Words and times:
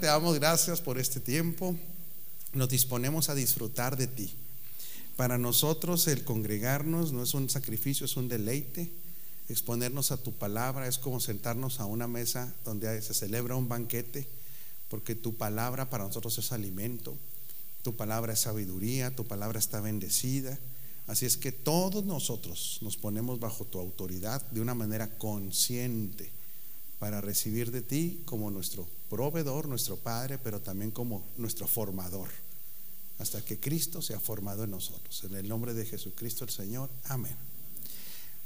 te 0.00 0.06
damos 0.06 0.34
gracias 0.38 0.80
por 0.80 0.98
este 0.98 1.20
tiempo. 1.20 1.76
Nos 2.54 2.70
disponemos 2.70 3.28
a 3.28 3.34
disfrutar 3.34 3.98
de 3.98 4.06
ti. 4.06 4.34
Para 5.16 5.36
nosotros 5.36 6.08
el 6.08 6.24
congregarnos 6.24 7.12
no 7.12 7.22
es 7.22 7.34
un 7.34 7.50
sacrificio, 7.50 8.06
es 8.06 8.16
un 8.16 8.26
deleite. 8.26 8.90
Exponernos 9.50 10.10
a 10.10 10.16
tu 10.16 10.32
palabra 10.32 10.88
es 10.88 10.96
como 10.96 11.20
sentarnos 11.20 11.80
a 11.80 11.84
una 11.84 12.08
mesa 12.08 12.54
donde 12.64 13.02
se 13.02 13.12
celebra 13.12 13.56
un 13.56 13.68
banquete, 13.68 14.26
porque 14.88 15.14
tu 15.14 15.36
palabra 15.36 15.90
para 15.90 16.04
nosotros 16.04 16.38
es 16.38 16.50
alimento, 16.50 17.14
tu 17.82 17.94
palabra 17.94 18.32
es 18.32 18.40
sabiduría, 18.40 19.14
tu 19.14 19.26
palabra 19.26 19.58
está 19.58 19.82
bendecida. 19.82 20.58
Así 21.08 21.26
es 21.26 21.36
que 21.36 21.52
todos 21.52 22.06
nosotros 22.06 22.78
nos 22.80 22.96
ponemos 22.96 23.38
bajo 23.38 23.66
tu 23.66 23.78
autoridad 23.78 24.40
de 24.50 24.62
una 24.62 24.74
manera 24.74 25.18
consciente 25.18 26.39
para 27.00 27.22
recibir 27.22 27.72
de 27.72 27.80
ti 27.80 28.22
como 28.26 28.50
nuestro 28.50 28.86
proveedor, 29.08 29.66
nuestro 29.66 29.96
Padre, 29.96 30.38
pero 30.38 30.60
también 30.60 30.90
como 30.90 31.26
nuestro 31.38 31.66
formador, 31.66 32.28
hasta 33.18 33.42
que 33.42 33.58
Cristo 33.58 34.02
sea 34.02 34.20
formado 34.20 34.64
en 34.64 34.70
nosotros. 34.70 35.24
En 35.24 35.34
el 35.34 35.48
nombre 35.48 35.72
de 35.72 35.86
Jesucristo 35.86 36.44
el 36.44 36.50
Señor, 36.50 36.90
amén. 37.04 37.34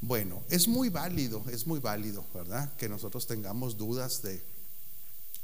Bueno, 0.01 0.41
es 0.51 0.69
muy 0.69 0.89
válido, 0.89 1.43
es 1.51 1.67
muy 1.67 1.81
válido, 1.81 2.25
¿verdad? 2.33 2.73
Que 2.77 2.89
nosotros 2.89 3.27
tengamos 3.27 3.77
dudas 3.77 4.23
de 4.23 4.41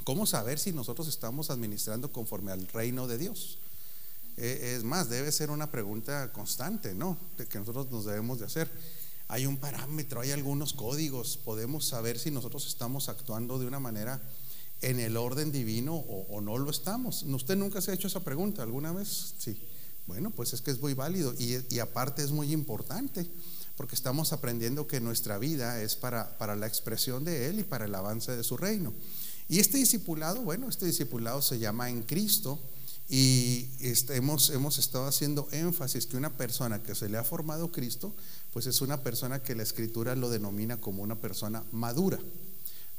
cómo 0.04 0.24
saber 0.24 0.60
si 0.60 0.72
nosotros 0.72 1.08
estamos 1.08 1.50
administrando 1.50 2.12
conforme 2.12 2.52
al 2.52 2.68
reino 2.68 3.08
de 3.08 3.18
Dios. 3.18 3.58
E, 4.36 4.76
es 4.76 4.84
más, 4.84 5.08
debe 5.08 5.32
ser 5.32 5.50
una 5.50 5.70
pregunta 5.72 6.32
constante, 6.32 6.94
¿no? 6.94 7.18
De 7.36 7.46
que 7.48 7.58
nosotros 7.58 7.90
nos 7.90 8.04
debemos 8.04 8.38
de 8.38 8.46
hacer. 8.46 8.70
Hay 9.30 9.46
un 9.46 9.58
parámetro, 9.58 10.20
hay 10.20 10.32
algunos 10.32 10.72
códigos, 10.72 11.36
podemos 11.36 11.86
saber 11.86 12.18
si 12.18 12.32
nosotros 12.32 12.66
estamos 12.66 13.08
actuando 13.08 13.60
de 13.60 13.66
una 13.66 13.78
manera 13.78 14.20
en 14.82 14.98
el 14.98 15.16
orden 15.16 15.52
divino 15.52 15.94
o, 15.94 16.40
no 16.40 16.58
lo 16.58 16.68
estamos. 16.68 17.22
¿Usted 17.22 17.54
nunca 17.54 17.80
se 17.80 17.92
ha 17.92 17.94
hecho 17.94 18.08
esa 18.08 18.24
pregunta 18.24 18.64
alguna 18.64 18.92
vez? 18.92 19.34
Sí. 19.38 19.56
Bueno, 20.08 20.32
pues 20.32 20.52
es 20.52 20.62
que 20.62 20.72
es 20.72 20.80
muy 20.80 20.94
válido 20.94 21.32
y, 21.38 21.58
y 21.72 21.78
aparte 21.78 22.24
es 22.24 22.32
muy 22.32 22.52
importante 22.52 23.24
porque 23.76 23.94
estamos 23.94 24.32
aprendiendo 24.32 24.88
que 24.88 25.00
nuestra 25.00 25.38
vida 25.38 25.80
es 25.80 25.94
para, 25.94 26.36
para 26.36 26.56
la 26.56 26.66
expresión 26.66 27.24
de 27.24 27.46
Él 27.46 27.60
y 27.60 27.62
para 27.62 27.84
el 27.84 27.94
avance 27.94 28.36
de 28.36 28.42
su 28.42 28.56
reino. 28.56 28.92
Y 29.48 29.60
este 29.60 29.78
discipulado, 29.78 30.42
bueno, 30.42 30.68
este 30.68 30.86
discipulado 30.86 31.40
se 31.40 31.60
llama 31.60 31.88
en 31.88 32.02
Cristo 32.02 32.60
y 33.08 33.68
este, 33.80 34.14
hemos, 34.14 34.50
hemos 34.50 34.78
estado 34.78 35.06
haciendo 35.06 35.48
énfasis 35.50 36.06
que 36.06 36.16
una 36.16 36.36
persona 36.36 36.80
que 36.80 36.94
se 36.94 37.08
le 37.08 37.18
ha 37.18 37.24
formado 37.24 37.72
Cristo, 37.72 38.14
pues 38.52 38.66
es 38.66 38.80
una 38.80 39.02
persona 39.02 39.42
que 39.42 39.54
la 39.54 39.62
escritura 39.62 40.16
lo 40.16 40.30
denomina 40.30 40.80
como 40.80 41.02
una 41.02 41.20
persona 41.20 41.64
madura 41.72 42.18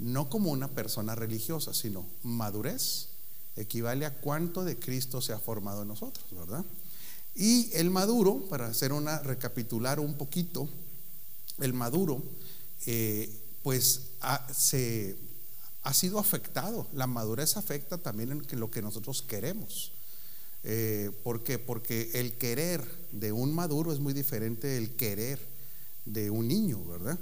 no 0.02 0.30
como 0.30 0.52
una 0.52 0.68
persona 0.68 1.14
religiosa, 1.14 1.74
sino 1.76 2.08
madurez 2.24 3.10
equivale 3.56 4.08
a 4.08 4.20
cuánto 4.20 4.64
de 4.64 4.80
Cristo 4.80 5.22
se 5.22 5.32
ha 5.32 5.40
formado 5.40 5.84
en 5.84 5.90
nosotros, 5.90 6.26
¿verdad? 6.32 6.66
Y 7.36 7.72
el 7.74 7.92
maduro, 7.92 8.48
para 8.50 8.66
hacer 8.66 8.94
una, 8.94 9.20
recapitular 9.20 10.00
un 10.00 10.16
poquito, 10.16 10.68
el 11.60 11.74
maduro, 11.74 12.24
eh, 12.88 13.30
pues 13.62 14.10
se, 14.52 15.18
ha 15.84 15.94
sido 15.94 16.18
afectado. 16.18 16.88
La 16.94 17.06
madurez 17.06 17.56
afecta 17.56 18.00
también 18.00 18.32
en 18.32 18.60
lo 18.60 18.72
que 18.72 18.82
nosotros 18.82 19.22
queremos. 19.22 19.92
Eh, 20.64 21.12
¿Por 21.24 21.44
qué? 21.44 21.60
Porque 21.60 22.12
el 22.14 22.38
querer 22.38 22.84
de 23.12 23.32
un 23.32 23.54
maduro 23.54 23.92
es 23.92 24.00
muy 24.00 24.14
diferente 24.14 24.68
del 24.68 24.96
querer 24.96 25.40
de 26.06 26.30
un 26.30 26.48
niño, 26.48 26.84
¿verdad? 26.86 27.20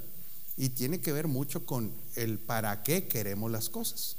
y 0.60 0.68
tiene 0.68 1.00
que 1.00 1.14
ver 1.14 1.26
mucho 1.26 1.64
con 1.64 1.90
el 2.16 2.38
para 2.38 2.82
qué 2.82 3.08
queremos 3.08 3.50
las 3.50 3.70
cosas. 3.70 4.18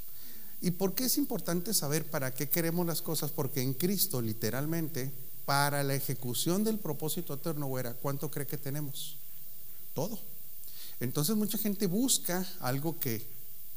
¿Y 0.60 0.72
por 0.72 0.92
qué 0.92 1.04
es 1.04 1.16
importante 1.16 1.72
saber 1.72 2.10
para 2.10 2.34
qué 2.34 2.48
queremos 2.48 2.84
las 2.84 3.00
cosas? 3.00 3.30
Porque 3.30 3.62
en 3.62 3.74
Cristo, 3.74 4.20
literalmente, 4.20 5.12
para 5.44 5.84
la 5.84 5.94
ejecución 5.94 6.64
del 6.64 6.80
propósito 6.80 7.34
eterno, 7.34 7.78
era 7.78 7.94
¿cuánto 7.94 8.28
cree 8.28 8.48
que 8.48 8.58
tenemos? 8.58 9.18
Todo. 9.94 10.18
Entonces 10.98 11.36
mucha 11.36 11.58
gente 11.58 11.86
busca 11.86 12.44
algo 12.58 12.98
que 12.98 13.24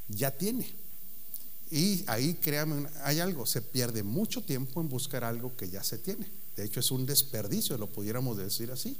ya 0.07 0.31
tiene. 0.31 0.73
Y 1.71 2.03
ahí, 2.07 2.35
créame, 2.35 2.87
hay 3.03 3.19
algo, 3.19 3.45
se 3.45 3.61
pierde 3.61 4.03
mucho 4.03 4.41
tiempo 4.41 4.81
en 4.81 4.89
buscar 4.89 5.23
algo 5.23 5.55
que 5.55 5.69
ya 5.69 5.83
se 5.83 5.97
tiene. 5.97 6.29
De 6.55 6.63
hecho, 6.63 6.79
es 6.79 6.91
un 6.91 7.05
desperdicio, 7.05 7.77
lo 7.77 7.87
pudiéramos 7.87 8.37
decir 8.37 8.71
así. 8.71 8.97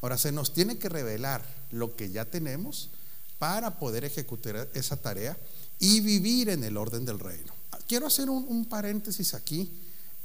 Ahora, 0.00 0.16
se 0.16 0.32
nos 0.32 0.52
tiene 0.52 0.78
que 0.78 0.88
revelar 0.88 1.44
lo 1.70 1.96
que 1.96 2.10
ya 2.10 2.24
tenemos 2.24 2.90
para 3.38 3.78
poder 3.78 4.04
ejecutar 4.04 4.68
esa 4.74 4.96
tarea 4.96 5.36
y 5.78 6.00
vivir 6.00 6.48
en 6.48 6.64
el 6.64 6.76
orden 6.76 7.04
del 7.04 7.18
reino. 7.18 7.52
Quiero 7.86 8.06
hacer 8.06 8.28
un, 8.28 8.64
paréntesis 8.66 9.34
aquí 9.34 9.70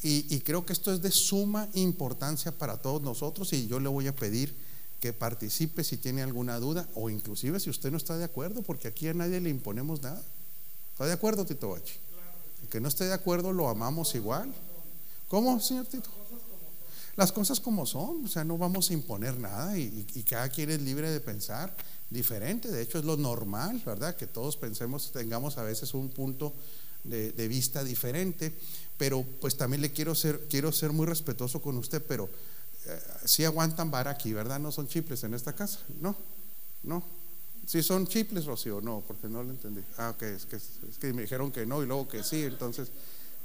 y, 0.02 0.40
creo 0.42 0.66
que 0.66 0.74
esto 0.74 0.94
es 0.94 1.02
de 1.02 1.12
suma 1.12 1.70
importancia 1.74 2.52
para 2.52 2.78
todos 2.78 3.02
nosotros 3.02 3.54
y 3.54 3.68
yo 3.68 3.80
le 3.80 3.88
voy 3.88 4.08
a 4.08 4.16
pedir 4.16 4.54
que 5.00 5.14
participe 5.14 5.84
si 5.84 5.98
tiene 5.98 6.24
alguna 6.24 6.60
duda 6.60 6.88
o 6.96 7.10
inclusive 7.10 7.60
si 7.60 7.70
usted 7.70 7.92
no 7.92 7.98
está 7.98 8.18
de 8.18 8.26
acuerdo, 8.26 8.64
porque 8.64 8.88
aquí 8.88 9.08
a 9.08 9.14
nadie 9.14 9.40
le 9.40 9.50
imponemos 9.50 10.02
nada. 10.02 10.22
¿Está 10.94 11.08
de 11.08 11.14
acuerdo, 11.14 11.44
Tito 11.44 11.70
Bachi? 11.70 11.96
El 12.62 12.70
que 12.70 12.80
no 12.80 12.88
esté 12.88 13.06
de 13.06 13.14
acuerdo 13.14 13.52
lo 13.52 13.68
amamos 13.68 14.14
igual. 14.14 14.54
¿Cómo, 15.28 15.60
señor 15.60 15.88
Tito? 15.88 16.10
Las 17.16 17.32
cosas 17.32 17.60
como 17.60 17.88
son, 17.88 18.26
o 18.26 18.28
sea, 18.28 18.44
no 18.44 18.60
vamos 18.60 18.90
a 18.90 18.94
imponer 18.94 19.40
nada 19.40 19.76
y, 19.76 20.06
cada 20.28 20.50
quien 20.50 20.70
es 20.70 20.82
libre 20.82 21.10
de 21.10 21.20
pensar 21.20 21.76
diferente. 22.12 22.70
De 22.70 22.84
hecho, 22.84 23.00
es 23.00 23.06
lo 23.06 23.18
normal, 23.18 23.82
¿verdad? 23.84 24.16
Que 24.16 24.28
todos 24.28 24.56
pensemos, 24.56 25.12
tengamos 25.12 25.58
a 25.58 25.64
veces 25.64 25.96
un 25.96 26.10
punto 26.10 26.54
de, 27.04 27.48
vista 27.48 27.84
diferente. 27.84 28.54
Pero 28.96 29.26
pues 29.42 29.58
también 29.58 29.82
le 29.82 29.92
quiero 29.92 30.14
ser, 30.14 30.48
quiero 30.48 30.72
ser 30.72 30.92
muy 30.92 31.08
respetuoso 31.08 31.60
con 31.60 31.76
usted, 31.78 32.04
pero 32.08 32.30
eh, 32.86 33.00
si 33.26 33.44
aguantan 33.46 33.90
vara 33.90 34.12
aquí, 34.12 34.32
¿verdad? 34.32 34.60
No 34.60 34.72
son 34.72 34.88
chiples 34.88 35.24
en 35.24 35.34
esta 35.34 35.54
casa, 35.54 35.80
¿no? 36.00 36.16
¿No? 36.84 37.04
Si 37.66 37.82
son 37.82 38.08
chiples, 38.08 38.46
Rocío, 38.46 38.82
no, 38.82 39.04
porque 39.08 39.28
no 39.28 39.42
lo 39.42 39.52
entendí. 39.52 39.82
Ah, 39.98 40.10
ok, 40.12 40.24
es 40.24 40.46
que, 40.46 40.58
es 40.58 40.98
que 41.00 41.14
me 41.14 41.22
dijeron 41.22 41.52
que 41.52 41.66
no 41.66 41.82
y 41.82 41.86
luego 41.86 42.08
que 42.08 42.24
sí, 42.24 42.44
entonces 42.44 42.92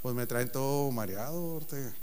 pues 0.02 0.14
me 0.14 0.26
traen 0.26 0.50
todo 0.50 0.90
mareado, 0.90 1.56
Ortega. 1.56 1.94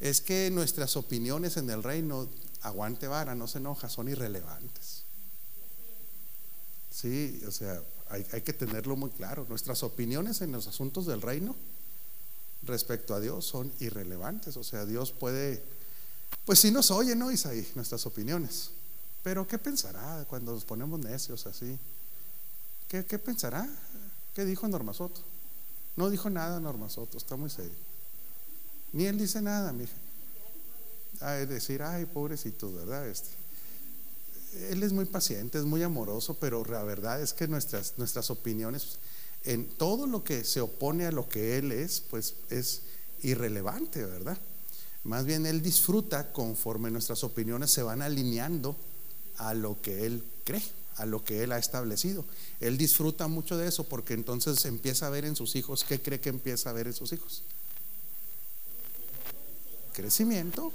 Es 0.00 0.20
que 0.20 0.50
nuestras 0.50 0.96
opiniones 0.96 1.56
en 1.56 1.70
el 1.70 1.82
reino, 1.82 2.28
aguante 2.62 3.08
vara, 3.08 3.34
no 3.34 3.48
se 3.48 3.58
enoja, 3.58 3.88
son 3.88 4.08
irrelevantes. 4.08 5.02
Sí, 6.90 7.42
o 7.46 7.50
sea, 7.50 7.82
hay, 8.10 8.42
que 8.42 8.52
tenerlo 8.52 8.96
muy 8.96 9.10
claro. 9.10 9.46
Nuestras 9.48 9.82
opiniones 9.82 10.40
en 10.40 10.52
los 10.52 10.66
asuntos 10.66 11.06
del 11.06 11.22
reino 11.22 11.54
respecto 12.62 13.14
a 13.14 13.20
Dios 13.20 13.44
son 13.44 13.72
irrelevantes. 13.80 14.56
O 14.56 14.64
sea, 14.64 14.84
Dios 14.84 15.12
puede, 15.12 15.62
pues 16.44 16.58
sí 16.58 16.70
nos 16.70 16.90
oye, 16.90 17.14
¿no, 17.14 17.30
Isaí? 17.30 17.68
Nuestras 17.74 18.06
opiniones. 18.06 18.70
Pero 19.28 19.46
¿qué 19.46 19.58
pensará 19.58 20.24
cuando 20.26 20.54
nos 20.54 20.64
ponemos 20.64 20.98
necios 21.00 21.46
así? 21.46 21.78
¿Qué, 22.88 23.02
pensará? 23.18 23.68
¿Qué 24.32 24.46
dijo 24.46 24.66
Norma 24.66 24.94
Soto? 24.94 25.20
No 25.96 26.08
dijo 26.08 26.30
nada 26.30 26.58
Norma 26.60 26.88
Soto, 26.88 27.18
está 27.18 27.36
muy 27.36 27.50
serio. 27.50 27.76
Ni 28.94 29.04
él 29.04 29.18
dice 29.18 29.42
nada, 29.42 29.70
mija. 29.74 29.92
A 31.20 31.32
decir, 31.32 31.82
ay, 31.82 32.06
pobrecito, 32.06 32.72
¿verdad? 32.72 33.06
Este. 33.06 33.28
Él 34.70 34.82
es 34.82 34.94
muy 34.94 35.04
paciente, 35.04 35.58
es 35.58 35.64
muy 35.66 35.82
amoroso, 35.82 36.38
pero 36.40 36.64
la 36.64 36.82
verdad 36.82 37.20
es 37.20 37.34
que 37.34 37.46
nuestras, 37.48 37.98
nuestras 37.98 38.30
opiniones 38.30 38.98
en 39.44 39.68
todo 39.76 40.06
lo 40.06 40.24
que 40.24 40.42
se 40.42 40.62
opone 40.62 41.04
a 41.04 41.12
lo 41.12 41.28
que 41.28 41.58
Él 41.58 41.72
es, 41.72 42.00
pues 42.00 42.36
es 42.48 42.80
irrelevante, 43.20 44.06
¿verdad? 44.06 44.38
Más 45.04 45.26
bien 45.26 45.44
Él 45.44 45.60
disfruta 45.60 46.32
conforme 46.32 46.90
nuestras 46.90 47.22
opiniones 47.24 47.70
se 47.70 47.82
van 47.82 48.00
alineando 48.00 48.74
a 49.38 49.54
lo 49.54 49.80
que 49.80 50.06
Él 50.06 50.22
cree, 50.44 50.62
a 50.96 51.06
lo 51.06 51.24
que 51.24 51.42
Él 51.42 51.52
ha 51.52 51.58
establecido. 51.58 52.24
Él 52.60 52.76
disfruta 52.76 53.28
mucho 53.28 53.56
de 53.56 53.68
eso 53.68 53.84
porque 53.84 54.14
entonces 54.14 54.64
empieza 54.64 55.06
a 55.06 55.10
ver 55.10 55.24
en 55.24 55.36
sus 55.36 55.56
hijos, 55.56 55.84
¿qué 55.84 56.00
cree 56.00 56.20
que 56.20 56.28
empieza 56.28 56.70
a 56.70 56.72
ver 56.72 56.86
en 56.86 56.94
sus 56.94 57.12
hijos? 57.12 57.42
Crecimiento. 59.92 60.72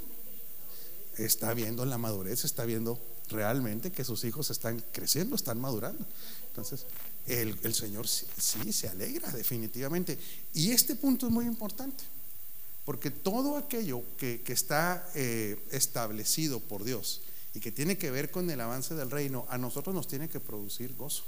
Está 1.18 1.54
viendo 1.54 1.86
la 1.86 2.00
madurez, 2.00 2.44
está 2.44 2.66
viendo 2.66 3.00
realmente 3.30 3.92
que 3.92 4.04
sus 4.04 4.24
hijos 4.24 4.50
están 4.50 4.84
creciendo, 4.92 5.36
están 5.36 5.60
madurando. 5.60 6.06
Entonces, 6.48 6.86
el, 7.28 7.74
Señor 7.74 8.08
sí, 8.08 8.74
se 8.74 8.90
alegra 8.90 9.32
definitivamente. 9.32 10.18
Y 10.54 10.72
este 10.72 10.96
punto 10.96 11.28
es 11.28 11.32
muy 11.32 11.46
importante, 11.46 12.04
porque 12.86 13.12
todo 13.12 13.58
aquello 13.58 14.04
que, 14.18 14.42
está 14.48 15.08
eh, 15.16 15.58
establecido 15.72 16.60
por 16.60 16.84
Dios 16.84 17.22
y 17.54 17.60
que 17.60 17.72
tiene 17.72 17.98
que 17.98 18.12
ver 18.12 18.32
con 18.32 18.50
el 18.50 18.62
avance 18.62 18.96
del 18.96 19.12
reino, 19.12 19.46
a 19.50 19.58
nosotros 19.58 19.94
nos 19.94 20.08
tiene 20.08 20.30
que 20.30 20.40
producir 20.40 20.96
gozo. 20.96 21.24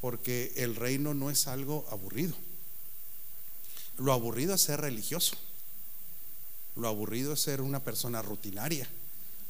Porque 0.00 0.52
el 0.56 0.76
reino 0.76 1.12
no 1.14 1.30
es 1.30 1.46
algo 1.46 1.86
aburrido. 1.90 2.34
Lo 3.98 4.12
aburrido 4.12 4.54
es 4.54 4.62
ser 4.62 4.80
religioso. 4.80 5.36
Lo 6.76 6.88
aburrido 6.88 7.34
es 7.34 7.40
ser 7.40 7.60
una 7.60 7.80
persona 7.80 8.22
rutinaria 8.22 8.88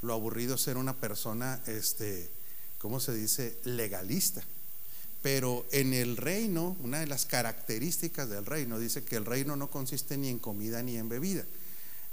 lo 0.02 0.14
aburrido 0.14 0.54
es 0.54 0.62
ser 0.62 0.76
una 0.76 0.94
persona, 0.94 1.60
este, 1.66 2.30
¿cómo 2.78 3.00
se 3.00 3.14
dice? 3.14 3.58
Legalista. 3.64 4.42
Pero 5.22 5.66
en 5.72 5.92
el 5.92 6.16
reino, 6.16 6.76
una 6.80 7.00
de 7.00 7.06
las 7.06 7.26
características 7.26 8.30
del 8.30 8.46
reino 8.46 8.78
dice 8.78 9.04
que 9.04 9.16
el 9.16 9.26
reino 9.26 9.56
no 9.56 9.70
consiste 9.70 10.16
ni 10.16 10.28
en 10.28 10.38
comida 10.38 10.82
ni 10.82 10.96
en 10.96 11.10
bebida. 11.10 11.44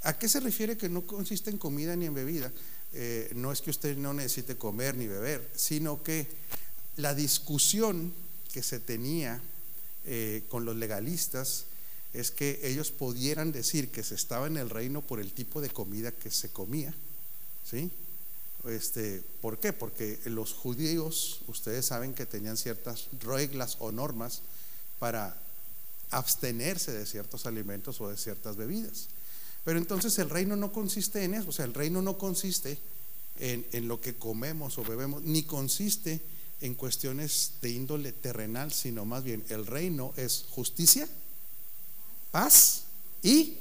¿A 0.04 0.20
qué 0.20 0.28
se 0.28 0.42
refiere 0.42 0.78
que 0.78 0.90
no 0.90 1.08
consiste 1.08 1.50
en 1.50 1.58
comida 1.58 1.96
ni 1.96 2.06
en 2.06 2.14
bebida? 2.14 2.52
Eh, 2.94 3.32
no 3.36 3.52
es 3.52 3.62
que 3.62 3.70
usted 3.70 3.98
no 3.98 4.14
necesite 4.14 4.58
comer 4.58 4.96
ni 4.96 5.08
beber, 5.08 5.48
sino 5.56 6.02
que 6.04 6.28
la 6.96 7.14
discusión 7.14 8.14
que 8.52 8.64
se 8.64 8.80
tenía 8.80 9.42
eh, 10.06 10.44
con 10.50 10.66
los 10.66 10.76
legalistas 10.76 11.66
es 12.14 12.32
que 12.32 12.60
ellos 12.64 12.92
pudieran 12.92 13.52
decir 13.52 13.92
que 13.92 14.04
se 14.04 14.16
estaba 14.16 14.48
en 14.48 14.58
el 14.58 14.70
reino 14.70 15.02
por 15.02 15.20
el 15.20 15.34
tipo 15.34 15.62
de 15.62 15.70
comida 15.70 16.12
que 16.12 16.32
se 16.32 16.50
comía, 16.50 16.94
¿sí? 17.70 17.92
Este, 18.66 19.22
¿Por 19.42 19.60
qué? 19.60 19.74
Porque 19.74 20.20
los 20.26 20.54
judíos, 20.54 21.42
ustedes 21.48 21.86
saben 21.86 22.14
que 22.14 22.26
tenían 22.26 22.58
ciertas 22.58 23.08
reglas 23.22 23.78
o 23.80 23.92
normas 23.92 24.42
para 25.00 25.38
abstenerse 26.10 26.92
de 26.92 27.06
ciertos 27.06 27.46
alimentos 27.46 28.02
o 28.02 28.10
de 28.10 28.18
ciertas 28.18 28.56
bebidas. 28.56 29.10
Pero 29.68 29.80
entonces 29.80 30.18
el 30.20 30.30
reino 30.30 30.56
no 30.56 30.72
consiste 30.72 31.26
en 31.26 31.34
eso, 31.34 31.50
o 31.50 31.52
sea, 31.52 31.66
el 31.66 31.74
reino 31.74 32.02
no 32.02 32.18
consiste 32.18 32.78
en, 33.38 33.68
en 33.74 33.90
lo 33.90 34.00
que 34.00 34.16
comemos 34.16 34.78
o 34.78 34.84
bebemos, 34.86 35.24
ni 35.24 35.44
consiste 35.44 36.22
en 36.62 36.74
cuestiones 36.74 37.56
de 37.62 37.72
índole 37.72 38.14
terrenal, 38.14 38.72
sino 38.72 39.04
más 39.04 39.26
bien 39.26 39.44
el 39.50 39.66
reino 39.66 40.14
es 40.16 40.46
justicia, 40.52 41.06
paz 42.32 42.84
y 43.22 43.58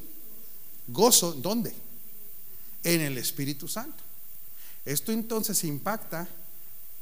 gozo. 0.87 1.32
¿Dónde? 1.32 1.75
En 2.85 3.00
el 3.00 3.19
Espíritu 3.19 3.67
Santo. 3.67 4.05
Esto 4.85 5.11
entonces 5.11 5.64
impacta 5.64 6.29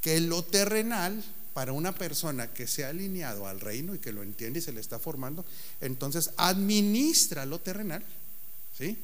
que 0.00 0.18
lo 0.22 0.44
terrenal 0.44 1.22
para 1.52 1.74
una 1.74 1.94
persona 1.94 2.54
que 2.54 2.66
se 2.66 2.86
ha 2.86 2.88
alineado 2.88 3.46
al 3.46 3.60
reino 3.60 3.94
y 3.94 3.98
que 3.98 4.12
lo 4.12 4.22
entiende 4.22 4.60
y 4.60 4.62
se 4.62 4.72
le 4.72 4.80
está 4.80 4.98
formando, 4.98 5.44
entonces 5.82 6.30
administra 6.38 7.44
lo 7.44 7.60
terrenal, 7.60 8.02
¿sí? 8.76 8.98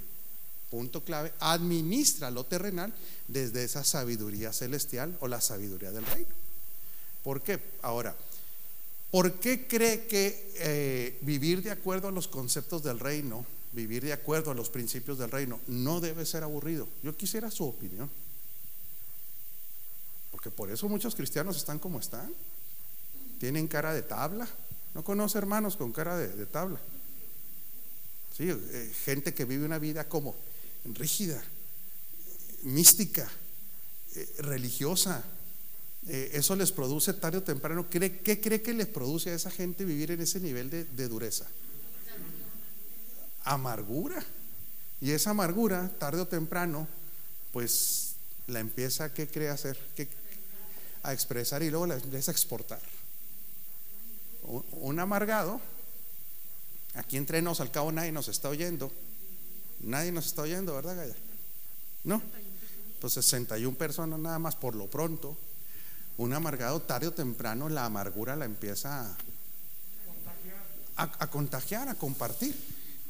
Punto 0.71 1.03
clave, 1.03 1.33
administra 1.41 2.31
lo 2.31 2.45
terrenal 2.45 2.95
desde 3.27 3.65
esa 3.65 3.83
sabiduría 3.83 4.53
celestial 4.53 5.17
o 5.21 5.29
la 5.29 5.41
sabiduría 5.41 5.91
del 5.91 6.07
reino. 6.07 6.31
¿Por 7.25 7.43
qué? 7.43 7.61
Ahora, 7.83 8.15
¿por 9.11 9.41
qué 9.41 9.67
cree 9.67 10.07
que 10.07 10.53
eh, 10.59 11.19
vivir 11.23 11.63
de 11.63 11.71
acuerdo 11.71 12.09
a 12.09 12.13
los 12.13 12.29
conceptos 12.29 12.83
del 12.83 13.01
reino, 13.01 13.45
vivir 13.73 14.05
de 14.05 14.13
acuerdo 14.13 14.53
a 14.53 14.55
los 14.55 14.71
principios 14.71 15.19
del 15.19 15.31
reino, 15.31 15.61
no 15.67 16.01
debe 16.01 16.25
ser 16.25 16.45
aburrido? 16.45 16.89
Yo 17.03 17.17
quisiera 17.17 17.51
su 17.51 17.67
opinión. 17.67 18.09
Porque 20.31 20.51
por 20.51 20.71
eso 20.71 20.89
muchos 20.89 21.15
cristianos 21.15 21.57
están 21.57 21.79
como 21.79 21.99
están. 21.99 22.33
Tienen 23.39 23.69
cara 23.69 23.93
de 23.93 24.03
tabla. 24.03 24.49
¿No 24.95 25.05
conoce 25.05 25.37
hermanos 25.37 25.77
con 25.77 25.93
cara 25.93 26.17
de, 26.17 26.47
tabla? 26.47 26.81
Eh, 28.49 28.93
gente 29.05 29.35
que 29.35 29.45
vive 29.45 29.65
una 29.65 29.79
vida 29.79 30.09
como 30.09 30.35
rígida, 30.85 31.43
mística, 32.63 33.29
eh, 34.15 34.29
religiosa. 34.39 35.23
Eh, 36.09 36.31
eso 36.35 36.57
les 36.57 36.73
produce 36.73 37.13
tarde 37.13 37.39
o 37.39 37.43
temprano. 37.43 37.89
¿Qué 37.91 38.41
cree 38.41 38.63
que 38.63 38.73
les 38.73 38.87
produce 38.87 39.31
a 39.31 39.35
esa 39.35 39.51
gente 39.51 39.85
vivir 39.85 40.11
en 40.11 40.21
ese 40.21 40.41
nivel 40.41 40.71
de, 40.71 41.09
dureza? 41.09 41.47
Amargura. 43.45 44.25
Y 45.01 45.13
esa 45.13 45.31
amargura, 45.31 45.91
tarde 45.99 46.23
o 46.23 46.27
temprano, 46.27 46.89
pues 47.53 48.15
la 48.47 48.61
empieza, 48.61 49.13
¿qué 49.13 49.29
cree 49.29 49.49
hacer? 49.49 49.79
¿Qué, 49.97 50.09
a 51.03 51.13
expresar 51.13 51.63
y 51.63 51.71
luego 51.71 51.87
la 51.87 51.95
empieza 51.95 52.31
a 52.31 52.35
exportar. 52.35 52.81
Un 54.73 54.99
amargado, 54.99 55.61
aquí 56.95 57.17
entre 57.17 57.43
nos, 57.43 57.61
al 57.61 57.71
cabo 57.71 57.93
nadie 57.93 58.13
nos 58.13 58.29
está 58.29 58.49
oyendo. 58.49 58.91
Nadie 59.81 60.13
nos 60.13 60.27
está 60.27 60.43
oyendo, 60.43 60.75
¿verdad, 60.75 60.97
Gaya? 60.97 61.17
No. 62.05 62.23
Pues 63.01 63.15
61 63.15 63.77
personas 63.77 64.19
nada 64.19 64.39
más 64.39 64.57
por 64.57 64.75
lo 64.75 64.89
pronto. 64.89 65.37
Un 66.19 66.35
amargado 66.35 66.83
tarde 66.83 67.07
o 67.07 67.13
temprano 67.13 67.69
la 67.69 67.87
amargura 67.87 68.37
la 68.37 68.45
empieza 68.45 69.17
a, 70.97 71.13
a, 71.19 71.31
contagiar, 71.31 71.89
a 71.89 71.95
compartir. 71.95 72.55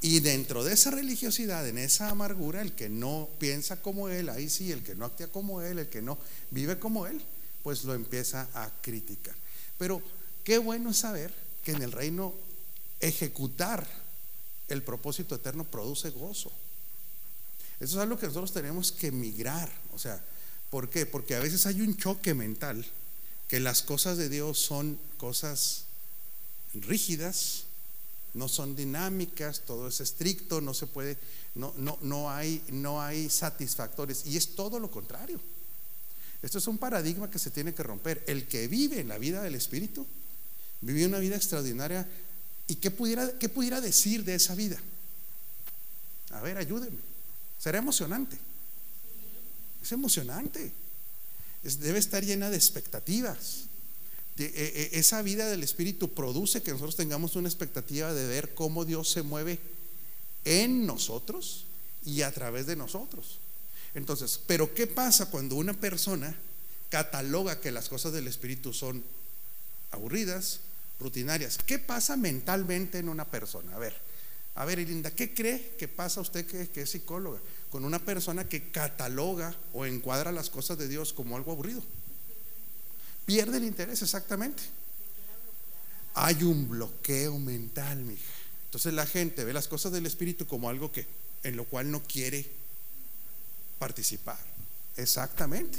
Y 0.01 0.21
dentro 0.21 0.65
de 0.65 0.73
esa 0.73 0.91
religiosidad, 0.91 1.67
en 1.69 1.77
esa 1.77 2.09
amargura, 2.09 2.63
el 2.63 2.73
que 2.73 2.89
no 2.89 3.29
piensa 3.39 3.83
como 3.83 4.09
él, 4.09 4.29
ahí 4.29 4.49
sí, 4.49 4.73
el 4.73 4.83
que 4.83 4.95
no 4.95 5.05
actúa 5.05 5.27
como 5.27 5.61
él, 5.61 5.81
el 5.81 5.89
que 5.89 6.01
no 6.01 6.19
vive 6.51 6.79
como 6.79 7.07
él, 7.07 7.21
pues 7.63 7.85
lo 7.85 7.95
empieza 7.95 8.49
a 8.55 8.71
criticar. 8.81 9.35
Pero 9.77 10.01
qué 10.45 10.59
bueno 10.59 10.91
es 10.91 10.99
saber 10.99 11.35
que 11.65 11.73
en 11.73 11.83
el 11.83 11.93
reino 11.93 12.33
ejecutar 13.01 13.87
el 14.69 14.83
propósito 14.83 15.35
eterno 15.35 15.65
produce 15.65 16.11
gozo. 16.11 16.53
Eso 17.81 17.97
es 17.97 18.03
algo 18.03 18.19
que 18.19 18.27
nosotros 18.27 18.53
tenemos 18.53 18.93
que 18.93 19.11
migrar. 19.11 19.71
O 19.93 19.99
sea, 19.99 20.23
¿por 20.69 20.91
qué? 20.91 21.07
Porque 21.07 21.35
a 21.35 21.41
veces 21.41 21.67
hay 21.67 21.81
un 21.81 21.97
choque 21.97 22.35
mental 22.35 22.85
que 23.49 23.59
las 23.59 23.83
cosas 23.83 24.17
de 24.17 24.29
Dios 24.29 24.59
son 24.59 24.99
cosas 25.17 25.87
rígidas, 26.75 27.65
no 28.35 28.49
son 28.49 28.77
dinámicas, 28.77 29.63
todo 29.67 29.89
es 29.89 30.01
estricto, 30.01 30.61
no 30.61 30.73
se 30.73 30.87
puede, 30.87 31.19
no, 31.55 31.75
no, 31.77 31.99
no, 32.03 32.31
hay, 32.31 32.63
no 32.69 33.03
hay 33.03 33.29
satisfactores. 33.29 34.25
Y 34.27 34.37
es 34.37 34.55
todo 34.55 34.79
lo 34.79 34.91
contrario. 34.91 35.41
Esto 36.43 36.59
es 36.59 36.67
un 36.67 36.79
paradigma 36.79 37.31
que 37.31 37.39
se 37.39 37.51
tiene 37.51 37.75
que 37.75 37.83
romper. 37.83 38.23
El 38.27 38.47
que 38.47 38.69
vive 38.69 39.03
la 39.05 39.19
vida 39.19 39.43
del 39.43 39.55
Espíritu, 39.55 40.07
vive 40.81 41.07
una 41.07 41.19
vida 41.19 41.37
extraordinaria. 41.37 42.07
¿Y 42.71 42.77
qué 42.77 42.93
pudiera, 42.93 43.37
qué 43.37 43.49
pudiera 43.49 43.81
decir 43.81 44.25
de 44.25 44.37
esa 44.37 44.55
vida? 44.55 44.79
A 46.31 46.41
ver, 46.41 46.57
ayúdenme. 46.57 47.01
Será 47.59 47.79
emocionante. 47.79 48.39
Es 49.83 49.91
emocionante. 49.91 50.73
debe 51.65 51.99
estar 51.99 52.25
llena 52.25 52.49
de 52.49 52.57
expectativas. 52.57 53.65
E, 54.39 54.45
e, 54.45 54.99
esa 55.01 55.21
vida 55.23 55.49
del 55.49 55.65
Espíritu 55.65 56.15
produce 56.15 56.63
que 56.63 56.71
nosotros 56.71 56.95
tengamos 56.95 57.35
una 57.35 57.49
expectativa 57.49 58.15
de 58.15 58.29
ver 58.29 58.55
cómo 58.55 58.85
Dios 58.85 59.11
se 59.11 59.23
mueve 59.23 59.59
en 60.45 60.87
nosotros 60.87 61.67
y 62.05 62.23
a 62.23 62.31
través 62.31 62.67
de 62.67 62.77
nosotros. 62.77 63.41
Entonces, 63.95 64.41
pero 64.47 64.73
¿qué 64.75 64.87
pasa 64.87 65.29
cuando 65.29 65.57
una 65.57 65.75
persona 65.75 66.37
cataloga 66.89 67.61
que 67.61 67.73
las 67.73 67.89
cosas 67.89 68.13
del 68.13 68.29
Espíritu 68.29 68.73
son 68.73 69.03
aburridas, 69.91 70.61
rutinarias? 71.01 71.59
¿Qué 71.59 71.79
pasa 71.79 72.17
mentalmente 72.17 72.99
en 72.99 73.09
una 73.09 73.25
persona? 73.25 73.75
A 73.75 73.79
ver, 73.79 73.97
a 74.55 74.65
ver, 74.65 74.79
Linda, 74.79 75.11
¿qué 75.11 75.33
cree 75.33 75.75
que 75.79 75.89
pasa 75.89 76.21
usted 76.21 76.47
que, 76.47 76.83
es 76.83 76.91
psicóloga 76.91 77.41
con 77.71 77.85
una 77.85 77.99
persona 77.99 78.49
que 78.49 78.71
cataloga 78.71 79.57
o 79.73 79.87
encuadra 79.87 80.33
las 80.33 80.51
cosas 80.51 80.77
de 80.79 80.89
Dios 80.89 81.13
como 81.13 81.37
algo 81.37 81.53
aburrido? 81.53 81.83
Pierde 83.25 83.59
el 83.59 83.65
interés, 83.65 84.03
exactamente. 84.03 84.63
Hay 86.15 86.43
un 86.43 86.69
bloqueo 86.69 87.39
mental, 87.39 87.99
mija. 87.99 88.23
Entonces 88.65 88.93
la 88.93 89.07
gente 89.07 89.45
ve 89.45 89.53
las 89.53 89.69
cosas 89.69 89.93
del 89.93 90.07
Espíritu 90.07 90.47
como 90.47 90.69
algo 90.69 90.93
que 90.93 91.07
en 91.43 91.57
lo 91.57 91.65
cual 91.65 91.91
no 91.91 92.03
quiere 92.03 92.51
participar. 93.79 94.39
Exactamente. 94.97 95.79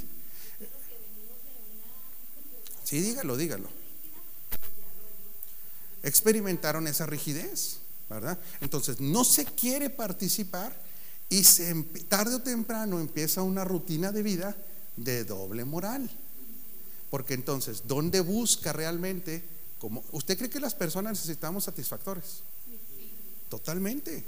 Sí, 2.84 3.00
dígalo, 3.00 3.38
dígalo. 3.38 3.81
Experimentaron 6.04 6.88
esa 6.88 7.06
rigidez, 7.06 7.78
¿verdad? 8.10 8.40
Entonces, 8.62 9.00
no 9.00 9.24
se 9.24 9.46
quiere 9.46 9.90
participar 9.90 10.76
y 11.30 11.44
se, 11.44 11.74
tarde 12.10 12.36
o 12.36 12.42
temprano 12.42 13.00
empieza 13.00 13.42
una 13.42 13.64
rutina 13.64 14.12
de 14.12 14.24
vida 14.24 14.56
de 14.98 15.24
doble 15.24 15.64
moral. 15.66 16.10
Porque 17.10 17.34
entonces, 17.34 17.84
¿dónde 17.86 18.22
busca 18.22 18.74
realmente? 18.74 19.44
Como, 19.80 20.04
¿Usted 20.12 20.38
cree 20.38 20.50
que 20.50 20.60
las 20.60 20.74
personas 20.74 21.14
necesitamos 21.14 21.66
satisfactores? 21.66 22.44
Totalmente. 23.50 24.24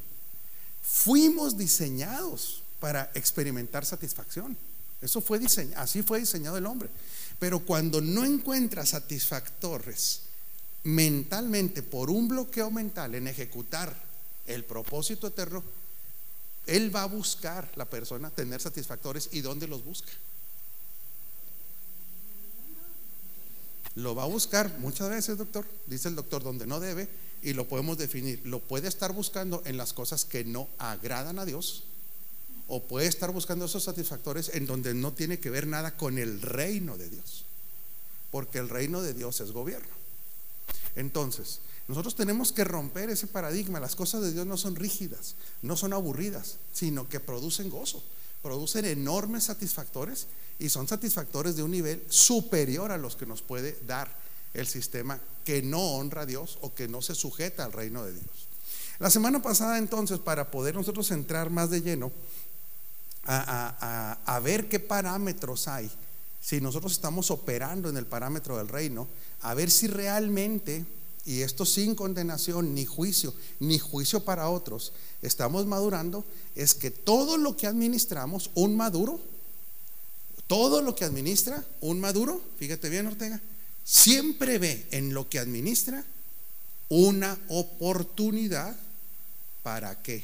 Fuimos 0.82 1.58
diseñados 1.58 2.64
para 2.80 3.10
experimentar 3.16 3.86
satisfacción. 3.86 4.58
Eso 5.02 5.22
fue 5.22 5.40
diseñado, 5.40 5.82
así 5.82 6.02
fue 6.04 6.20
diseñado 6.20 6.58
el 6.58 6.66
hombre. 6.66 6.90
Pero 7.40 7.66
cuando 7.66 8.02
no 8.02 8.26
encuentra 8.26 8.86
satisfactores 8.86 10.22
mentalmente 10.84 11.84
por 11.84 12.10
un 12.10 12.28
bloqueo 12.28 12.72
mental 12.72 13.16
en 13.16 13.28
ejecutar 13.28 13.96
el 14.46 14.66
propósito 14.66 15.28
eterno, 15.28 15.64
él 16.66 16.96
va 16.96 17.04
a 17.04 17.08
buscar 17.08 17.72
la 17.76 17.86
persona 17.86 18.30
tener 18.30 18.62
satisfactores 18.62 19.30
y 19.32 19.42
dónde 19.42 19.68
los 19.68 19.84
busca. 19.84 20.12
Lo 23.96 24.16
va 24.16 24.24
a 24.24 24.28
buscar 24.28 24.80
muchas 24.80 25.10
veces, 25.10 25.38
doctor, 25.38 25.66
dice 25.86 26.08
el 26.08 26.16
doctor, 26.16 26.44
donde 26.44 26.66
no 26.66 26.80
debe, 26.80 27.08
y 27.44 27.54
lo 27.54 27.68
podemos 27.68 27.98
definir. 27.98 28.42
Lo 28.46 28.60
puede 28.60 28.88
estar 28.88 29.12
buscando 29.12 29.62
en 29.66 29.78
las 29.78 29.94
cosas 29.94 30.26
que 30.26 30.44
no 30.44 30.68
agradan 30.80 31.38
a 31.38 31.46
Dios 31.46 31.84
o 32.68 32.82
puede 32.84 33.08
estar 33.08 33.32
buscando 33.32 33.66
esos 33.66 33.84
satisfactores 33.84 34.50
en 34.54 34.66
donde 34.66 34.94
no 34.94 35.14
tiene 35.14 35.40
que 35.40 35.50
ver 35.50 35.68
nada 35.68 35.96
con 35.96 36.18
el 36.18 36.42
reino 36.42 36.98
de 36.98 37.10
Dios. 37.10 37.46
Porque 38.32 38.58
el 38.58 38.70
reino 38.70 39.02
de 39.02 39.14
Dios 39.14 39.42
es 39.42 39.52
gobierno. 39.52 40.03
Entonces, 40.96 41.62
nosotros 41.88 42.16
tenemos 42.16 42.52
que 42.52 42.64
romper 42.64 43.10
ese 43.10 43.28
paradigma. 43.28 43.80
Las 43.80 43.96
cosas 43.96 44.22
de 44.22 44.32
Dios 44.32 44.46
no 44.46 44.58
son 44.58 44.76
rígidas, 44.76 45.36
no 45.62 45.76
son 45.76 45.94
aburridas, 45.94 46.58
sino 46.72 47.10
que 47.10 47.20
producen 47.20 47.70
gozo, 47.70 48.04
producen 48.42 48.86
enormes 48.86 49.46
satisfactores 49.46 50.28
y 50.60 50.70
son 50.70 50.88
satisfactores 50.88 51.56
de 51.56 51.64
un 51.64 51.72
nivel 51.72 52.04
superior 52.10 52.92
a 52.92 52.98
los 52.98 53.16
que 53.16 53.26
nos 53.26 53.42
puede 53.42 53.78
dar 53.86 54.16
el 54.54 54.68
sistema 54.68 55.20
que 55.44 55.62
no 55.62 55.80
honra 55.96 56.22
a 56.22 56.26
Dios 56.26 56.58
o 56.62 56.74
que 56.74 56.88
no 56.88 57.02
se 57.02 57.16
sujeta 57.16 57.66
al 57.66 57.74
reino 57.74 58.04
de 58.04 58.14
Dios. 58.14 58.48
La 59.00 59.10
semana 59.10 59.42
pasada 59.42 59.78
entonces, 59.78 60.20
para 60.20 60.52
poder 60.52 60.76
nosotros 60.76 61.10
entrar 61.12 61.50
más 61.50 61.70
de 61.70 61.82
lleno 61.82 62.12
a, 63.26 64.40
ver 64.44 64.70
qué 64.70 64.80
parámetros 64.80 65.68
hay, 65.68 65.90
si 66.42 66.62
nosotros 66.62 66.92
estamos 66.92 67.32
operando 67.32 67.90
en 67.90 67.98
el 67.98 68.06
parámetro 68.06 68.58
del 68.58 68.68
reino, 68.68 69.08
a 69.44 69.54
ver 69.54 69.70
si 69.70 69.88
realmente, 69.88 70.86
y 71.26 71.42
esto 71.42 71.66
sin 71.66 71.96
condenación, 71.96 72.74
ni 72.74 72.86
juicio, 72.86 73.34
ni 73.60 73.78
juicio 73.78 74.24
para 74.24 74.50
otros, 74.50 74.94
estamos 75.22 75.66
madurando, 75.66 76.26
es 76.56 76.74
que 76.74 76.92
todo 76.92 77.38
lo 77.38 77.56
que 77.56 77.68
administramos, 77.68 78.50
un 78.56 78.76
maduro, 78.76 79.20
todo 80.48 80.82
lo 80.82 80.96
que 80.96 81.06
administra 81.06 81.64
un 81.82 82.00
maduro, 82.00 82.42
fíjate 82.58 82.90
bien 82.90 83.08
Ortega, 83.08 83.42
siempre 83.84 84.58
ve 84.58 84.88
en 84.92 85.14
lo 85.14 85.30
que 85.30 85.40
administra 85.40 86.06
una 86.88 87.38
oportunidad 87.50 88.78
para 89.62 90.02
qué. 90.02 90.24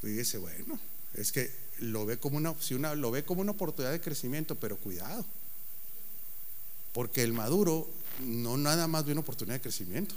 Fíjese, 0.00 0.38
bueno, 0.38 0.78
es 1.14 1.32
que 1.32 1.59
lo 1.80 2.06
ve 2.06 2.18
como 2.18 2.36
una 2.36 2.54
lo 2.94 3.10
ve 3.10 3.24
como 3.24 3.40
una 3.40 3.52
oportunidad 3.52 3.92
de 3.92 4.00
crecimiento, 4.00 4.54
pero 4.54 4.76
cuidado. 4.76 5.24
Porque 6.92 7.22
el 7.22 7.32
maduro 7.32 7.88
no 8.20 8.56
nada 8.56 8.86
más 8.86 9.04
ve 9.04 9.12
una 9.12 9.22
oportunidad 9.22 9.56
de 9.56 9.62
crecimiento. 9.62 10.14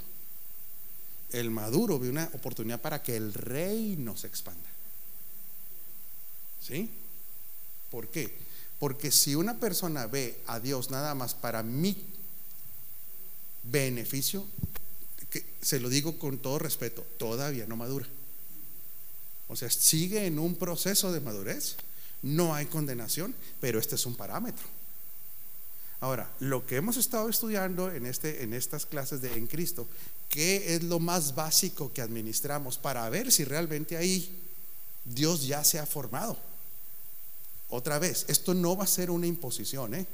El 1.31 1.49
maduro 1.51 1.99
ve 1.99 2.09
una 2.09 2.29
oportunidad 2.33 2.81
para 2.81 3.01
que 3.01 3.15
el 3.15 3.33
reino 3.33 4.15
se 4.15 4.27
expanda. 4.27 4.69
¿Sí? 6.61 6.89
¿Por 7.89 8.09
qué? 8.09 8.37
Porque 8.79 9.11
si 9.11 9.35
una 9.35 9.59
persona 9.59 10.07
ve 10.07 10.41
a 10.47 10.59
Dios 10.59 10.91
nada 10.91 11.15
más 11.15 11.33
para 11.33 11.63
mi 11.63 11.95
beneficio, 13.63 14.45
que 15.29 15.45
se 15.61 15.79
lo 15.79 15.89
digo 15.89 16.19
con 16.19 16.39
todo 16.39 16.59
respeto, 16.59 17.05
todavía 17.17 17.65
no 17.65 17.75
madura. 17.75 18.07
O 19.47 19.55
sea, 19.55 19.69
sigue 19.69 20.25
en 20.25 20.39
un 20.39 20.55
proceso 20.55 21.11
de 21.11 21.19
madurez. 21.19 21.75
No 22.21 22.55
hay 22.55 22.65
condenación, 22.67 23.35
pero 23.59 23.79
este 23.79 23.95
es 23.95 24.05
un 24.05 24.15
parámetro. 24.15 24.65
Ahora, 25.99 26.29
lo 26.39 26.65
que 26.65 26.75
hemos 26.75 26.97
estado 26.97 27.29
estudiando 27.29 27.89
en, 27.89 28.05
este, 28.05 28.43
en 28.43 28.53
estas 28.53 28.85
clases 28.85 29.21
de 29.21 29.33
En 29.33 29.47
Cristo, 29.47 29.87
¿qué 30.27 30.75
es 30.75 30.83
lo 30.83 30.99
más 30.99 31.33
básico 31.33 31.93
que 31.93 32.01
administramos 32.01 32.77
para 32.77 33.09
ver 33.09 33.31
si 33.31 33.45
realmente 33.45 33.95
ahí 33.95 34.37
Dios 35.05 35.47
ya 35.47 35.63
se 35.63 35.79
ha 35.79 35.85
formado? 35.85 36.37
Otra 37.69 37.99
vez, 37.99 38.25
esto 38.27 38.53
no 38.53 38.75
va 38.75 38.83
a 38.83 38.87
ser 38.87 39.09
una 39.11 39.27
imposición, 39.27 39.95
¿eh? 39.95 40.05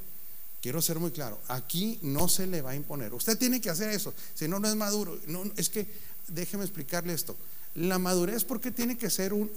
Quiero 0.62 0.82
ser 0.82 1.00
muy 1.00 1.12
claro, 1.12 1.40
aquí 1.48 1.98
no 2.02 2.28
se 2.28 2.46
le 2.46 2.62
va 2.62 2.72
a 2.72 2.76
imponer. 2.76 3.14
Usted 3.14 3.38
tiene 3.38 3.60
que 3.60 3.70
hacer 3.70 3.90
eso, 3.90 4.14
si 4.36 4.48
no, 4.48 4.60
no 4.60 4.70
es 4.70 4.76
maduro. 4.76 5.20
No, 5.26 5.44
es 5.56 5.70
que, 5.70 5.88
déjeme 6.28 6.66
explicarle 6.66 7.14
esto. 7.14 7.36
La 7.76 8.00
madurez, 8.00 8.44
porque 8.44 8.72
tiene 8.72 8.98
que 8.98 9.10
ser 9.10 9.34
un, 9.34 9.52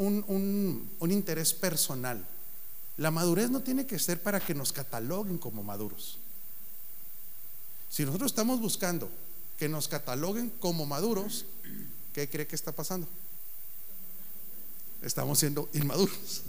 un 0.98 1.10
interés 1.10 1.54
personal? 1.54 2.26
La 2.96 3.10
madurez 3.10 3.50
no 3.50 3.62
tiene 3.62 3.86
que 3.86 3.98
ser 3.98 4.22
para 4.22 4.40
que 4.40 4.54
nos 4.54 4.72
cataloguen 4.72 5.38
como 5.38 5.62
maduros. 5.62 6.18
Si 7.88 8.04
nosotros 8.04 8.32
estamos 8.32 8.60
buscando 8.60 9.10
que 9.58 9.68
nos 9.68 9.88
cataloguen 9.88 10.50
como 10.60 10.86
maduros, 10.86 11.44
¿qué 12.12 12.28
cree 12.28 12.46
que 12.46 12.56
está 12.56 12.72
pasando? 12.72 13.08
Estamos 15.02 15.38
siendo 15.38 15.68
inmaduros. 15.72 16.42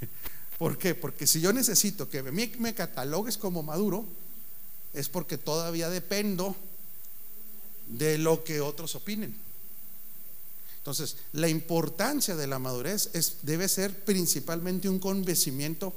¿Por 0.58 0.78
qué? 0.78 0.94
Porque 0.94 1.26
si 1.26 1.40
yo 1.40 1.52
necesito 1.52 2.08
que 2.08 2.22
me, 2.22 2.52
me 2.58 2.74
catalogues 2.74 3.36
como 3.36 3.62
maduro, 3.62 4.06
es 4.92 5.08
porque 5.08 5.36
todavía 5.38 5.90
dependo 5.90 6.56
de 7.86 8.18
lo 8.18 8.44
que 8.44 8.60
otros 8.60 8.94
opinen. 8.94 9.43
Entonces, 10.84 11.16
la 11.32 11.48
importancia 11.48 12.36
de 12.36 12.46
la 12.46 12.58
madurez 12.58 13.08
es, 13.14 13.38
debe 13.40 13.70
ser 13.70 14.04
principalmente 14.04 14.86
un 14.86 14.98
convencimiento 14.98 15.94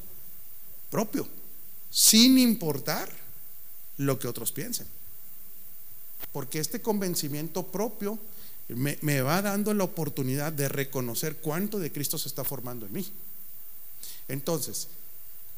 propio, 0.89 1.27
sin 1.89 2.37
importar 2.37 3.11
lo 3.97 4.17
que 4.17 4.29
otros 4.29 4.53
piensen. 4.53 4.87
Porque 6.31 6.59
este 6.59 6.81
convencimiento 6.81 7.63
propio 7.63 8.17
me, 8.69 8.97
me 9.01 9.19
va 9.19 9.41
dando 9.41 9.73
la 9.73 9.83
oportunidad 9.83 10.53
de 10.53 10.69
reconocer 10.69 11.35
cuánto 11.35 11.79
de 11.79 11.91
Cristo 11.91 12.17
se 12.17 12.29
está 12.29 12.45
formando 12.45 12.85
en 12.85 12.93
mí. 12.93 13.11
Entonces, 14.29 14.87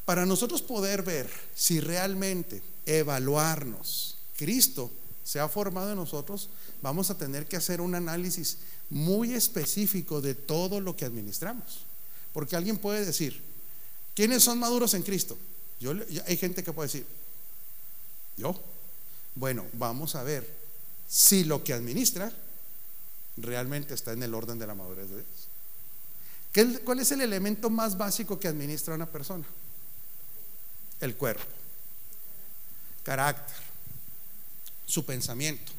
para 0.04 0.26
nosotros 0.26 0.60
poder 0.60 1.04
ver 1.04 1.30
si 1.54 1.78
realmente 1.78 2.64
evaluarnos, 2.84 4.16
Cristo 4.36 4.90
se 5.22 5.38
ha 5.38 5.48
formado 5.48 5.90
en 5.90 5.98
nosotros, 5.98 6.48
vamos 6.82 7.10
a 7.10 7.16
tener 7.16 7.46
que 7.46 7.56
hacer 7.56 7.80
un 7.80 7.94
análisis 7.94 8.58
muy 8.90 9.32
específico 9.34 10.20
de 10.20 10.34
todo 10.34 10.80
lo 10.80 10.96
que 10.96 11.04
administramos. 11.04 11.86
Porque 12.32 12.56
alguien 12.56 12.78
puede 12.78 13.04
decir, 13.04 13.40
¿quiénes 14.14 14.42
son 14.42 14.58
maduros 14.58 14.94
en 14.94 15.02
Cristo? 15.02 15.38
Yo, 15.78 15.94
hay 16.26 16.36
gente 16.36 16.62
que 16.62 16.72
puede 16.72 16.88
decir, 16.88 17.06
yo. 18.36 18.60
Bueno, 19.34 19.64
vamos 19.74 20.16
a 20.16 20.22
ver 20.24 20.46
si 21.08 21.44
lo 21.44 21.62
que 21.62 21.72
administra 21.72 22.32
realmente 23.36 23.94
está 23.94 24.12
en 24.12 24.22
el 24.22 24.34
orden 24.34 24.58
de 24.58 24.66
la 24.66 24.74
madurez 24.74 25.08
de 25.08 25.16
Dios. 25.16 26.80
¿Cuál 26.84 26.98
es 26.98 27.12
el 27.12 27.20
elemento 27.20 27.70
más 27.70 27.96
básico 27.96 28.38
que 28.40 28.48
administra 28.48 28.94
una 28.94 29.06
persona? 29.06 29.44
El 31.00 31.16
cuerpo, 31.16 31.44
carácter, 33.04 33.56
su 34.84 35.06
pensamiento. 35.06 35.72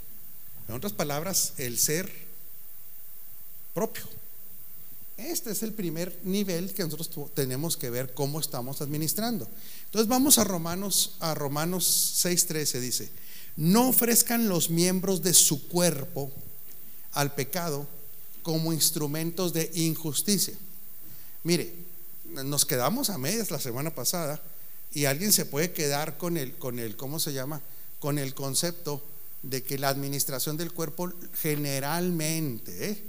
En 0.68 0.76
otras 0.76 0.94
palabras, 0.94 1.54
el 1.58 1.78
ser 1.78 2.31
propio. 3.74 4.04
Este 5.18 5.52
es 5.52 5.62
el 5.62 5.74
primer 5.74 6.18
nivel 6.24 6.74
que 6.74 6.84
nosotros 6.84 7.32
tenemos 7.34 7.78
que 7.78 7.90
ver 7.90 8.14
cómo 8.14 8.40
estamos 8.40 8.82
administrando. 8.82 9.48
Entonces 9.86 10.08
vamos 10.08 10.40
a 10.40 10.44
Romanos 10.44 11.16
a 11.20 11.36
Romanos 11.36 11.86
6:13 12.24 12.80
dice, 12.80 13.12
"No 13.56 13.90
ofrezcan 13.90 14.50
los 14.50 14.70
miembros 14.70 15.22
de 15.22 15.34
su 15.34 15.68
cuerpo 15.68 16.32
al 17.14 17.34
pecado 17.36 17.88
como 18.42 18.74
instrumentos 18.74 19.54
de 19.54 19.70
injusticia. 19.74 20.54
Mire, 21.44 21.74
nos 22.26 22.66
quedamos 22.66 23.10
a 23.10 23.18
medias 23.18 23.52
la 23.52 23.60
semana 23.60 23.94
pasada 23.94 24.42
y 24.94 25.06
alguien 25.06 25.32
se 25.32 25.46
puede 25.46 25.72
quedar 25.72 26.18
con 26.18 26.38
el, 26.38 26.58
con 26.58 26.80
el, 26.80 26.96
¿cómo 26.96 27.20
se 27.20 27.34
llama? 27.34 27.62
Con 28.00 28.18
el 28.18 28.34
concepto 28.34 29.04
de 29.44 29.64
que 29.64 29.78
la 29.78 29.90
administración 29.90 30.58
del 30.58 30.72
cuerpo 30.72 31.12
generalmente, 31.34 32.90
¿eh? 32.90 33.04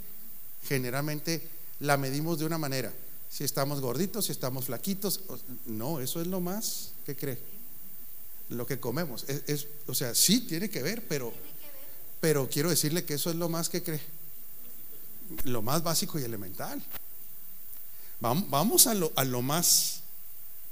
Generalmente 0.65 1.49
la 1.81 1.97
medimos 1.97 2.39
de 2.39 2.47
una 2.47 2.59
manera. 2.59 2.93
Si 3.29 3.45
estamos 3.45 3.81
gorditos, 3.81 4.27
si 4.27 4.33
estamos 4.33 4.67
flaquitos, 4.67 5.21
no, 5.67 6.01
eso 6.01 6.21
es 6.21 6.27
lo 6.27 6.41
más 6.41 6.93
que 7.07 7.17
cree. 7.17 7.39
Lo 8.51 8.67
que 8.67 8.79
comemos. 8.79 9.25
Es, 9.25 9.67
o 9.87 9.95
sea, 9.95 10.15
sí 10.15 10.43
tiene 10.43 10.69
que 10.69 10.83
ver, 10.83 11.07
pero, 11.09 11.33
pero 12.21 12.49
quiero 12.51 12.69
decirle 12.69 13.05
que 13.05 13.15
eso 13.15 13.31
es 13.31 13.37
lo 13.37 13.49
más 13.49 13.69
que 13.69 13.83
cree 13.83 14.01
lo 15.45 15.63
más 15.63 15.83
básico 15.83 16.19
y 16.19 16.23
elemental. 16.23 16.83
Vamos 18.21 18.87
a 18.87 18.95
lo, 18.95 19.13
a 19.17 19.25
lo 19.25 19.43
más 19.43 20.03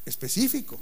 específico. 0.05 0.81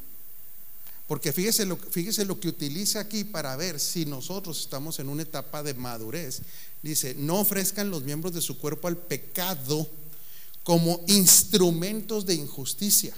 Porque 1.09 1.33
fíjese 1.33 1.65
lo, 1.65 1.77
fíjese 1.79 2.27
lo 2.27 2.39
que 2.39 2.49
utiliza 2.49 3.01
aquí 3.01 3.25
para 3.25 3.57
ver 3.57 3.81
si 3.81 4.05
nosotros 4.05 4.61
estamos 4.61 4.99
en 4.99 5.09
una 5.09 5.23
etapa 5.23 5.63
de 5.63 5.73
madurez. 5.73 6.43
Dice, 6.83 7.15
no 7.15 7.41
ofrezcan 7.41 7.91
los 7.91 8.05
miembros 8.05 8.35
de 8.35 8.43
su 8.43 8.59
cuerpo 8.59 8.89
al 8.89 8.99
pecado 8.99 9.89
como 10.63 11.01
instrumentos 11.07 12.27
de 12.27 12.35
injusticia. 12.35 13.17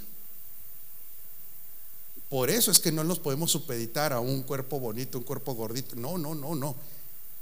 Por 2.29 2.49
eso 2.49 2.71
es 2.71 2.79
que 2.79 2.93
no 2.93 3.03
nos 3.03 3.19
podemos 3.19 3.51
supeditar 3.51 4.13
a 4.13 4.21
un 4.21 4.43
cuerpo 4.43 4.79
bonito, 4.79 5.17
un 5.17 5.25
cuerpo 5.25 5.53
gordito. 5.53 5.97
No, 5.97 6.17
no, 6.17 6.33
no, 6.33 6.55
no. 6.55 6.77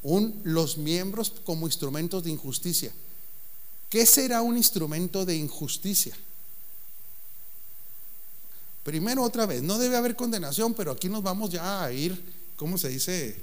Un, 0.02 0.42
los 0.44 0.80
miembros 0.80 1.32
como 1.46 1.68
instrumentos 1.68 2.24
de 2.24 2.32
injusticia. 2.32 2.92
¿Qué 3.88 4.04
será 4.08 4.42
un 4.42 4.58
instrumento 4.58 5.28
de 5.28 5.36
injusticia? 5.36 6.18
Primero, 8.90 9.22
otra 9.22 9.46
vez, 9.46 9.62
no 9.62 9.78
debe 9.78 9.98
haber 9.98 10.16
condenación, 10.16 10.74
pero 10.74 10.90
aquí 10.92 11.10
nos 11.10 11.22
vamos 11.22 11.52
ya 11.52 11.84
a 11.84 11.92
ir, 11.92 12.26
¿cómo 12.56 12.76
se 12.76 12.90
dice? 12.90 13.38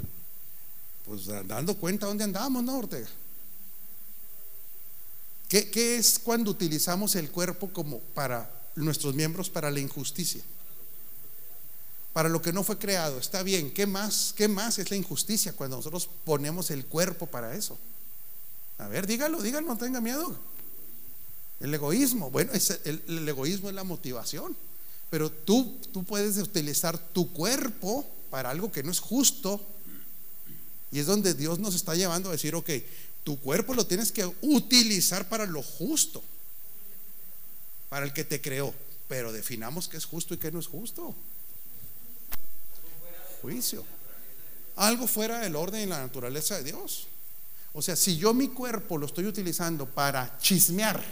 Pues 1.05 1.27
dando 1.47 1.77
cuenta 1.77 2.07
dónde 2.07 2.25
andamos, 2.25 2.65
¿no, 2.65 2.79
Ortega? 2.79 3.07
¿Qué, 5.49 5.71
¿Qué, 5.71 5.99
es 5.99 6.19
cuando 6.19 6.51
utilizamos 6.51 7.15
el 7.15 7.31
cuerpo 7.31 7.73
como 7.73 8.01
para 8.01 8.51
nuestros 8.75 9.15
miembros 9.15 9.49
para 9.49 9.71
la 9.71 9.79
injusticia? 9.79 10.43
para 12.13 12.29
lo 12.29 12.43
que 12.43 12.53
no 12.53 12.65
fue 12.65 12.77
creado. 12.79 13.21
Está 13.21 13.45
bien, 13.45 13.71
¿qué 13.73 13.87
más? 13.87 14.35
¿Qué 14.37 14.49
más 14.49 14.81
es 14.81 14.91
la 14.91 14.97
injusticia 14.97 15.53
cuando 15.53 15.77
nosotros 15.77 16.09
ponemos 16.25 16.73
el 16.73 16.87
cuerpo 16.87 17.29
para 17.29 17.55
eso? 17.55 17.79
A 18.79 18.89
ver, 18.89 19.07
dígalo, 19.07 19.41
dígalo, 19.43 19.69
no 19.69 19.79
tenga 19.79 20.01
miedo. 20.01 20.37
El 21.61 21.73
egoísmo, 21.73 22.33
bueno, 22.33 22.51
el, 22.53 23.03
el, 23.07 23.29
egoísmo 23.29 23.69
es 23.69 23.77
la 23.77 23.85
motivación, 23.85 24.57
pero 25.11 25.31
tú, 25.31 25.79
tú 25.93 26.05
puedes 26.05 26.37
utilizar 26.39 26.99
tu 26.99 27.33
cuerpo 27.33 28.07
para 28.31 28.51
algo 28.51 28.73
que 28.73 28.83
no 28.83 28.91
es 28.91 29.01
justo 29.01 29.65
y 30.91 30.99
es 30.99 31.07
donde 31.07 31.35
Dios 31.35 31.59
nos 31.59 31.75
está 31.75 31.95
llevando 31.95 32.29
a 32.29 32.33
decir, 32.33 32.55
ok, 32.55 32.71
tu 33.25 33.39
cuerpo 33.41 33.75
lo 33.75 33.87
tienes 33.87 34.13
que 34.13 34.25
utilizar 34.43 35.29
para 35.29 35.47
lo 35.47 35.63
justo, 35.63 36.23
para 37.89 38.07
el 38.07 38.13
que 38.13 38.25
te 38.25 38.41
creó, 38.41 38.73
pero 39.09 39.33
definamos 39.33 39.89
qué 39.89 39.97
es 39.97 40.05
justo 40.05 40.35
y 40.35 40.39
qué 40.39 40.53
no 40.53 40.61
es 40.61 40.67
justo. 40.67 41.15
Juicio. 43.43 43.85
Algo 44.77 45.07
fuera 45.07 45.41
del 45.41 45.57
orden 45.57 45.83
y 45.83 45.87
la 45.87 45.99
naturaleza 45.99 46.57
de 46.57 46.65
Dios. 46.65 47.09
O 47.73 47.83
sea, 47.83 47.97
si 47.97 48.17
yo 48.17 48.33
mi 48.33 48.49
cuerpo 48.49 48.97
lo 48.99 49.07
estoy 49.07 49.27
utilizando 49.27 49.87
para 49.87 50.39
chismear, 50.39 51.03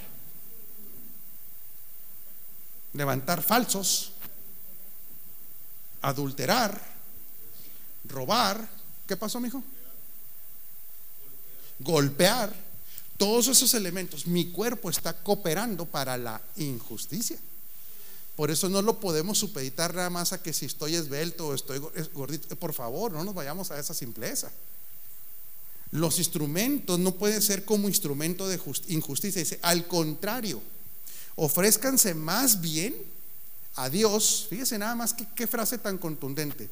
levantar 2.95 3.43
falsos, 3.43 4.13
adulterar, 6.01 6.81
robar, 8.05 8.69
¿qué 9.07 9.17
pasó, 9.17 9.41
mijo? 9.41 9.63
Golpear, 11.81 12.55
todos 13.17 13.49
esos 13.49 13.75
elementos, 13.75 14.27
mi 14.27 14.51
cuerpo 14.51 14.91
está 14.91 15.13
cooperando 15.23 15.87
para 15.87 16.17
la 16.17 16.41
injusticia. 16.57 17.39
Por 18.37 18.51
eso 18.51 18.69
no 18.69 18.83
lo 18.83 18.99
podemos 18.99 19.39
supeditar 19.39 19.95
nada 19.95 20.11
más 20.11 20.33
a 20.33 20.43
que 20.43 20.53
si 20.53 20.67
estoy 20.67 20.97
esbelto 20.97 21.49
o 21.49 21.55
estoy 21.55 21.79
gordito. 22.13 22.57
Por 22.57 22.73
favor, 22.73 23.13
no 23.13 23.23
nos 23.23 23.35
vayamos 23.35 23.71
a 23.71 23.79
esa 23.79 23.95
simpleza. 23.95 24.51
Los 25.93 26.19
instrumentos 26.19 26.99
no 26.99 27.13
pueden 27.13 27.41
ser 27.41 27.65
como 27.65 27.89
instrumento 27.89 28.49
de 28.49 28.61
injusticia. 28.89 29.41
Dice, 29.41 29.61
al 29.63 29.87
contrario, 29.87 30.61
ofrézcanse 31.37 32.15
más 32.15 32.61
bien 32.61 32.95
a 33.77 33.89
Dios. 33.89 34.47
Fíjese 34.49 34.79
nada 34.79 34.95
más 34.95 35.13
que, 35.13 35.27
qué 35.35 35.47
frase 35.47 35.79
tan 35.79 35.99
contundente. 35.99 36.69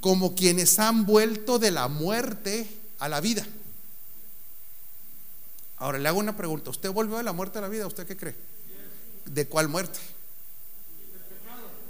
Como 0.00 0.34
quienes 0.34 0.78
han 0.78 1.06
vuelto 1.06 1.58
de 1.58 1.70
la 1.70 1.88
muerte 1.88 2.68
a 2.98 3.08
la 3.08 3.20
vida. 3.20 3.46
Ahora 5.76 5.98
le 5.98 6.08
hago 6.08 6.18
una 6.18 6.36
pregunta. 6.36 6.70
¿Usted 6.70 6.90
volvió 6.90 7.16
de 7.16 7.22
la 7.22 7.32
muerte 7.32 7.58
a 7.58 7.62
la 7.62 7.68
vida? 7.68 7.86
¿Usted 7.86 8.06
qué 8.06 8.16
cree? 8.16 8.34
¿De 9.26 9.46
cuál 9.46 9.68
muerte? 9.68 9.98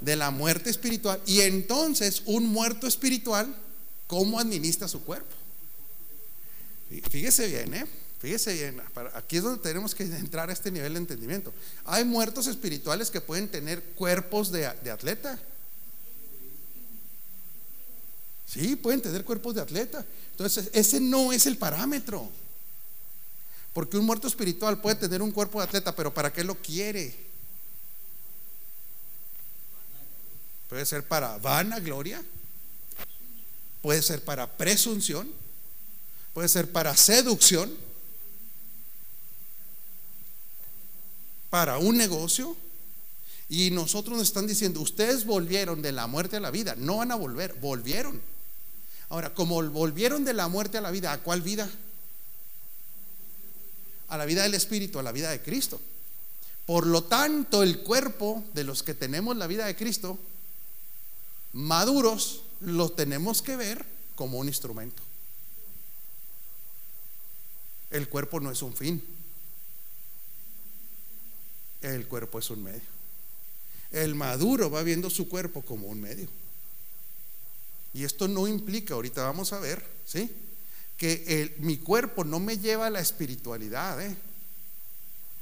De 0.01 0.15
la 0.17 0.31
muerte 0.31 0.71
espiritual. 0.71 1.21
Y 1.27 1.41
entonces, 1.41 2.23
un 2.27 2.47
muerto 2.47 2.87
espiritual, 2.87 3.55
¿cómo 4.07 4.39
administra 4.39 4.89
su 4.89 5.03
cuerpo? 5.05 5.35
Fíjese 7.11 7.47
bien, 7.49 7.75
¿eh? 7.75 7.87
Fíjese 8.21 8.75
aquí 9.15 9.37
es 9.37 9.43
donde 9.45 9.63
tenemos 9.63 9.95
que 9.95 10.03
entrar 10.03 10.51
a 10.51 10.53
este 10.53 10.73
nivel 10.73 10.95
de 10.95 10.99
entendimiento. 10.99 11.53
Hay 11.85 12.05
muertos 12.05 12.49
espirituales 12.49 13.11
que 13.11 13.21
pueden 13.21 13.49
tener 13.49 13.83
cuerpos 13.95 14.51
de, 14.51 14.69
de 14.83 14.91
atleta. 14.91 15.39
Sí, 18.47 18.75
pueden 18.77 19.03
tener 19.03 19.25
cuerpos 19.25 19.55
de 19.55 19.61
atleta. 19.61 20.05
Entonces, 20.33 20.71
ese 20.73 20.99
no 20.99 21.33
es 21.33 21.47
el 21.47 21.59
parámetro. 21.59 22.29
Porque 23.73 23.97
un 23.97 24.07
muerto 24.07 24.27
espiritual 24.27 24.81
puede 24.81 24.97
tener 24.97 25.23
un 25.23 25.31
cuerpo 25.31 25.61
de 25.61 25.67
atleta, 25.67 25.95
pero 25.95 26.13
¿para 26.13 26.33
qué 26.33 26.43
lo 26.43 26.57
quiere? 26.57 27.15
Puede 30.69 30.85
ser 30.85 31.07
para 31.07 31.39
vanagloria, 31.39 32.23
puede 33.81 34.03
ser 34.03 34.25
para 34.25 34.57
presunción, 34.57 35.31
puede 36.35 36.49
ser 36.49 36.73
para 36.73 36.97
seducción, 36.97 37.73
para 41.51 41.79
un 41.79 41.97
negocio. 41.97 42.57
Y 43.49 43.71
nosotros 43.71 44.19
nos 44.19 44.29
están 44.29 44.47
diciendo, 44.47 44.81
ustedes 44.81 45.25
volvieron 45.25 45.81
de 45.81 45.93
la 45.93 46.07
muerte 46.07 46.37
a 46.37 46.41
la 46.41 46.51
vida, 46.51 46.75
no 46.77 46.99
van 46.99 47.13
a 47.13 47.17
volver, 47.17 47.55
volvieron. 47.55 48.21
Ahora, 49.09 49.33
como 49.33 49.63
volvieron 49.71 50.25
de 50.25 50.35
la 50.35 50.49
muerte 50.49 50.77
a 50.77 50.83
la 50.83 50.91
vida, 50.91 51.13
¿a 51.13 51.23
cuál 51.23 51.41
vida? 51.41 51.71
a 54.09 54.17
la 54.17 54.25
vida 54.25 54.43
del 54.43 54.55
Espíritu, 54.55 54.99
a 54.99 55.03
la 55.03 55.13
vida 55.13 55.31
de 55.31 55.43
Cristo. 55.43 55.81
Por 56.67 56.87
lo 56.87 57.05
tanto, 57.05 57.63
el 57.63 57.81
cuerpo 57.81 58.45
de 58.55 58.65
los 58.65 58.83
que 58.83 58.95
tenemos 58.95 59.37
la 59.37 59.47
vida 59.47 59.67
de 59.67 59.77
Cristo, 59.77 60.19
maduros, 61.53 62.43
lo 62.61 62.91
tenemos 62.91 63.43
que 63.43 63.57
ver 63.57 63.85
como 64.15 64.39
un 64.39 64.49
instrumento. 64.49 65.03
El 67.91 68.09
cuerpo 68.09 68.41
no 68.41 68.51
es 68.51 68.61
un 68.63 68.75
fin. 68.75 69.03
El 71.83 72.07
cuerpo 72.07 72.39
es 72.39 72.51
un 72.51 72.63
medio. 72.63 72.99
El 73.91 74.15
maduro 74.15 74.71
va 74.71 74.83
viendo 74.83 75.11
su 75.11 75.29
cuerpo 75.29 75.63
como 75.63 75.87
un 75.87 76.01
medio. 76.01 76.29
Y 77.95 78.05
esto 78.05 78.29
no 78.29 78.47
implica, 78.47 78.95
ahorita 78.95 79.23
vamos 79.23 79.53
a 79.53 79.61
ver, 79.61 79.85
¿sí? 80.05 80.31
que 80.99 81.55
mi 81.61 81.79
cuerpo 81.79 82.25
no 82.25 82.41
me 82.41 82.59
lleva 82.59 82.89
a 82.89 82.91
la 82.91 83.01
espiritualidad. 83.01 84.03
¿eh? 84.03 84.15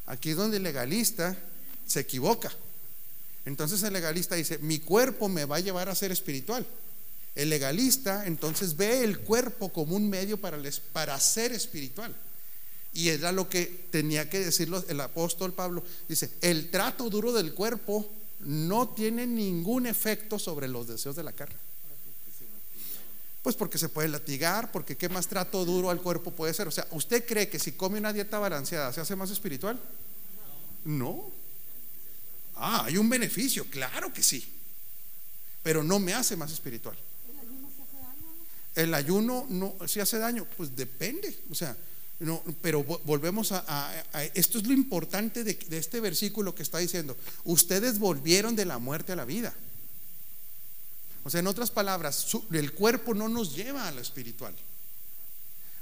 Aquí 0.05 0.31
es 0.31 0.37
donde 0.37 0.59
el 0.59 0.63
legalista 0.63 1.37
se 1.87 2.01
equivoca. 2.01 2.53
Entonces 3.47 3.83
el 3.83 3.95
legalista 3.95 4.35
dice, 4.35 4.59
mi 4.59 4.81
cuerpo 4.81 5.29
me 5.29 5.47
va 5.47 5.57
a 5.57 5.61
llevar 5.61 5.89
a 5.89 5.95
ser 5.95 6.13
espiritual. 6.13 6.67
El 7.35 7.49
legalista 7.49 8.27
entonces 8.27 8.77
ve 8.77 9.03
el 9.03 9.21
cuerpo 9.21 9.73
como 9.73 9.97
un 9.97 10.09
medio 10.11 10.37
para, 10.37 10.59
para 10.93 11.19
ser 11.19 11.53
espiritual. 11.53 12.15
Y 12.97 13.11
era 13.11 13.31
lo 13.31 13.47
que 13.47 13.89
tenía 13.91 14.31
que 14.31 14.41
decirlo 14.41 14.83
el 14.89 14.99
apóstol 15.03 15.53
Pablo. 15.53 15.85
Dice, 16.09 16.31
el 16.41 16.71
trato 16.71 17.11
duro 17.11 17.31
del 17.31 17.53
cuerpo 17.53 18.11
no 18.41 18.89
tiene 18.89 19.27
ningún 19.27 19.87
efecto 19.87 20.39
sobre 20.39 20.67
los 20.67 20.89
deseos 20.89 21.15
de 21.15 21.23
la 21.23 21.35
carne. 21.35 21.59
Pues 23.43 23.55
porque 23.55 23.77
se 23.77 23.91
puede 23.91 24.09
latigar, 24.09 24.73
porque 24.73 24.97
qué 24.97 25.11
más 25.11 25.29
trato 25.29 25.67
duro 25.67 25.91
al 25.91 26.01
cuerpo 26.01 26.31
puede 26.31 26.55
ser. 26.55 26.69
O 26.69 26.71
sea, 26.71 26.87
¿usted 26.91 27.27
cree 27.27 27.51
que 27.51 27.59
si 27.59 27.73
come 27.73 27.99
una 27.99 28.15
dieta 28.15 28.39
balanceada 28.39 28.91
se 28.95 29.03
hace 29.03 29.15
más 29.15 29.31
espiritual? 29.31 29.79
No. 30.87 31.31
Ah, 32.55 32.85
hay 32.87 32.97
un 32.97 33.11
beneficio, 33.11 33.67
claro 33.67 34.11
que 34.11 34.23
sí. 34.23 34.43
Pero 35.63 35.85
no 35.85 35.99
me 35.99 36.15
hace 36.15 36.35
más 36.35 36.51
espiritual. 36.51 36.97
¿El 38.75 38.95
ayuno 38.95 39.47
no 39.51 39.77
si 39.87 40.01
hace 40.01 40.19
daño? 40.19 40.47
Pues 40.57 40.75
depende. 40.75 41.39
O 41.51 41.55
sea, 41.55 41.77
no, 42.19 42.43
pero 42.63 42.83
volvemos 42.83 43.53
a, 43.53 44.05
esto 44.35 44.59
es 44.59 44.67
lo 44.67 44.73
importante 44.73 45.45
de 45.45 45.79
este 45.79 46.01
versículo 46.01 46.55
que 46.55 46.63
está 46.63 46.79
diciendo. 46.79 47.17
Ustedes 47.45 47.99
volvieron 47.99 48.57
de 48.57 48.65
la 48.65 48.79
muerte 48.79 49.13
a 49.13 49.17
la 49.17 49.25
vida. 49.25 49.55
O 51.27 51.31
sea, 51.31 51.41
en 51.41 51.49
otras 51.49 51.73
palabras, 51.73 52.29
el 52.53 52.73
cuerpo 52.73 53.13
no 53.13 53.29
nos 53.29 53.57
lleva 53.57 53.89
a 53.89 53.91
lo 53.91 54.01
espiritual. 54.01 54.55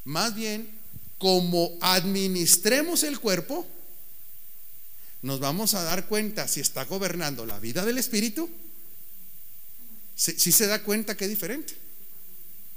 Más 0.05 0.35
bien, 0.35 0.71
como 1.19 1.77
administremos 1.83 3.03
el 3.03 3.21
cuerpo, 3.21 3.67
nos 5.21 5.41
vamos 5.41 5.75
a 5.75 5.83
dar 5.83 6.07
cuenta 6.07 6.49
si 6.49 6.61
está 6.61 6.87
gobernando 6.87 7.45
la 7.45 7.59
vida 7.59 7.85
del 7.85 7.99
espíritu. 7.99 8.49
Si, 10.15 10.51
se 10.51 10.67
da 10.67 10.83
cuenta 10.83 11.15
que 11.15 11.25
es 11.25 11.31
diferente. 11.31 11.77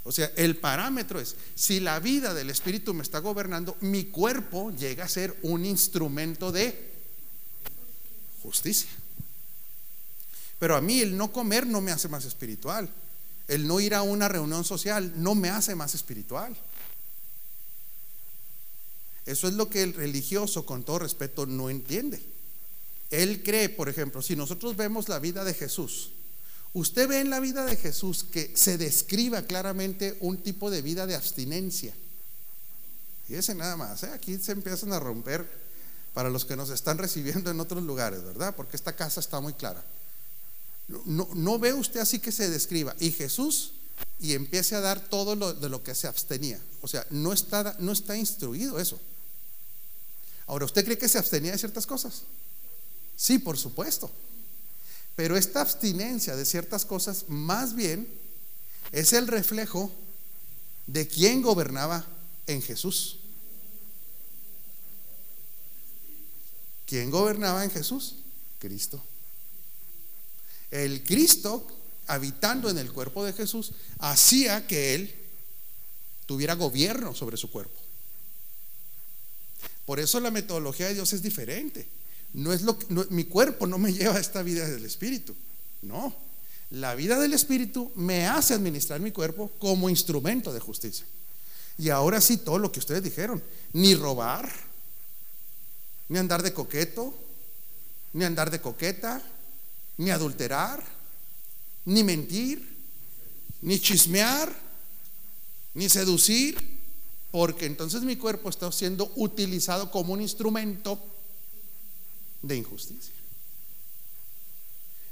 O 0.08 0.12
sea, 0.14 0.32
el 0.38 0.56
parámetro 0.56 1.20
es, 1.20 1.36
si 1.54 1.82
la 1.82 2.00
vida 2.00 2.34
del 2.34 2.50
espíritu 2.50 2.94
me 2.94 3.04
está 3.04 3.20
gobernando, 3.20 3.76
mi 3.82 4.06
cuerpo 4.06 4.72
llega 4.72 5.04
a 5.04 5.10
ser 5.10 5.38
un 5.42 5.66
instrumento 5.66 6.54
de 6.54 6.94
justicia. 8.42 8.90
Pero 10.60 10.78
a 10.78 10.82
mí 10.82 11.02
el 11.02 11.18
no 11.18 11.34
comer 11.34 11.68
no 11.68 11.82
me 11.82 11.92
hace 11.92 12.08
más 12.08 12.24
espiritual. 12.24 12.90
El 13.50 13.68
no 13.68 13.82
ir 13.82 13.94
a 13.94 14.02
una 14.02 14.30
reunión 14.30 14.64
social 14.64 15.12
no 15.18 15.36
me 15.36 15.50
hace 15.50 15.76
más 15.76 15.94
espiritual. 15.94 16.56
Eso 19.26 19.50
es 19.50 19.56
lo 19.56 19.70
que 19.70 19.84
el 19.84 19.94
religioso, 19.94 20.66
con 20.66 20.86
todo 20.86 21.00
respeto, 21.00 21.46
no 21.46 21.70
entiende. 21.70 22.22
Él 23.10 23.44
cree, 23.44 23.68
por 23.68 23.90
ejemplo, 23.90 24.22
si 24.22 24.38
nosotros 24.38 24.78
vemos 24.78 25.10
la 25.10 25.20
vida 25.20 25.44
de 25.44 25.54
Jesús, 25.54 26.12
usted 26.78 27.08
ve 27.08 27.20
en 27.20 27.30
la 27.30 27.40
vida 27.40 27.66
de 27.66 27.76
Jesús 27.76 28.24
que 28.24 28.56
se 28.56 28.78
describa 28.78 29.42
claramente 29.42 30.18
un 30.20 30.38
tipo 30.38 30.70
de 30.70 30.82
vida 30.82 31.08
de 31.08 31.16
abstinencia. 31.16 31.94
Fíjese 33.28 33.56
nada 33.56 33.76
más, 33.76 34.04
¿eh? 34.04 34.12
aquí 34.14 34.38
se 34.38 34.52
empiezan 34.52 34.94
a 34.94 35.00
romper 35.00 35.46
para 36.14 36.30
los 36.30 36.46
que 36.46 36.56
nos 36.56 36.70
están 36.70 36.98
recibiendo 36.98 37.52
en 37.52 37.60
otros 37.60 37.84
lugares, 37.84 38.24
¿verdad? 38.24 38.56
Porque 38.56 38.78
esta 38.78 38.96
casa 38.96 39.20
está 39.20 39.40
muy 39.40 39.54
clara. 39.54 39.84
No, 41.06 41.60
ve 41.60 41.74
usted 41.74 42.00
así 42.00 42.20
que 42.20 42.32
se 42.32 42.50
describa. 42.50 42.96
Y 43.00 43.12
Jesús 43.12 43.74
y 44.20 44.34
empiece 44.34 44.76
a 44.76 44.80
dar 44.80 45.00
todo 45.00 45.36
lo, 45.36 45.54
de 45.54 45.70
lo 45.70 45.84
que 45.84 45.96
se 45.96 46.08
abstenía. 46.08 46.62
O 46.82 46.88
sea, 46.88 47.06
no 47.10 47.34
está, 47.34 47.76
no 47.80 47.92
está 47.92 48.16
instruido 48.16 48.80
eso. 48.80 49.00
Ahora, 50.46 50.66
¿usted 50.66 50.86
cree 50.86 50.98
que 50.98 51.10
se 51.10 51.18
abstenía 51.18 51.52
de 51.52 51.58
ciertas 51.58 51.86
cosas? 51.86 52.24
Sí, 53.16 53.40
por 53.40 53.58
supuesto. 53.58 54.10
Pero 55.18 55.36
esta 55.36 55.62
abstinencia 55.62 56.36
de 56.36 56.46
ciertas 56.46 56.86
cosas 56.86 57.26
más 57.28 57.76
bien 57.76 58.08
es 58.92 59.14
el 59.14 59.26
reflejo 59.26 59.92
de 60.86 61.08
quién 61.08 61.42
gobernaba 61.42 62.06
en 62.46 62.62
Jesús. 62.62 63.18
¿Quién 66.86 67.10
gobernaba 67.10 67.64
en 67.64 67.72
Jesús? 67.72 68.18
Cristo. 68.60 69.04
El 70.70 71.04
Cristo, 71.04 71.66
habitando 72.06 72.70
en 72.70 72.78
el 72.78 72.94
cuerpo 72.94 73.26
de 73.26 73.34
Jesús, 73.34 73.72
hacía 73.98 74.68
que 74.68 74.94
Él 74.94 75.16
tuviera 76.28 76.54
gobierno 76.54 77.16
sobre 77.16 77.38
su 77.38 77.50
cuerpo. 77.50 77.82
Por 79.84 80.00
eso 80.00 80.20
la 80.20 80.30
metodología 80.30 80.90
de 80.90 80.94
Dios 80.94 81.12
es 81.14 81.24
diferente. 81.24 81.88
No 82.34 82.54
es 82.54 82.62
lo 82.62 82.78
que, 82.78 82.86
mi 83.10 83.26
cuerpo 83.26 83.68
no 83.68 83.78
me 83.78 83.94
lleva 83.94 84.16
a 84.16 84.20
esta 84.20 84.42
vida 84.42 84.68
del 84.68 84.86
Espíritu. 84.86 85.36
No. 85.82 86.16
La 86.70 86.96
vida 86.96 87.20
del 87.20 87.34
Espíritu 87.34 87.92
me 87.96 88.28
hace 88.28 88.54
administrar 88.54 89.00
mi 89.00 89.12
cuerpo 89.12 89.52
como 89.60 89.90
instrumento 89.90 90.52
de 90.52 90.60
justicia. 90.60 91.06
Y 91.78 91.90
ahora 91.90 92.20
sí, 92.20 92.38
todo 92.38 92.58
lo 92.58 92.72
que 92.72 92.80
ustedes 92.80 93.04
dijeron, 93.04 93.42
ni 93.74 93.96
robar, 93.96 94.52
ni 96.10 96.18
andar 96.18 96.42
de 96.42 96.54
coqueto, 96.54 97.14
ni 98.14 98.26
andar 98.26 98.50
de 98.50 98.60
coqueta, 98.60 99.22
ni 99.98 100.10
adulterar, 100.10 100.84
ni 101.86 102.04
mentir, 102.04 102.68
ni 103.62 103.80
chismear, 103.80 104.54
ni 105.74 105.88
seducir, 105.90 106.58
porque 107.32 107.66
entonces 107.66 108.02
mi 108.02 108.16
cuerpo 108.16 108.50
está 108.50 108.72
siendo 108.72 109.12
utilizado 109.16 109.92
como 109.92 110.14
un 110.14 110.22
instrumento 110.22 111.00
de 112.48 112.58
injusticia. 112.58 113.14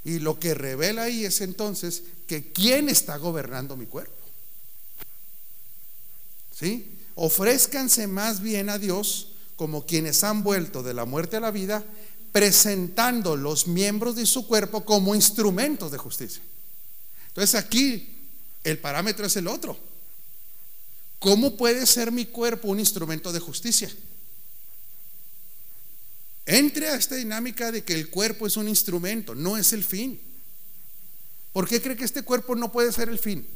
Y 0.03 0.19
lo 0.19 0.39
que 0.39 0.53
revela 0.53 1.03
ahí 1.03 1.25
es 1.25 1.41
entonces 1.41 2.03
que 2.27 2.51
quién 2.51 2.89
está 2.89 3.17
gobernando 3.17 3.75
mi 3.75 3.87
cuerpo. 3.87 4.13
¿Sí? 6.51 6.99
Ofrézcanse 7.15 8.07
más 8.07 8.39
bien 8.39 8.69
a 8.69 8.77
Dios 8.77 9.31
como 9.55 9.85
quienes 9.85 10.23
han 10.23 10.43
vuelto 10.43 10.83
de 10.83 10.93
la 10.93 11.05
muerte 11.05 11.37
a 11.37 11.39
la 11.39 11.51
vida, 11.51 11.83
presentando 12.31 13.35
los 13.35 13.67
miembros 13.67 14.15
de 14.15 14.25
su 14.25 14.45
cuerpo 14.45 14.83
como 14.83 15.15
instrumentos 15.15 15.91
de 15.91 15.97
justicia. 15.97 16.41
Entonces 17.29 17.55
aquí 17.55 18.27
el 18.63 18.77
parámetro 18.79 19.25
es 19.25 19.35
el 19.37 19.47
otro. 19.47 19.77
¿Cómo 21.19 21.55
puede 21.55 21.85
ser 21.85 22.11
mi 22.11 22.25
cuerpo 22.25 22.67
un 22.67 22.79
instrumento 22.79 23.31
de 23.31 23.39
justicia? 23.39 23.89
Entre 26.45 26.87
a 26.89 26.95
esta 26.95 27.15
dinámica 27.15 27.71
de 27.71 27.83
que 27.83 27.93
el 27.93 28.09
cuerpo 28.09 28.45
es 28.45 28.55
un 28.55 28.67
instrumento, 28.67 29.33
no 29.33 29.57
es 29.57 29.73
el 29.73 29.83
fin. 29.83 30.21
¿Por 31.51 31.67
qué 31.67 31.81
cree 31.81 31.95
que 31.95 32.05
este 32.05 32.21
cuerpo 32.21 32.55
no 32.55 32.71
puede 32.71 32.91
ser 32.91 33.09
el 33.09 33.17
fin? 33.17 33.47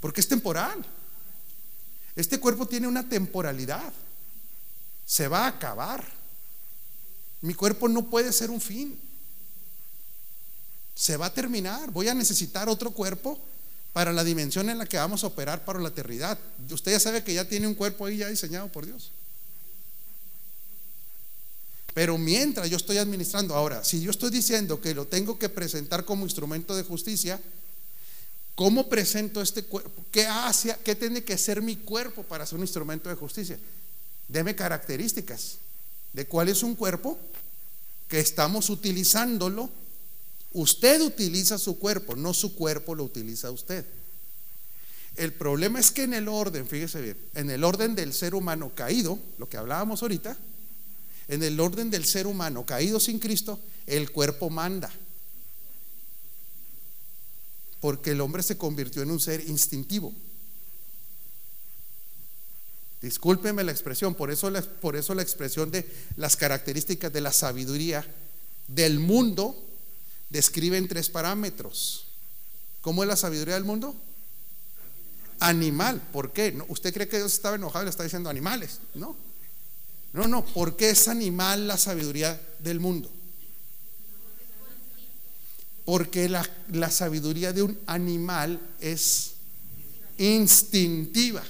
Porque 0.00 0.20
es 0.20 0.28
temporal. 0.28 0.84
Este 2.16 2.38
cuerpo 2.38 2.66
tiene 2.66 2.86
una 2.86 3.08
temporalidad. 3.08 3.92
Se 5.04 5.28
va 5.28 5.44
a 5.44 5.48
acabar. 5.48 6.04
Mi 7.40 7.54
cuerpo 7.54 7.88
no 7.88 8.08
puede 8.08 8.32
ser 8.32 8.50
un 8.50 8.60
fin. 8.60 8.98
Se 10.94 11.16
va 11.16 11.26
a 11.26 11.34
terminar. 11.34 11.90
Voy 11.90 12.08
a 12.08 12.14
necesitar 12.14 12.68
otro 12.68 12.92
cuerpo 12.92 13.38
para 13.92 14.12
la 14.12 14.24
dimensión 14.24 14.70
en 14.70 14.78
la 14.78 14.86
que 14.86 14.96
vamos 14.96 15.24
a 15.24 15.26
operar 15.26 15.64
para 15.64 15.80
la 15.80 15.88
eternidad. 15.88 16.38
Usted 16.70 16.92
ya 16.92 17.00
sabe 17.00 17.24
que 17.24 17.34
ya 17.34 17.48
tiene 17.48 17.66
un 17.66 17.74
cuerpo 17.74 18.06
ahí 18.06 18.18
ya 18.18 18.28
diseñado 18.28 18.68
por 18.70 18.86
Dios. 18.86 19.10
Pero 21.94 22.18
mientras 22.18 22.68
yo 22.68 22.76
estoy 22.76 22.98
administrando, 22.98 23.54
ahora, 23.54 23.84
si 23.84 24.00
yo 24.00 24.10
estoy 24.10 24.30
diciendo 24.30 24.80
que 24.80 24.94
lo 24.94 25.06
tengo 25.06 25.38
que 25.38 25.48
presentar 25.48 26.04
como 26.04 26.24
instrumento 26.24 26.74
de 26.74 26.82
justicia, 26.82 27.40
¿cómo 28.56 28.88
presento 28.88 29.40
este 29.40 29.62
cuerpo? 29.62 30.04
¿Qué 30.10 30.26
hace, 30.26 30.76
qué 30.84 30.96
tiene 30.96 31.22
que 31.22 31.38
ser 31.38 31.62
mi 31.62 31.76
cuerpo 31.76 32.24
para 32.24 32.44
ser 32.44 32.56
un 32.56 32.64
instrumento 32.64 33.08
de 33.08 33.14
justicia? 33.14 33.58
Deme 34.26 34.56
características 34.56 35.58
de 36.12 36.26
cuál 36.26 36.48
es 36.48 36.64
un 36.64 36.74
cuerpo 36.74 37.16
que 38.08 38.18
estamos 38.18 38.70
utilizándolo. 38.70 39.70
Usted 40.52 41.00
utiliza 41.00 41.58
su 41.58 41.78
cuerpo, 41.78 42.16
no 42.16 42.34
su 42.34 42.56
cuerpo 42.56 42.96
lo 42.96 43.04
utiliza 43.04 43.52
usted. 43.52 43.84
El 45.14 45.32
problema 45.32 45.78
es 45.78 45.92
que 45.92 46.02
en 46.02 46.14
el 46.14 46.26
orden, 46.26 46.66
fíjese 46.66 47.00
bien, 47.00 47.16
en 47.34 47.50
el 47.50 47.62
orden 47.62 47.94
del 47.94 48.12
ser 48.12 48.34
humano 48.34 48.72
caído, 48.74 49.16
lo 49.38 49.48
que 49.48 49.56
hablábamos 49.56 50.02
ahorita, 50.02 50.36
en 51.28 51.42
el 51.42 51.58
orden 51.60 51.90
del 51.90 52.04
ser 52.04 52.26
humano 52.26 52.66
caído 52.66 53.00
sin 53.00 53.18
Cristo, 53.18 53.60
el 53.86 54.10
cuerpo 54.10 54.50
manda. 54.50 54.90
Porque 57.80 58.10
el 58.10 58.20
hombre 58.20 58.42
se 58.42 58.56
convirtió 58.56 59.02
en 59.02 59.10
un 59.10 59.20
ser 59.20 59.46
instintivo. 59.48 60.12
Discúlpeme 63.02 63.62
la 63.64 63.72
expresión, 63.72 64.14
por 64.14 64.30
eso 64.30 64.48
la, 64.48 64.62
por 64.62 64.96
eso 64.96 65.14
la 65.14 65.20
expresión 65.20 65.70
de 65.70 65.86
las 66.16 66.36
características 66.36 67.12
de 67.12 67.20
la 67.20 67.32
sabiduría 67.32 68.02
del 68.66 68.98
mundo 68.98 69.62
describen 70.30 70.88
tres 70.88 71.10
parámetros. 71.10 72.06
¿Cómo 72.80 73.02
es 73.02 73.08
la 73.08 73.16
sabiduría 73.16 73.54
del 73.54 73.64
mundo? 73.64 73.94
Animal. 75.40 76.00
¿Por 76.12 76.32
qué? 76.32 76.56
¿Usted 76.68 76.94
cree 76.94 77.08
que 77.08 77.18
Dios 77.18 77.34
estaba 77.34 77.56
enojado 77.56 77.82
y 77.82 77.86
le 77.86 77.90
está 77.90 78.04
diciendo 78.04 78.30
animales? 78.30 78.80
No. 78.94 79.16
No, 80.14 80.28
no, 80.28 80.44
porque 80.44 80.90
es 80.90 81.08
animal 81.08 81.66
la 81.66 81.76
sabiduría 81.76 82.40
del 82.60 82.78
mundo. 82.78 83.10
Porque 85.84 86.28
la, 86.28 86.48
la 86.68 86.88
sabiduría 86.88 87.52
de 87.52 87.62
un 87.62 87.78
animal 87.86 88.60
es 88.78 89.34
instintiva. 90.16 91.42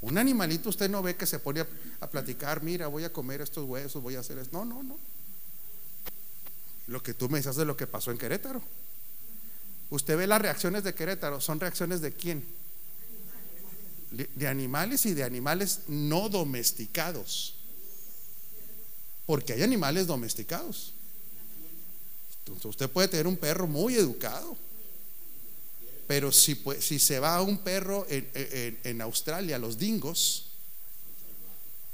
Un 0.00 0.18
animalito 0.18 0.68
usted 0.68 0.90
no 0.90 1.00
ve 1.00 1.14
que 1.14 1.26
se 1.26 1.38
pone 1.38 1.64
a, 2.00 2.10
platicar, 2.10 2.64
mira, 2.64 2.88
voy 2.88 3.04
a 3.04 3.12
comer 3.12 3.40
estos 3.40 3.64
huesos, 3.66 4.02
voy 4.02 4.16
a 4.16 4.20
hacer 4.20 4.38
esto. 4.38 4.58
No, 4.58 4.64
no, 4.64 4.82
no. 4.82 4.98
Lo 6.88 7.04
que 7.04 7.14
tú 7.14 7.28
me 7.28 7.38
dices 7.38 7.54
de 7.54 7.64
lo 7.64 7.76
que 7.76 7.86
pasó 7.86 8.10
en 8.10 8.18
Querétaro. 8.18 8.60
Usted 9.90 10.16
ve 10.16 10.26
las 10.26 10.42
reacciones 10.42 10.82
de 10.82 10.92
Querétaro, 10.92 11.40
son 11.40 11.60
reacciones 11.60 12.00
de 12.00 12.12
quién? 12.12 12.61
De 14.12 14.46
animales 14.46 15.06
y 15.06 15.14
de 15.14 15.24
animales 15.24 15.80
no 15.88 16.28
domesticados. 16.28 17.54
Porque 19.26 19.54
hay 19.54 19.62
animales 19.62 20.06
domesticados. 20.06 20.92
Usted 22.64 22.90
puede 22.90 23.08
tener 23.08 23.26
un 23.26 23.36
perro 23.36 23.66
muy 23.66 23.94
educado. 23.94 24.56
Pero 26.06 26.30
si, 26.32 26.60
si 26.80 26.98
se 26.98 27.18
va 27.18 27.36
a 27.36 27.42
un 27.42 27.58
perro 27.58 28.06
en, 28.08 28.78
en 28.84 29.00
Australia, 29.00 29.58
los 29.58 29.78
dingos 29.78 30.46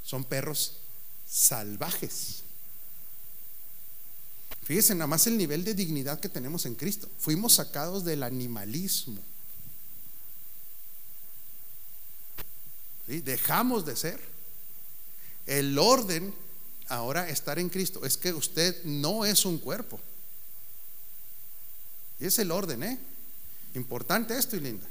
son 0.03 0.23
perros 0.23 0.77
salvajes. 1.29 2.43
Fíjense 4.63 4.93
nada 4.93 5.07
más 5.07 5.25
el 5.27 5.37
nivel 5.37 5.63
de 5.63 5.73
dignidad 5.73 6.19
que 6.19 6.29
tenemos 6.29 6.65
en 6.65 6.75
Cristo. 6.75 7.09
Fuimos 7.17 7.53
sacados 7.53 8.03
del 8.03 8.23
animalismo. 8.23 9.21
Dejamos 13.09 13.85
de 13.85 13.95
ser. 13.95 14.21
El 15.47 15.77
orden 15.79 16.33
ahora 16.89 17.27
estar 17.29 17.57
en 17.57 17.69
Cristo 17.69 18.05
es 18.05 18.17
que 18.17 18.31
usted 18.33 18.83
no 18.83 19.25
es 19.25 19.45
un 19.45 19.57
cuerpo. 19.57 19.99
Y 22.19 22.25
es 22.25 22.37
el 22.37 22.51
orden, 22.51 22.83
¿eh? 22.83 22.99
Importante 23.73 24.37
esto 24.37 24.55
y 24.55 24.59
linda. 24.59 24.87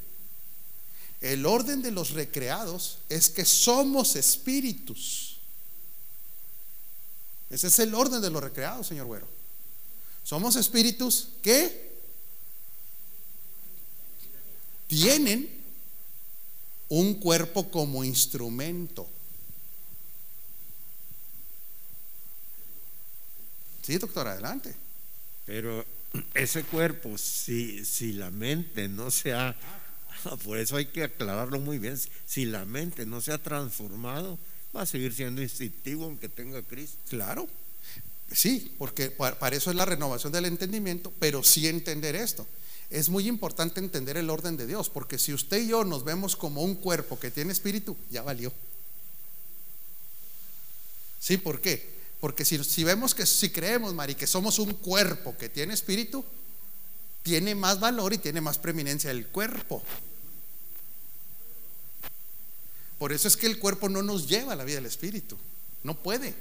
El 1.20 1.46
orden 1.46 1.81
de 1.81 1.92
los 1.92 2.11
recreados 2.11 2.98
es 3.09 3.31
que 3.31 3.44
somos 3.44 4.16
espíritus. 4.16 5.38
Ese 7.50 7.68
es 7.68 7.78
el 7.78 7.94
orden 7.94 8.20
de 8.20 8.31
los 8.31 8.42
recreados, 8.42 8.87
señor 8.87 9.07
Güero. 9.07 9.28
Somos 10.22 10.57
espíritus 10.57 11.31
que 11.42 11.88
tienen 14.87 15.58
un 16.88 17.14
cuerpo 17.14 17.70
como 17.70 18.05
instrumento. 18.05 19.09
Sí, 23.83 23.96
doctor, 23.98 24.29
adelante. 24.29 24.74
Pero 25.46 25.85
ese 26.35 26.62
cuerpo, 26.64 27.16
si, 27.16 27.85
si 27.85 28.12
la 28.12 28.31
mente 28.31 28.88
no 28.88 29.11
se 29.11 29.33
ha, 29.33 29.57
por 30.44 30.59
eso 30.59 30.77
hay 30.77 30.87
que 30.87 31.05
aclararlo 31.05 31.61
muy 31.61 31.79
bien, 31.79 31.98
si 32.27 32.44
la 32.44 32.64
mente 32.64 33.07
no 33.07 33.20
se 33.20 33.33
ha 33.33 33.38
transformado, 33.38 34.38
va 34.77 34.83
a 34.83 34.87
seguir 34.87 35.14
siendo 35.14 35.42
instintivo 35.42 36.05
aunque 36.05 36.29
tenga 36.29 36.62
Cristo. 36.62 36.98
Claro, 37.09 37.48
sí, 38.31 38.74
porque 38.79 39.11
para 39.11 39.57
eso 39.57 39.70
es 39.70 39.77
la 39.77 39.85
renovación 39.85 40.33
del 40.33 40.46
entendimiento, 40.46 41.12
pero 41.18 41.42
sí 41.42 41.66
entender 41.66 42.14
esto 42.14 42.46
es 42.90 43.09
muy 43.09 43.29
importante 43.29 43.81
entender 43.81 44.16
el 44.16 44.31
orden 44.31 44.57
de 44.57 44.66
Dios, 44.66 44.88
porque 44.88 45.18
si 45.18 45.35
usted 45.35 45.59
y 45.59 45.68
yo 45.68 45.85
nos 45.85 46.05
vemos 46.05 46.37
como 46.37 46.62
un 46.62 46.74
cuerpo 46.74 47.18
que 47.18 47.31
tiene 47.31 47.53
espíritu, 47.53 47.96
ya 48.11 48.22
valió. 48.22 48.53
¿Sí? 51.20 51.37
¿Por 51.37 51.61
qué? 51.61 51.98
Porque 52.20 52.44
si, 52.44 52.62
si 52.64 52.85
vemos 52.85 53.14
que 53.14 53.27
si 53.27 53.51
creemos, 53.51 53.94
Mari, 53.94 54.14
que 54.14 54.27
somos 54.27 54.59
un 54.59 54.72
cuerpo 54.74 55.37
que 55.37 55.48
tiene 55.48 55.74
espíritu, 55.74 56.24
tiene 57.22 57.55
más 57.55 57.79
valor 57.79 58.14
y 58.14 58.18
tiene 58.18 58.40
más 58.40 58.59
preeminencia 58.59 59.11
el 59.11 59.27
cuerpo. 59.27 59.83
Por 62.98 63.12
eso 63.12 63.29
es 63.29 63.37
que 63.37 63.46
el 63.46 63.59
cuerpo 63.59 63.88
no 63.88 64.03
nos 64.03 64.27
lleva 64.27 64.55
a 64.55 64.57
la 64.57 64.64
vida 64.64 64.77
del 64.77 64.87
espíritu. 64.87 65.37
No 65.85 65.94
puede. 65.94 66.35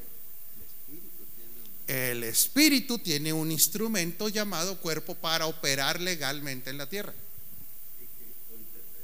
El 1.88 2.23
espíritu 2.23 3.00
tiene 3.00 3.32
un 3.32 3.50
instrumento 3.50 4.28
llamado 4.28 4.78
cuerpo 4.80 5.15
para 5.15 5.45
operar 5.47 6.02
legalmente 6.02 6.69
en 6.69 6.78
la 6.78 6.88
tierra. 6.89 7.13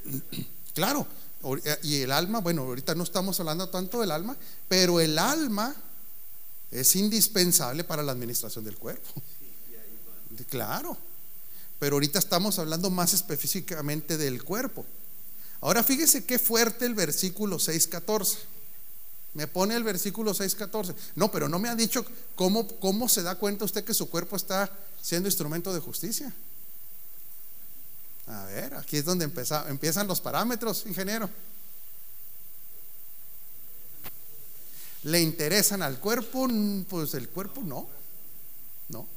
Claro, 0.74 1.06
y 1.84 2.02
el 2.02 2.12
alma, 2.12 2.40
bueno, 2.40 2.64
ahorita 2.64 2.96
no 2.96 3.04
estamos 3.04 3.40
hablando 3.40 3.70
tanto 3.70 4.02
del 4.02 4.10
alma, 4.10 4.36
pero 4.68 5.00
el 5.00 5.20
alma 5.20 5.76
es 6.72 6.96
indispensable 6.96 7.84
para 7.84 8.02
la 8.02 8.12
administración 8.12 8.66
del 8.66 8.78
cuerpo. 8.78 9.10
Claro, 10.50 10.98
pero 11.78 11.96
ahorita 11.96 12.18
estamos 12.18 12.58
hablando 12.58 12.90
más 12.90 13.14
específicamente 13.14 14.18
del 14.18 14.44
cuerpo. 14.44 14.84
Ahora 15.62 15.84
fíjese 15.84 16.26
qué 16.26 16.40
fuerte 16.40 16.86
el 16.86 16.96
versículo 16.96 17.58
6.14. 17.58 18.38
Me 19.34 19.48
pone 19.48 19.76
el 19.76 19.84
versículo 19.84 20.34
6.14. 20.34 20.94
No, 21.16 21.32
pero 21.32 21.50
no 21.50 21.60
me 21.60 21.70
ha 21.70 21.76
dicho 21.76 22.06
cómo, 22.36 22.68
cómo 22.80 23.10
se 23.10 23.24
da 23.24 23.36
cuenta 23.36 23.66
usted 23.66 23.84
que 23.84 23.94
su 23.94 24.10
cuerpo 24.10 24.36
está 24.36 24.72
siendo 25.02 25.28
instrumento 25.28 25.74
de 25.74 25.80
justicia. 25.80 26.34
A 28.28 28.46
ver, 28.46 28.76
aquí 28.76 28.98
es 28.98 29.06
donde 29.06 29.26
empiezan 29.26 30.08
los 30.08 30.22
parámetros, 30.22 30.86
ingeniero. 30.86 31.30
¿Le 35.04 35.22
interesan 35.22 35.82
al 35.82 36.00
cuerpo? 36.00 36.48
Pues 36.88 37.14
el 37.16 37.28
cuerpo 37.30 37.62
no. 37.64 37.90
No. 38.90 39.08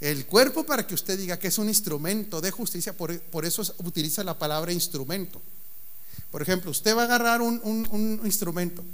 El 0.00 0.26
cuerpo 0.26 0.64
para 0.66 0.86
que 0.86 0.94
usted 0.94 1.18
diga 1.18 1.38
que 1.38 1.48
es 1.48 1.56
un 1.56 1.68
instrumento 1.68 2.40
de 2.42 2.50
justicia, 2.50 2.92
por, 2.92 3.18
por 3.20 3.46
eso 3.46 3.62
utiliza 3.78 4.22
la 4.22 4.38
palabra 4.38 4.72
instrumento. 4.72 5.40
Por 6.36 6.42
ejemplo, 6.42 6.70
usted 6.70 6.94
va 6.94 7.00
a 7.00 7.04
agarrar 7.06 7.40
un, 7.40 8.20
instrumento. 8.22 8.84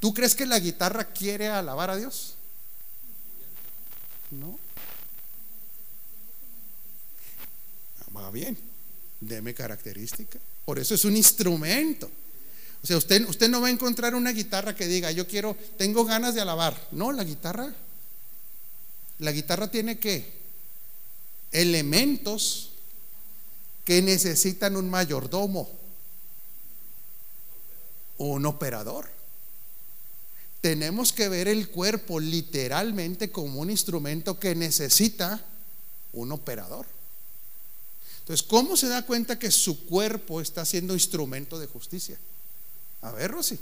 ¿Tú 0.00 0.14
crees 0.14 0.34
que 0.34 0.46
la 0.46 0.58
guitarra 0.58 1.04
quiere 1.12 1.48
alabar 1.48 1.90
a 1.90 1.96
Dios? 1.96 2.36
No. 4.30 4.58
Va 8.16 8.30
bien, 8.30 8.56
deme 9.20 9.52
característica. 9.52 10.38
Por 10.64 10.78
eso 10.78 10.94
es 10.94 11.04
un 11.04 11.18
instrumento. 11.18 12.10
O 12.82 12.86
sea, 12.86 12.96
usted, 12.96 13.28
usted 13.28 13.50
no 13.50 13.60
va 13.60 13.66
a 13.66 13.70
encontrar 13.70 14.14
una 14.14 14.32
guitarra 14.32 14.74
que 14.74 14.86
diga, 14.86 15.10
yo 15.10 15.26
quiero, 15.26 15.54
tengo 15.76 16.06
ganas 16.06 16.34
de 16.34 16.40
alabar. 16.40 16.88
No, 16.92 17.12
la 17.12 17.24
guitarra, 17.24 17.74
la 19.18 19.32
guitarra 19.32 19.70
tiene 19.70 19.98
que 19.98 20.32
elementos 21.50 22.70
que 23.84 24.00
necesitan 24.00 24.76
un 24.76 24.88
mayordomo 24.88 25.81
un 28.26 28.46
operador. 28.46 29.08
Tenemos 30.60 31.12
que 31.12 31.28
ver 31.28 31.48
el 31.48 31.68
cuerpo 31.70 32.20
literalmente 32.20 33.32
como 33.32 33.60
un 33.60 33.70
instrumento 33.70 34.38
que 34.38 34.54
necesita 34.54 35.44
un 36.12 36.30
operador. 36.30 36.86
Entonces, 38.20 38.46
¿cómo 38.46 38.76
se 38.76 38.88
da 38.88 39.04
cuenta 39.04 39.38
que 39.38 39.50
su 39.50 39.86
cuerpo 39.86 40.40
está 40.40 40.64
siendo 40.64 40.94
instrumento 40.94 41.58
de 41.58 41.66
justicia? 41.66 42.18
A 43.00 43.10
ver, 43.10 43.32
Rosy. 43.32 43.58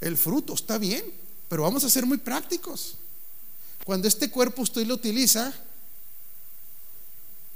El 0.00 0.16
fruto 0.16 0.54
está 0.54 0.78
bien, 0.78 1.04
pero 1.48 1.64
vamos 1.64 1.84
a 1.84 1.90
ser 1.90 2.06
muy 2.06 2.16
prácticos. 2.16 2.96
Cuando 3.84 4.08
este 4.08 4.30
cuerpo 4.30 4.62
usted 4.62 4.86
lo 4.86 4.94
utiliza 4.94 5.52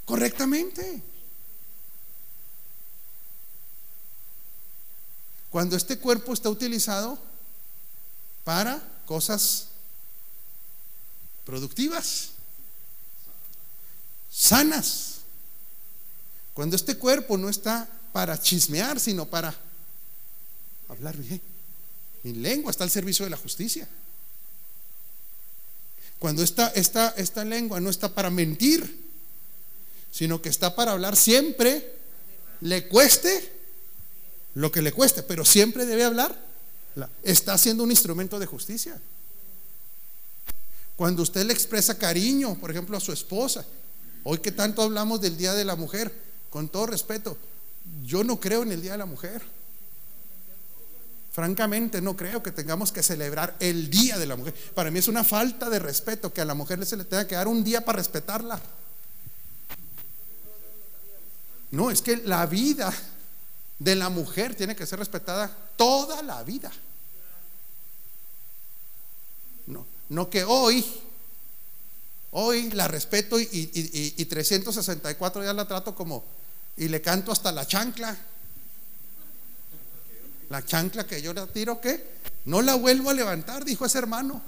correctamente. 0.05 1.01
Cuando 5.49 5.75
este 5.75 5.97
cuerpo 5.97 6.33
está 6.33 6.49
utilizado 6.49 7.17
para 8.43 8.81
cosas 9.05 9.67
productivas, 11.45 12.31
sanas. 14.31 15.21
Cuando 16.53 16.75
este 16.75 16.97
cuerpo 16.97 17.37
no 17.37 17.49
está 17.49 17.87
para 18.11 18.39
chismear, 18.39 18.99
sino 18.99 19.25
para 19.25 19.53
hablar 20.89 21.17
bien. 21.17 21.41
Mi 22.23 22.33
lengua 22.33 22.71
está 22.71 22.83
al 22.83 22.89
servicio 22.89 23.25
de 23.25 23.29
la 23.29 23.37
justicia. 23.37 23.87
Cuando 26.19 26.43
esta, 26.43 26.69
esta, 26.69 27.09
esta 27.17 27.45
lengua 27.45 27.79
no 27.79 27.89
está 27.89 28.13
para 28.13 28.29
mentir, 28.29 29.05
sino 30.11 30.41
que 30.41 30.49
está 30.49 30.75
para 30.75 30.93
hablar 30.93 31.15
siempre, 31.15 31.93
le 32.61 32.87
cueste 32.87 33.54
lo 34.55 34.71
que 34.71 34.81
le 34.81 34.91
cueste, 34.91 35.21
pero 35.23 35.45
siempre 35.45 35.85
debe 35.85 36.03
hablar. 36.03 36.35
Está 37.23 37.57
siendo 37.57 37.83
un 37.83 37.91
instrumento 37.91 38.39
de 38.39 38.45
justicia. 38.45 38.99
Cuando 40.95 41.23
usted 41.23 41.45
le 41.45 41.53
expresa 41.53 41.97
cariño, 41.97 42.55
por 42.55 42.71
ejemplo, 42.71 42.95
a 42.95 43.01
su 43.01 43.11
esposa, 43.11 43.65
hoy 44.23 44.39
que 44.39 44.53
tanto 44.53 44.81
hablamos 44.81 45.19
del 45.19 45.37
Día 45.37 45.53
de 45.53 45.65
la 45.65 45.75
Mujer, 45.75 46.11
con 46.49 46.69
todo 46.69 46.87
respeto, 46.87 47.37
yo 48.05 48.23
no 48.23 48.39
creo 48.39 48.63
en 48.63 48.71
el 48.71 48.81
Día 48.81 48.93
de 48.93 48.97
la 48.97 49.05
Mujer. 49.05 49.41
Francamente, 51.33 52.01
no 52.01 52.15
creo 52.15 52.41
que 52.41 52.53
tengamos 52.53 52.93
que 52.93 53.03
celebrar 53.03 53.57
el 53.59 53.89
Día 53.89 54.17
de 54.17 54.25
la 54.25 54.37
Mujer. 54.37 54.53
Para 54.73 54.89
mí 54.89 54.99
es 54.99 55.09
una 55.09 55.25
falta 55.25 55.69
de 55.69 55.79
respeto 55.79 56.31
que 56.31 56.39
a 56.39 56.45
la 56.45 56.53
mujer 56.53 56.83
se 56.85 56.95
le 56.95 57.03
tenga 57.03 57.27
que 57.27 57.35
dar 57.35 57.49
un 57.49 57.61
día 57.61 57.83
para 57.83 57.97
respetarla. 57.97 58.61
No, 61.71 61.91
es 61.91 62.01
que 62.01 62.15
la 62.23 62.45
vida 62.45 62.93
de 63.79 63.95
la 63.95 64.09
mujer 64.09 64.55
tiene 64.55 64.75
que 64.75 64.85
ser 64.85 64.99
respetada 64.99 65.55
toda 65.75 66.21
la 66.23 66.43
vida. 66.43 66.71
No, 69.67 69.85
no 70.09 70.29
que 70.29 70.43
hoy, 70.43 70.85
hoy 72.31 72.71
la 72.71 72.87
respeto 72.87 73.39
y, 73.39 73.47
y 73.51 74.25
364 74.25 75.41
días 75.41 75.55
la 75.55 75.67
trato 75.67 75.95
como 75.95 76.23
y 76.77 76.87
le 76.87 77.01
canto 77.01 77.31
hasta 77.31 77.51
la 77.51 77.65
chancla. 77.65 78.17
La 80.49 80.63
chancla 80.63 81.07
que 81.07 81.21
yo 81.21 81.33
le 81.33 81.47
tiro, 81.47 81.81
¿qué? 81.81 82.15
No 82.45 82.61
la 82.61 82.75
vuelvo 82.75 83.09
a 83.09 83.13
levantar, 83.13 83.65
dijo 83.65 83.85
ese 83.85 83.97
hermano. 83.97 84.41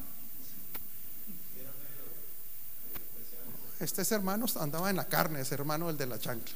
Este 3.79 4.01
hermano 4.13 4.45
andaba 4.59 4.89
en 4.89 4.95
la 4.95 5.05
carne, 5.05 5.41
ese 5.41 5.53
hermano, 5.53 5.89
el 5.89 5.97
de 5.97 6.07
la 6.07 6.19
chancla. 6.19 6.55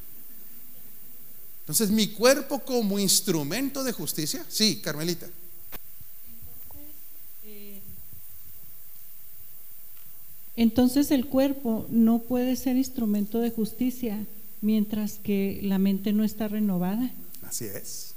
Entonces, 1.71 1.91
mi 1.91 2.09
cuerpo 2.09 2.59
como 2.59 2.99
instrumento 2.99 3.85
de 3.85 3.93
justicia, 3.93 4.45
sí, 4.49 4.81
Carmelita. 4.83 5.27
Entonces 10.57 11.11
el 11.11 11.27
cuerpo 11.27 11.87
no 11.89 12.19
puede 12.19 12.57
ser 12.57 12.75
instrumento 12.75 13.39
de 13.39 13.51
justicia 13.51 14.27
mientras 14.59 15.13
que 15.13 15.61
la 15.63 15.79
mente 15.79 16.11
no 16.11 16.25
está 16.25 16.49
renovada. 16.49 17.09
Así 17.43 17.65
es. 17.65 18.15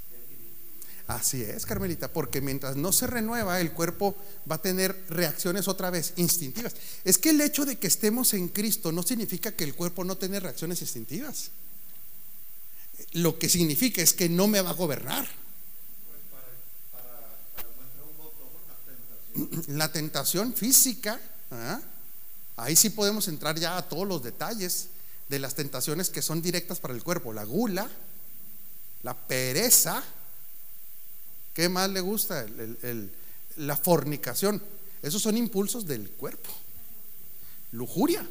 Así 1.06 1.42
es, 1.42 1.64
Carmelita, 1.64 2.12
porque 2.12 2.40
mientras 2.40 2.74
no 2.74 2.90
se 2.90 3.06
renueva, 3.06 3.60
el 3.60 3.70
cuerpo 3.70 4.16
va 4.50 4.56
a 4.56 4.62
tener 4.62 5.00
reacciones 5.08 5.68
otra 5.68 5.90
vez 5.90 6.12
instintivas. 6.16 6.74
Es 7.04 7.18
que 7.18 7.30
el 7.30 7.40
hecho 7.40 7.64
de 7.64 7.76
que 7.76 7.86
estemos 7.86 8.34
en 8.34 8.48
Cristo 8.48 8.90
no 8.90 9.04
significa 9.04 9.52
que 9.52 9.62
el 9.62 9.76
cuerpo 9.76 10.02
no 10.02 10.16
tiene 10.16 10.40
reacciones 10.40 10.82
instintivas. 10.82 11.52
Lo 13.12 13.38
que 13.38 13.48
significa 13.48 14.02
es 14.02 14.12
que 14.12 14.28
no 14.28 14.46
me 14.46 14.60
va 14.60 14.70
a 14.70 14.74
gobernar. 14.74 15.28
La 19.68 19.90
tentación 19.90 20.54
física, 20.54 21.20
¿ah? 21.50 21.80
ahí 22.56 22.76
sí 22.76 22.90
podemos 22.90 23.26
entrar 23.28 23.58
ya 23.58 23.76
a 23.76 23.88
todos 23.88 24.06
los 24.06 24.22
detalles 24.22 24.88
de 25.28 25.38
las 25.38 25.54
tentaciones 25.54 26.10
que 26.10 26.22
son 26.22 26.42
directas 26.42 26.78
para 26.78 26.94
el 26.94 27.02
cuerpo, 27.02 27.32
la 27.32 27.44
gula, 27.44 27.88
la 29.02 29.14
pereza, 29.14 30.02
¿qué 31.52 31.68
más 31.68 31.90
le 31.90 32.00
gusta? 32.00 32.46
la 33.56 33.76
fornicación, 33.76 34.62
esos 35.02 35.22
son 35.22 35.36
impulsos 35.36 35.86
del 35.86 36.10
cuerpo. 36.10 36.50
Lujuria, 37.72 38.26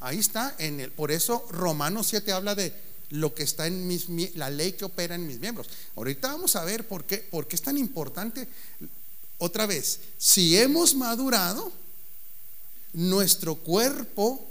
ahí 0.00 0.18
está, 0.18 0.54
en 0.58 0.80
el, 0.80 0.92
por 0.92 1.10
eso 1.10 1.46
Romanos 1.50 2.06
7 2.08 2.32
habla 2.32 2.54
de 2.54 2.87
lo 3.10 3.34
que 3.34 3.42
está 3.42 3.66
en 3.66 3.86
mis, 3.86 4.08
la 4.36 4.50
ley 4.50 4.72
que 4.72 4.84
opera 4.84 5.14
en 5.14 5.26
mis 5.26 5.40
miembros. 5.40 5.68
Ahorita 5.96 6.28
vamos 6.28 6.56
a 6.56 6.64
ver 6.64 6.86
por 6.86 7.04
qué, 7.04 7.18
por 7.18 7.48
qué 7.48 7.56
es 7.56 7.62
tan 7.62 7.78
importante. 7.78 8.48
Otra 9.38 9.66
vez, 9.66 10.00
si 10.18 10.58
hemos 10.58 10.94
madurado, 10.94 11.72
nuestro 12.92 13.56
cuerpo 13.56 14.44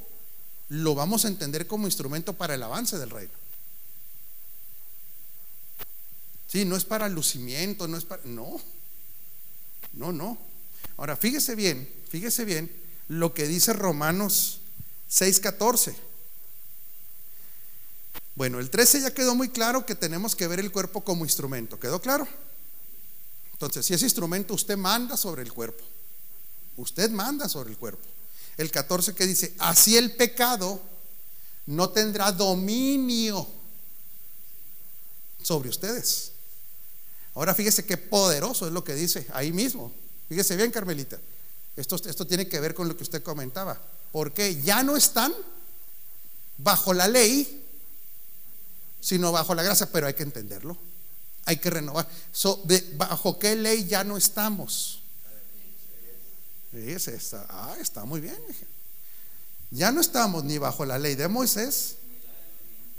lo 0.70 0.96
vamos 0.96 1.26
a 1.26 1.28
entender 1.28 1.68
como 1.68 1.88
instrumento 1.88 2.34
para 2.34 2.56
el 2.56 2.64
avance 2.64 2.98
del 2.98 3.10
reino. 3.10 3.34
Sí, 6.48 6.64
no 6.66 6.76
es 6.76 6.86
para 6.86 7.10
lucimiento, 7.10 7.88
no 7.88 7.98
es 7.98 8.06
para. 8.06 8.22
No. 8.26 8.60
No, 9.94 10.12
no. 10.12 10.38
Ahora, 10.96 11.18
fíjese 11.18 11.56
bien, 11.56 11.90
fíjese 12.10 12.46
bien 12.46 12.72
lo 13.08 13.34
que 13.34 13.48
dice 13.48 13.74
Romanos 13.74 14.62
6:14. 15.10 15.96
Bueno, 18.38 18.60
el 18.60 18.70
13 18.70 19.02
ya 19.02 19.16
quedó 19.16 19.34
muy 19.34 19.50
claro 19.50 19.84
que 19.84 19.96
tenemos 19.96 20.36
que 20.36 20.46
ver 20.46 20.60
el 20.60 20.72
cuerpo 20.72 21.04
como 21.04 21.26
instrumento. 21.26 21.80
¿Quedó 21.80 22.00
claro? 22.00 22.28
Entonces, 23.52 23.84
si 23.84 23.96
es 23.96 24.04
instrumento, 24.04 24.54
usted 24.54 24.78
manda 24.78 25.18
sobre 25.18 25.42
el 25.42 25.52
cuerpo. 25.52 25.84
Usted 26.76 27.10
manda 27.10 27.50
sobre 27.50 27.72
el 27.72 27.78
cuerpo. 27.80 28.04
El 28.56 28.70
14 28.70 29.16
que 29.16 29.26
dice, 29.26 29.56
así 29.58 29.98
el 29.98 30.16
pecado 30.16 30.80
no 31.66 31.90
tendrá 31.90 32.32
dominio 32.32 33.48
sobre 35.42 35.70
ustedes. 35.70 36.34
Ahora 37.34 37.56
fíjese 37.56 37.88
qué 37.88 37.98
poderoso 37.98 38.68
es 38.68 38.72
lo 38.72 38.84
que 38.84 38.94
dice 38.94 39.26
ahí 39.34 39.52
mismo. 39.52 39.92
Fíjese 40.30 40.56
bien, 40.56 40.70
Carmelita. 40.70 41.20
Esto, 41.76 41.96
esto 41.96 42.28
tiene 42.28 42.48
que 42.48 42.60
ver 42.60 42.76
con 42.76 42.88
lo 42.88 42.96
que 42.96 43.02
usted 43.02 43.24
comentaba. 43.24 43.82
Porque 44.12 44.62
ya 44.62 44.84
no 44.84 44.96
están 44.96 45.34
bajo 46.60 46.94
la 46.94 47.08
ley, 47.08 47.64
sino 49.08 49.32
bajo 49.32 49.56
la 49.56 49.64
gracia, 49.64 49.90
pero 49.90 50.06
hay 50.06 50.16
que 50.16 50.24
entenderlo. 50.24 50.78
Hay 51.46 51.56
que 51.60 51.70
renovar. 51.70 52.06
¿Bajo 52.98 53.40
qué 53.40 53.56
ley 53.56 53.86
ya 53.86 54.04
no 54.04 54.18
estamos? 54.18 55.02
Está, 56.74 57.46
ah, 57.48 57.78
está 57.80 58.04
muy 58.04 58.20
bien. 58.20 58.38
Ya 59.72 59.94
no 59.94 60.02
estamos 60.02 60.44
ni 60.44 60.58
bajo 60.58 60.84
la 60.84 61.00
ley 61.00 61.16
de 61.16 61.30
Moisés, 61.30 61.96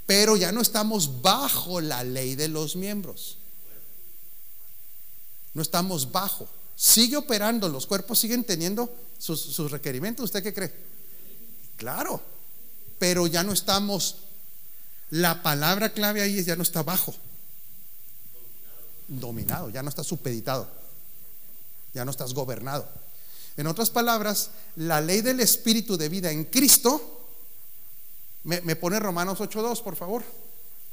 pero 0.07 0.35
ya 0.39 0.51
no 0.51 0.63
estamos 0.63 1.21
bajo 1.21 1.83
la 1.83 2.03
ley 2.05 2.37
de 2.37 2.49
los 2.49 2.75
miembros. 2.75 3.37
No 5.53 5.61
estamos 5.61 6.11
bajo. 6.11 6.49
Sigue 6.75 7.19
operando, 7.19 7.69
los 7.69 7.87
cuerpos 7.87 8.19
siguen 8.19 8.45
teniendo 8.45 8.91
sus, 9.19 9.43
sus 9.43 9.71
requerimientos. 9.71 10.25
¿Usted 10.25 10.43
qué 10.43 10.55
cree? 10.55 10.73
Claro, 11.77 12.23
pero 12.99 13.27
ya 13.27 13.43
no 13.43 13.53
estamos 13.53 14.28
la 15.11 15.43
palabra 15.43 15.93
clave 15.93 16.23
ahí 16.23 16.39
es 16.39 16.47
ya 16.47 16.57
no 16.57 16.63
está 16.63 16.83
bajo. 16.83 17.15
Dominado, 19.09 19.71
ya 19.71 19.83
no 19.83 19.89
está 19.89 20.05
supeditado. 20.05 20.69
Ya 21.95 22.05
no 22.05 22.11
estás 22.11 22.35
gobernado. 22.35 22.87
En 23.57 23.67
otras 23.67 23.91
palabras, 23.91 24.51
la 24.77 25.01
ley 25.01 25.21
del 25.21 25.41
espíritu 25.41 25.97
de 25.97 26.09
vida 26.09 26.31
en 26.31 26.45
Cristo, 26.45 27.27
me, 28.45 28.77
pone 28.77 29.01
Romanos 29.01 29.41
8.2, 29.41 29.83
por 29.83 29.97
favor. 29.97 30.23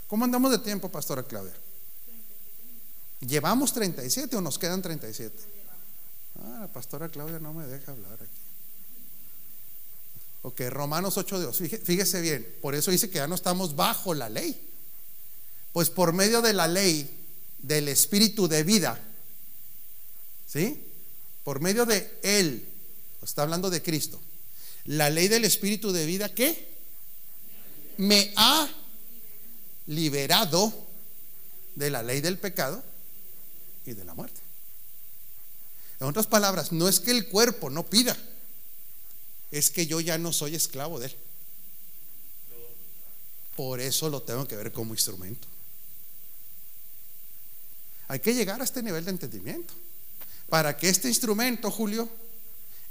¿Cómo 0.08 0.26
andamos 0.26 0.52
de 0.52 0.60
tiempo, 0.60 0.90
Pastora 0.90 1.24
Claudia? 1.24 1.54
¿Llevamos 3.20 3.74
37 3.74 4.36
o 4.36 4.42
nos 4.42 4.58
quedan 4.58 4.82
37? 4.82 5.38
Ah, 6.40 6.58
la 6.62 6.68
Pastora 6.74 7.10
Claudia 7.10 7.40
no 7.40 7.54
me 7.54 7.66
deja 7.66 7.92
hablar 7.92 8.14
aquí. 8.14 8.45
Ok, 10.46 10.62
Romanos 10.70 11.18
8 11.18 11.40
Dios, 11.40 11.58
fíjese 11.58 12.22
bien, 12.22 12.48
por 12.62 12.76
eso 12.76 12.92
dice 12.92 13.10
que 13.10 13.16
ya 13.16 13.28
no 13.28 13.34
estamos 13.34 13.76
bajo 13.76 14.14
la 14.14 14.30
ley. 14.30 14.70
Pues 15.74 15.90
por 15.90 16.14
medio 16.14 16.44
de 16.44 16.54
la 16.54 16.68
ley 16.68 17.10
del 17.58 17.88
espíritu 17.88 18.48
de 18.48 18.62
vida, 18.62 19.02
¿sí? 20.46 20.86
Por 21.44 21.62
medio 21.62 21.88
de 21.88 22.20
Él, 22.22 22.64
está 23.24 23.42
hablando 23.42 23.72
de 23.72 23.82
Cristo. 23.82 24.22
La 24.84 25.10
ley 25.10 25.30
del 25.30 25.46
espíritu 25.46 25.92
de 25.92 26.06
vida, 26.06 26.30
¿qué? 26.30 26.78
Me 27.98 28.32
ha 28.36 28.70
liberado 29.88 30.72
de 31.74 31.90
la 31.90 32.04
ley 32.04 32.22
del 32.22 32.38
pecado 32.38 32.84
y 33.84 33.94
de 33.94 34.06
la 34.06 34.14
muerte. 34.14 34.42
En 36.00 36.06
otras 36.06 36.28
palabras, 36.28 36.72
no 36.72 36.88
es 36.88 37.00
que 37.00 37.10
el 37.10 37.30
cuerpo 37.30 37.72
no 37.72 37.84
pida 37.88 38.16
es 39.58 39.70
que 39.70 39.88
yo 39.88 40.02
ya 40.02 40.18
no 40.18 40.34
soy 40.34 40.54
esclavo 40.54 41.00
de 41.00 41.06
él. 41.08 41.16
Por 43.56 43.80
eso 43.80 44.10
lo 44.10 44.22
tengo 44.22 44.46
que 44.46 44.58
ver 44.58 44.74
como 44.74 44.94
instrumento. 44.94 45.48
Hay 48.10 48.20
que 48.20 48.34
llegar 48.34 48.60
a 48.60 48.66
este 48.66 48.84
nivel 48.84 49.06
de 49.06 49.12
entendimiento. 49.12 49.74
Para 50.50 50.76
que 50.76 50.90
este 50.90 51.08
instrumento, 51.08 51.72
Julio, 51.72 52.10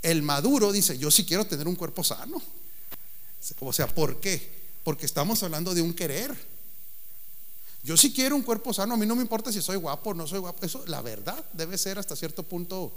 el 0.01 0.23
maduro 0.23 0.73
dice, 0.73 0.97
yo 0.97 1.11
sí 1.11 1.27
quiero 1.27 1.47
tener 1.47 1.69
un 1.69 1.77
cuerpo 1.77 2.03
sano. 2.03 2.41
O 3.61 3.73
sea, 3.75 3.87
¿por 3.87 4.19
qué? 4.19 4.65
Porque 4.85 5.05
estamos 5.05 5.43
hablando 5.43 5.75
de 5.75 5.83
un 5.83 5.93
querer. 5.93 6.35
Yo 7.83 7.99
sí 7.99 8.15
quiero 8.15 8.37
un 8.37 8.43
cuerpo 8.43 8.73
sano, 8.73 8.95
a 8.95 8.97
mí 8.97 9.05
no 9.05 9.17
me 9.17 9.23
importa 9.23 9.53
si 9.53 9.61
soy 9.61 9.77
guapo 9.77 10.11
o 10.11 10.15
no 10.15 10.27
soy 10.27 10.39
guapo. 10.39 10.65
Eso, 10.65 10.83
la 10.87 11.03
verdad, 11.03 11.45
debe 11.53 11.77
ser 11.77 11.99
hasta 11.99 12.17
cierto 12.17 12.43
punto 12.43 12.91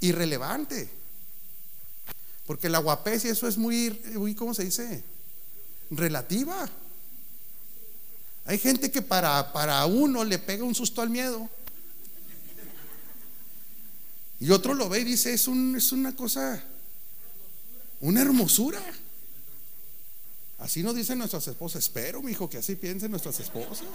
irrelevante. 0.00 1.01
Porque 2.46 2.68
la 2.68 2.78
guapez 2.78 3.24
y 3.24 3.28
eso 3.28 3.46
es 3.46 3.56
muy, 3.56 3.90
muy, 4.14 4.34
¿cómo 4.34 4.54
se 4.54 4.64
dice? 4.64 5.04
Relativa. 5.90 6.68
Hay 8.44 8.58
gente 8.58 8.90
que 8.90 9.02
para, 9.02 9.52
para 9.52 9.84
uno 9.86 10.24
le 10.24 10.38
pega 10.38 10.64
un 10.64 10.74
susto 10.74 11.00
al 11.00 11.10
miedo. 11.10 11.48
Y 14.40 14.50
otro 14.50 14.74
lo 14.74 14.88
ve 14.88 15.00
y 15.00 15.04
dice, 15.04 15.32
es, 15.32 15.46
un, 15.46 15.76
es 15.76 15.92
una 15.92 16.16
cosa, 16.16 16.64
una 18.00 18.22
hermosura. 18.22 18.82
Así 20.58 20.82
nos 20.82 20.96
dicen 20.96 21.18
nuestras 21.18 21.46
esposas. 21.46 21.84
Espero, 21.84 22.22
mi 22.22 22.32
hijo, 22.32 22.50
que 22.50 22.58
así 22.58 22.74
piensen 22.74 23.12
nuestras 23.12 23.38
esposas. 23.38 23.86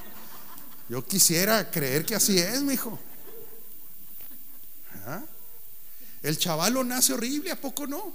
Yo 0.88 1.05
quisiera 1.05 1.69
creer 1.69 2.05
que 2.05 2.15
así 2.15 2.39
es, 2.39 2.62
mi 2.62 2.75
hijo. 2.75 2.97
¿Ah? 5.05 5.23
El 6.23 6.38
chavalo 6.38 6.83
nace 6.83 7.12
horrible, 7.12 7.51
¿a 7.51 7.60
poco 7.60 7.86
no? 7.86 8.13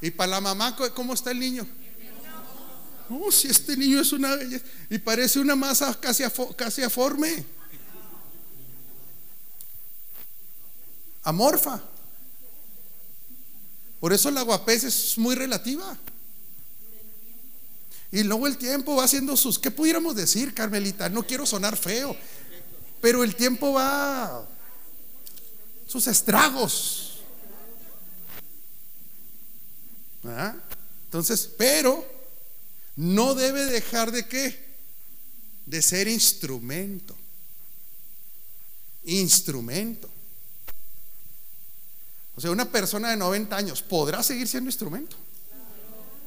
Y 0.00 0.10
para 0.10 0.32
la 0.32 0.40
mamá, 0.40 0.76
¿cómo 0.94 1.14
está 1.14 1.30
el 1.30 1.40
niño? 1.40 1.66
Oh, 3.10 3.32
si 3.32 3.48
este 3.48 3.76
niño 3.76 4.00
es 4.00 4.12
una 4.12 4.36
belleza. 4.36 4.64
Y 4.90 4.98
parece 4.98 5.40
una 5.40 5.56
masa 5.56 5.98
casi, 5.98 6.22
casi 6.56 6.82
aforme. 6.82 7.44
Amorfa. 11.22 11.82
Por 14.00 14.12
eso 14.12 14.30
la 14.30 14.42
guapez 14.42 14.84
es 14.84 15.18
muy 15.18 15.34
relativa. 15.34 15.96
Y 18.10 18.22
luego 18.22 18.46
el 18.46 18.56
tiempo 18.56 18.96
va 18.96 19.04
haciendo 19.04 19.36
sus, 19.36 19.58
¿qué 19.58 19.70
pudiéramos 19.70 20.14
decir, 20.14 20.54
Carmelita? 20.54 21.08
No 21.08 21.26
quiero 21.26 21.44
sonar 21.44 21.76
feo, 21.76 22.16
pero 23.02 23.22
el 23.22 23.34
tiempo 23.34 23.74
va 23.74 24.46
sus 25.86 26.06
estragos. 26.06 27.07
Entonces, 31.04 31.50
pero 31.56 32.04
no 32.96 33.34
debe 33.34 33.64
dejar 33.66 34.10
de 34.10 34.26
qué? 34.26 34.58
De 35.66 35.82
ser 35.82 36.08
instrumento. 36.08 37.16
Instrumento. 39.04 40.08
O 42.36 42.40
sea, 42.40 42.50
una 42.50 42.70
persona 42.70 43.10
de 43.10 43.16
90 43.16 43.56
años 43.56 43.82
podrá 43.82 44.22
seguir 44.22 44.46
siendo 44.46 44.68
instrumento. 44.68 45.16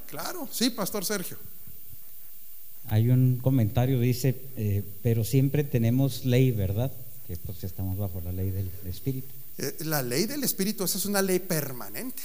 Claro, 0.07 0.47
sí, 0.51 0.69
Pastor 0.69 1.05
Sergio. 1.05 1.37
Hay 2.87 3.09
un 3.09 3.37
comentario, 3.37 3.99
dice, 3.99 4.35
eh, 4.57 4.83
pero 5.03 5.23
siempre 5.23 5.63
tenemos 5.63 6.25
ley, 6.25 6.51
¿verdad? 6.51 6.91
Que 7.27 7.37
pues 7.37 7.63
estamos 7.63 7.97
bajo 7.97 8.19
la 8.19 8.33
ley 8.33 8.49
del 8.51 8.69
Espíritu. 8.85 9.29
Eh, 9.57 9.77
la 9.85 10.01
ley 10.01 10.25
del 10.25 10.43
Espíritu, 10.43 10.83
esa 10.83 10.97
es 10.97 11.05
una 11.05 11.21
ley 11.21 11.39
permanente. 11.39 12.21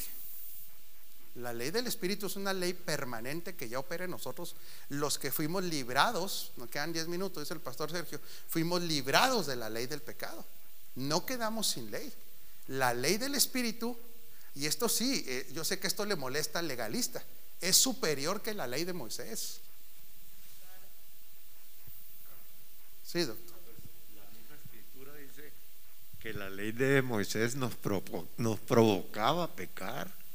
La 1.36 1.52
ley 1.52 1.70
del 1.70 1.86
Espíritu 1.86 2.26
es 2.26 2.36
una 2.36 2.54
ley 2.54 2.72
permanente 2.72 3.54
que 3.54 3.68
ya 3.68 3.78
opera 3.78 4.06
en 4.06 4.10
nosotros, 4.10 4.56
los 4.88 5.18
que 5.18 5.30
fuimos 5.30 5.64
librados, 5.64 6.52
nos 6.56 6.70
quedan 6.70 6.94
10 6.94 7.08
minutos, 7.08 7.42
dice 7.42 7.52
el 7.52 7.60
pastor 7.60 7.90
Sergio, 7.90 8.20
fuimos 8.48 8.80
librados 8.80 9.46
de 9.46 9.56
la 9.56 9.68
ley 9.68 9.86
del 9.86 10.00
pecado. 10.00 10.46
No 10.94 11.26
quedamos 11.26 11.68
sin 11.68 11.90
ley. 11.90 12.10
La 12.68 12.94
ley 12.94 13.18
del 13.18 13.34
Espíritu, 13.34 13.98
y 14.54 14.64
esto 14.64 14.88
sí, 14.88 15.24
eh, 15.28 15.50
yo 15.52 15.62
sé 15.62 15.78
que 15.78 15.86
esto 15.86 16.06
le 16.06 16.16
molesta 16.16 16.60
al 16.60 16.68
legalista, 16.68 17.22
es 17.60 17.76
superior 17.76 18.40
que 18.40 18.54
la 18.54 18.66
ley 18.66 18.84
de 18.84 18.94
Moisés. 18.94 19.60
Sí, 23.04 23.24
doctor. 23.24 23.56
La 24.14 24.24
misma 24.30 24.56
escritura 24.56 25.14
dice 25.16 25.52
que 26.18 26.32
la 26.32 26.48
ley 26.48 26.72
de 26.72 27.02
Moisés 27.02 27.56
nos, 27.56 27.74
nos 28.38 28.58
provocaba 28.60 29.54
pecar 29.54 30.25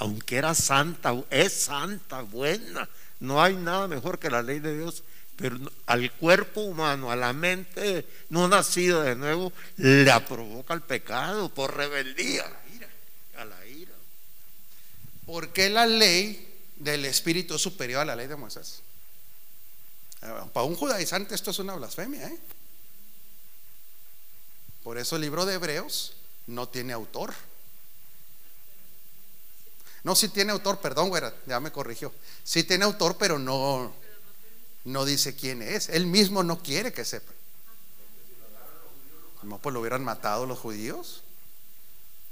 aunque 0.00 0.36
era 0.36 0.54
santa, 0.54 1.14
es 1.28 1.52
santa, 1.52 2.22
buena, 2.22 2.88
no 3.20 3.42
hay 3.42 3.54
nada 3.54 3.86
mejor 3.86 4.18
que 4.18 4.30
la 4.30 4.42
ley 4.42 4.58
de 4.58 4.78
Dios, 4.78 5.02
pero 5.36 5.58
al 5.84 6.10
cuerpo 6.12 6.62
humano, 6.62 7.10
a 7.10 7.16
la 7.16 7.34
mente 7.34 8.06
no 8.30 8.48
nacida 8.48 9.02
de 9.02 9.14
nuevo, 9.14 9.52
le 9.76 10.18
provoca 10.20 10.72
el 10.72 10.80
pecado 10.80 11.50
por 11.50 11.76
rebeldía, 11.76 12.46
a 13.36 13.44
la 13.44 13.66
ira. 13.66 13.92
¿Por 15.26 15.50
qué 15.50 15.68
la 15.68 15.84
ley 15.84 16.48
del 16.76 17.04
Espíritu 17.04 17.56
es 17.56 17.62
superior 17.62 18.00
a 18.00 18.06
la 18.06 18.16
ley 18.16 18.26
de 18.26 18.36
Moisés? 18.36 18.80
Para 20.20 20.64
un 20.64 20.76
judaizante 20.76 21.34
esto 21.34 21.50
es 21.50 21.58
una 21.58 21.74
blasfemia. 21.74 22.26
¿eh? 22.26 22.38
Por 24.82 24.96
eso 24.96 25.16
el 25.16 25.22
libro 25.22 25.44
de 25.44 25.54
Hebreos 25.54 26.14
no 26.46 26.70
tiene 26.70 26.94
autor. 26.94 27.34
No, 30.02 30.14
sí 30.14 30.28
tiene 30.28 30.52
autor, 30.52 30.80
perdón, 30.80 31.08
güera, 31.08 31.34
ya 31.46 31.60
me 31.60 31.72
corrigió. 31.72 32.12
Sí 32.42 32.64
tiene 32.64 32.84
autor, 32.84 33.16
pero 33.18 33.38
no, 33.38 33.92
no 34.84 35.04
dice 35.04 35.34
quién 35.34 35.62
es. 35.62 35.88
Él 35.88 36.06
mismo 36.06 36.42
no 36.42 36.62
quiere 36.62 36.92
que 36.92 37.04
sepa. 37.04 37.32
No, 39.42 39.58
pues 39.58 39.72
lo 39.72 39.80
hubieran 39.80 40.04
matado 40.04 40.46
los 40.46 40.58
judíos. 40.58 41.22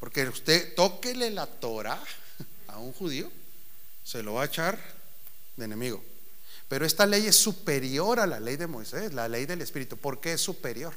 Porque 0.00 0.28
usted 0.28 0.74
tóquele 0.74 1.30
la 1.30 1.46
Torah 1.46 2.02
a 2.68 2.78
un 2.78 2.92
judío, 2.92 3.30
se 4.04 4.22
lo 4.22 4.34
va 4.34 4.42
a 4.42 4.46
echar 4.46 4.78
de 5.56 5.64
enemigo. 5.64 6.02
Pero 6.68 6.86
esta 6.86 7.06
ley 7.06 7.26
es 7.26 7.36
superior 7.36 8.20
a 8.20 8.26
la 8.26 8.40
ley 8.40 8.56
de 8.56 8.66
Moisés, 8.66 9.12
la 9.12 9.28
ley 9.28 9.46
del 9.46 9.62
Espíritu. 9.62 9.96
¿Por 9.96 10.20
qué 10.20 10.34
es 10.34 10.40
superior? 10.40 10.94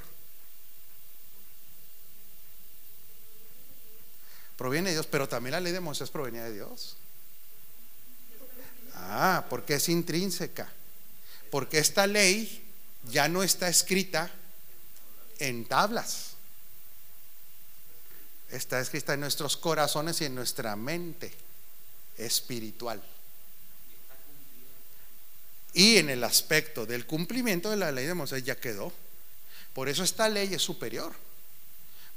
Proviene 4.61 4.89
de 4.89 4.97
Dios, 4.97 5.07
pero 5.07 5.27
también 5.27 5.53
la 5.53 5.59
ley 5.59 5.73
de 5.73 5.79
Moisés 5.79 6.11
provenía 6.11 6.43
de 6.43 6.53
Dios. 6.53 6.95
Ah, 8.93 9.43
porque 9.49 9.73
es 9.73 9.89
intrínseca. 9.89 10.71
Porque 11.49 11.79
esta 11.79 12.05
ley 12.05 12.63
ya 13.09 13.27
no 13.27 13.41
está 13.41 13.69
escrita 13.69 14.29
en 15.39 15.65
tablas. 15.65 16.33
Está 18.51 18.79
escrita 18.79 19.15
en 19.15 19.21
nuestros 19.21 19.57
corazones 19.57 20.21
y 20.21 20.25
en 20.25 20.35
nuestra 20.35 20.75
mente 20.75 21.33
espiritual. 22.19 23.01
Y 25.73 25.97
en 25.97 26.11
el 26.11 26.23
aspecto 26.23 26.85
del 26.85 27.07
cumplimiento 27.07 27.71
de 27.71 27.77
la 27.77 27.91
ley 27.91 28.05
de 28.05 28.13
Moisés 28.13 28.43
ya 28.43 28.59
quedó. 28.59 28.93
Por 29.73 29.89
eso 29.89 30.03
esta 30.03 30.29
ley 30.29 30.53
es 30.53 30.61
superior. 30.61 31.15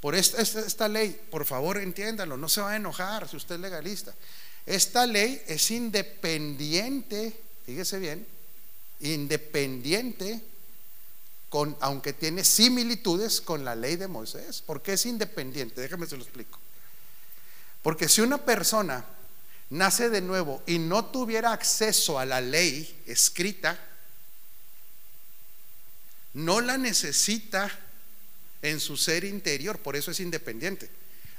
Por 0.05 0.13
esta, 0.13 0.87
ley, 0.87 1.19
por 1.31 1.45
favor 1.45 1.79
entiéndalo, 1.79 2.37
no 2.37 2.47
se 2.47 2.61
va 2.61 2.73
a 2.73 2.75
enojar 2.75 3.27
si 3.27 3.37
usted 3.37 3.55
es 3.55 3.61
legalista. 3.61 4.13
Esta 4.63 5.07
ley 5.07 5.41
es 5.47 5.71
independiente, 5.71 7.35
fíjese 7.65 7.97
bien, 7.97 8.27
independiente, 8.99 10.43
con, 11.49 11.75
aunque 11.79 12.13
tiene 12.13 12.43
similitudes 12.43 13.41
con 13.41 13.65
la 13.65 13.73
ley 13.73 13.95
de 13.95 14.07
Moisés. 14.07 14.61
¿Por 14.61 14.83
qué 14.83 14.93
es 14.93 15.07
independiente? 15.07 15.81
Déjame 15.81 16.05
se 16.05 16.17
lo 16.17 16.23
explico. 16.23 16.59
Porque 17.81 18.07
si 18.07 18.21
una 18.21 18.37
persona 18.37 19.03
nace 19.71 20.11
de 20.11 20.21
nuevo 20.21 20.61
y 20.67 20.77
no 20.77 21.05
tuviera 21.05 21.51
acceso 21.51 22.19
a 22.19 22.25
la 22.25 22.41
ley 22.41 23.01
escrita, 23.07 23.79
no 26.35 26.61
la 26.61 26.77
necesita 26.77 27.84
en 28.69 28.79
su 28.79 28.97
ser 28.97 29.23
interior, 29.23 29.79
por 29.79 29.95
eso 29.95 30.11
es 30.11 30.19
independiente. 30.19 30.89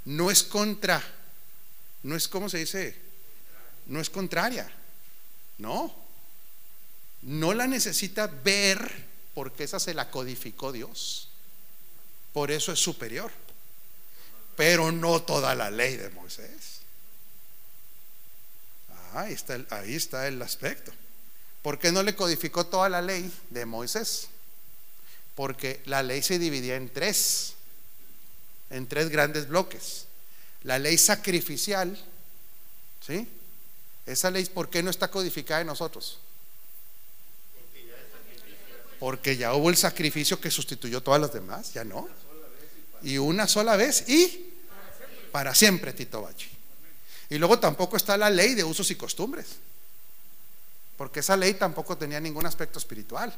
No 0.05 0.31
es 0.31 0.45
contra, 0.45 1.03
no 2.05 2.15
es 2.15 2.29
como 2.29 2.49
se 2.49 2.59
dice, 2.59 2.97
no 3.87 4.01
es 4.01 4.11
contraria, 4.11 4.71
no, 5.59 5.93
no 7.23 7.53
la 7.53 7.67
necesita 7.67 8.29
ver 8.29 9.07
porque 9.35 9.65
esa 9.65 9.81
se 9.81 9.93
la 9.93 10.11
codificó 10.11 10.71
Dios, 10.71 11.29
por 12.33 12.53
eso 12.53 12.73
es 12.73 12.79
superior, 12.79 13.33
pero 14.57 14.93
no 14.93 15.23
toda 15.23 15.55
la 15.55 15.71
ley 15.71 15.97
de 15.97 16.11
Moisés. 16.11 16.81
Ahí 19.15 19.33
está, 19.33 19.55
el, 19.55 19.67
ahí 19.71 19.95
está 19.95 20.29
el 20.29 20.41
aspecto. 20.43 20.93
¿Por 21.63 21.79
qué 21.79 21.91
no 21.91 22.03
le 22.03 22.15
codificó 22.15 22.67
toda 22.67 22.89
la 22.89 23.03
ley 23.03 23.33
de 23.51 23.67
Moisés? 23.67 24.29
Porque 25.37 25.83
la 25.85 26.03
ley 26.03 26.23
se 26.23 26.41
dividía 26.41 26.75
en 26.75 26.89
tres, 26.89 27.55
en 28.71 28.89
tres 28.89 29.11
grandes 29.11 29.47
bloques. 29.47 30.07
La 30.63 30.81
ley 30.81 30.99
sacrificial, 30.99 31.97
¿sí? 33.07 33.29
Esa 34.07 34.31
ley, 34.31 34.45
¿por 34.47 34.69
qué 34.69 34.83
no 34.83 34.91
está 34.91 35.09
codificada 35.09 35.61
en 35.61 35.69
nosotros? 35.69 36.19
Porque 38.99 39.37
ya 39.37 39.55
hubo 39.55 39.71
el 39.71 39.77
sacrificio 39.77 40.41
que 40.41 40.51
sustituyó 40.51 41.03
todas 41.03 41.21
las 41.21 41.33
demás, 41.33 41.73
ya 41.75 41.85
no. 41.85 42.09
Y 43.03 43.19
una 43.19 43.47
sola 43.47 43.77
vez 43.77 44.09
y 44.09 44.55
para 45.31 45.55
siempre, 45.55 45.93
Tito 45.93 46.23
Bachi. 46.23 46.49
Y 47.29 47.39
luego 47.39 47.59
tampoco 47.59 47.97
está 47.97 48.17
la 48.17 48.31
ley 48.31 48.55
de 48.55 48.65
usos 48.65 48.91
y 48.91 48.95
costumbres, 48.95 49.47
porque 50.97 51.21
esa 51.21 51.37
ley 51.37 51.55
tampoco 51.55 51.99
tenía 51.99 52.21
ningún 52.21 52.47
aspecto 52.47 52.79
espiritual, 52.79 53.35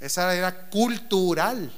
esa 0.00 0.34
era 0.34 0.68
cultural. 0.68 1.72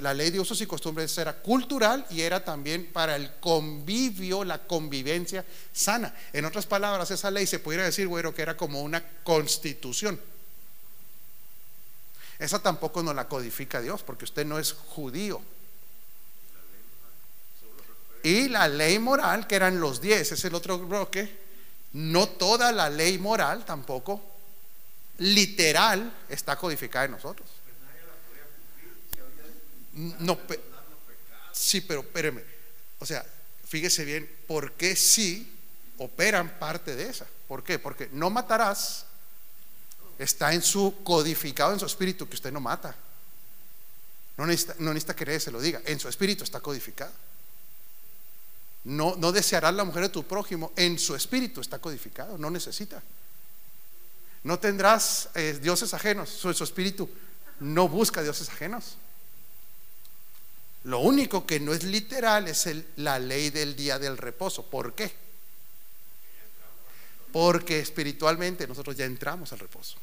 la 0.00 0.14
ley 0.14 0.30
de 0.30 0.40
usos 0.40 0.60
y 0.60 0.66
costumbres 0.66 1.16
era 1.18 1.34
cultural 1.34 2.04
y 2.10 2.22
era 2.22 2.44
también 2.44 2.90
para 2.92 3.16
el 3.16 3.36
convivio, 3.40 4.44
la 4.44 4.66
convivencia 4.66 5.44
sana. 5.72 6.14
En 6.32 6.44
otras 6.44 6.66
palabras, 6.66 7.10
esa 7.10 7.30
ley 7.30 7.46
se 7.46 7.58
pudiera 7.58 7.84
decir, 7.84 8.08
güero, 8.08 8.34
que 8.34 8.42
era 8.42 8.56
como 8.56 8.82
una 8.82 9.02
constitución. 9.22 10.20
Esa 12.38 12.60
tampoco 12.60 13.02
nos 13.02 13.14
la 13.14 13.28
codifica 13.28 13.80
Dios, 13.80 14.02
porque 14.02 14.24
usted 14.24 14.46
no 14.46 14.58
es 14.58 14.72
judío. 14.72 15.40
Y 18.22 18.48
la 18.48 18.68
ley 18.68 18.98
moral, 18.98 19.46
que 19.46 19.56
eran 19.56 19.80
los 19.80 20.00
diez, 20.00 20.32
es 20.32 20.44
el 20.44 20.54
otro 20.54 20.78
bloque. 20.78 21.48
No 21.92 22.28
toda 22.28 22.72
la 22.72 22.90
ley 22.90 23.18
moral 23.18 23.64
tampoco, 23.64 24.22
literal, 25.18 26.12
está 26.28 26.56
codificada 26.56 27.04
en 27.06 27.10
nosotros. 27.12 27.48
No, 29.92 30.38
sí, 31.52 31.80
pero 31.80 32.00
espéreme. 32.00 32.42
O 33.00 33.06
sea, 33.06 33.24
fíjese 33.66 34.04
bien, 34.04 34.30
¿por 34.46 34.72
qué 34.72 34.96
sí 34.96 35.52
operan 35.98 36.58
parte 36.58 36.94
de 36.94 37.08
esa? 37.08 37.26
¿Por 37.46 37.64
qué? 37.64 37.78
Porque 37.78 38.08
no 38.12 38.30
matarás 38.30 39.06
está 40.18 40.52
en 40.52 40.62
su 40.62 41.02
codificado 41.04 41.72
en 41.72 41.78
su 41.78 41.86
espíritu 41.86 42.28
que 42.28 42.34
usted 42.34 42.52
no 42.52 42.60
mata. 42.60 42.94
No 44.36 44.46
necesita, 44.46 44.74
no 44.78 44.94
que 44.94 45.40
se 45.40 45.50
lo 45.50 45.60
diga, 45.60 45.80
en 45.84 45.98
su 45.98 46.08
espíritu 46.08 46.44
está 46.44 46.60
codificado. 46.60 47.12
No, 48.84 49.16
no 49.16 49.32
desearás 49.32 49.74
la 49.74 49.84
mujer 49.84 50.02
de 50.02 50.08
tu 50.08 50.24
prójimo, 50.24 50.72
en 50.76 50.98
su 50.98 51.14
espíritu 51.14 51.60
está 51.60 51.78
codificado, 51.78 52.38
no 52.38 52.50
necesita. 52.50 53.02
No 54.48 54.58
tendrás 54.58 55.28
eh, 55.34 55.58
dioses 55.60 55.92
ajenos, 55.92 56.30
su, 56.30 56.54
su 56.54 56.64
espíritu 56.64 57.06
no 57.60 57.86
busca 57.86 58.22
dioses 58.22 58.48
ajenos. 58.48 58.96
Lo 60.84 61.00
único 61.00 61.44
que 61.44 61.60
no 61.60 61.74
es 61.74 61.84
literal 61.84 62.48
es 62.48 62.66
la 62.96 63.18
ley 63.18 63.50
del 63.50 63.76
día 63.76 63.98
del 63.98 64.16
reposo. 64.16 64.64
¿Por 64.64 64.94
qué? 64.94 65.12
Porque 67.30 67.80
espiritualmente 67.80 68.66
nosotros 68.66 68.96
ya 68.96 69.04
entramos 69.04 69.52
al 69.52 69.58
reposo. 69.58 69.98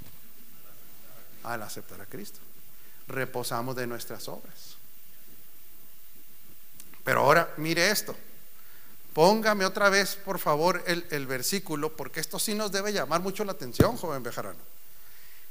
Al 1.41 1.63
aceptar 1.63 1.99
a 2.01 2.05
Cristo. 2.05 2.37
Reposamos 3.07 3.75
de 3.75 3.87
nuestras 3.87 4.27
obras. 4.27 4.75
Pero 7.03 7.21
ahora 7.21 7.51
mire 7.57 7.89
esto. 7.89 8.15
Póngame 9.15 9.63
otra 9.63 9.89
vez, 9.89 10.17
por 10.17 10.39
favor, 10.39 10.83
el, 10.87 11.25
versículo, 11.25 11.95
porque 11.95 12.19
esto 12.19 12.37
sí 12.37 12.53
nos 12.53 12.73
debe 12.73 12.91
llamar 12.91 13.21
mucho 13.21 13.45
la 13.45 13.53
atención, 13.53 13.95
joven 13.95 14.21
Bejarano. 14.21 14.59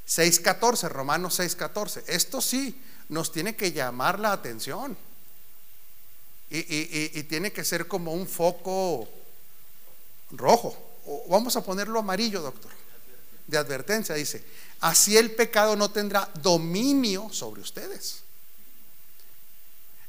6.14, 0.07 0.91
Romanos 0.91 1.41
6.14. 1.41 2.03
Esto 2.07 2.43
sí 2.43 2.79
nos 3.09 3.33
tiene 3.33 3.57
que 3.57 3.73
llamar 3.73 4.21
la 4.21 4.33
atención. 4.33 4.95
Y, 6.51 7.23
tiene 7.23 7.55
que 7.55 7.65
ser 7.65 7.89
como 7.89 8.13
un 8.13 8.29
foco 8.29 9.09
rojo. 10.33 10.77
vamos 11.31 11.57
a 11.57 11.65
ponerlo 11.65 11.99
amarillo, 11.99 12.43
doctor. 12.43 12.71
De 13.47 13.57
advertencia, 13.57 14.15
dice. 14.15 14.45
Así 14.81 15.17
el 15.17 15.31
pecado 15.31 15.75
no 15.75 15.91
tendrá 15.91 16.31
dominio 16.43 17.31
sobre 17.33 17.63
ustedes. 17.63 18.25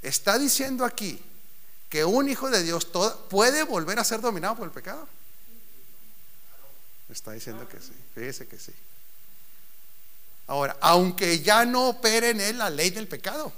Está 0.02 0.38
diciendo 0.38 0.84
aquí 0.84 1.24
que 1.90 2.06
un 2.06 2.30
hijo 2.30 2.50
de 2.50 2.64
Dios 2.64 2.88
puede 3.30 3.64
volver 3.64 4.00
a 4.00 4.04
ser 4.04 4.22
dominado 4.22 4.56
por 4.56 4.66
el 4.66 4.72
pecado? 4.72 5.08
Está 7.10 7.32
diciendo 7.32 7.68
que 7.68 7.80
sí, 7.80 7.94
fíjese 8.14 8.48
que 8.48 8.60
sí. 8.60 8.74
Ahora, 10.48 10.78
aunque 10.82 11.40
ya 11.40 11.66
no 11.66 11.90
opere 11.90 12.32
en 12.32 12.42
él 12.42 12.58
la 12.58 12.70
ley 12.70 12.90
del 12.90 13.08
pecado. 13.08 13.52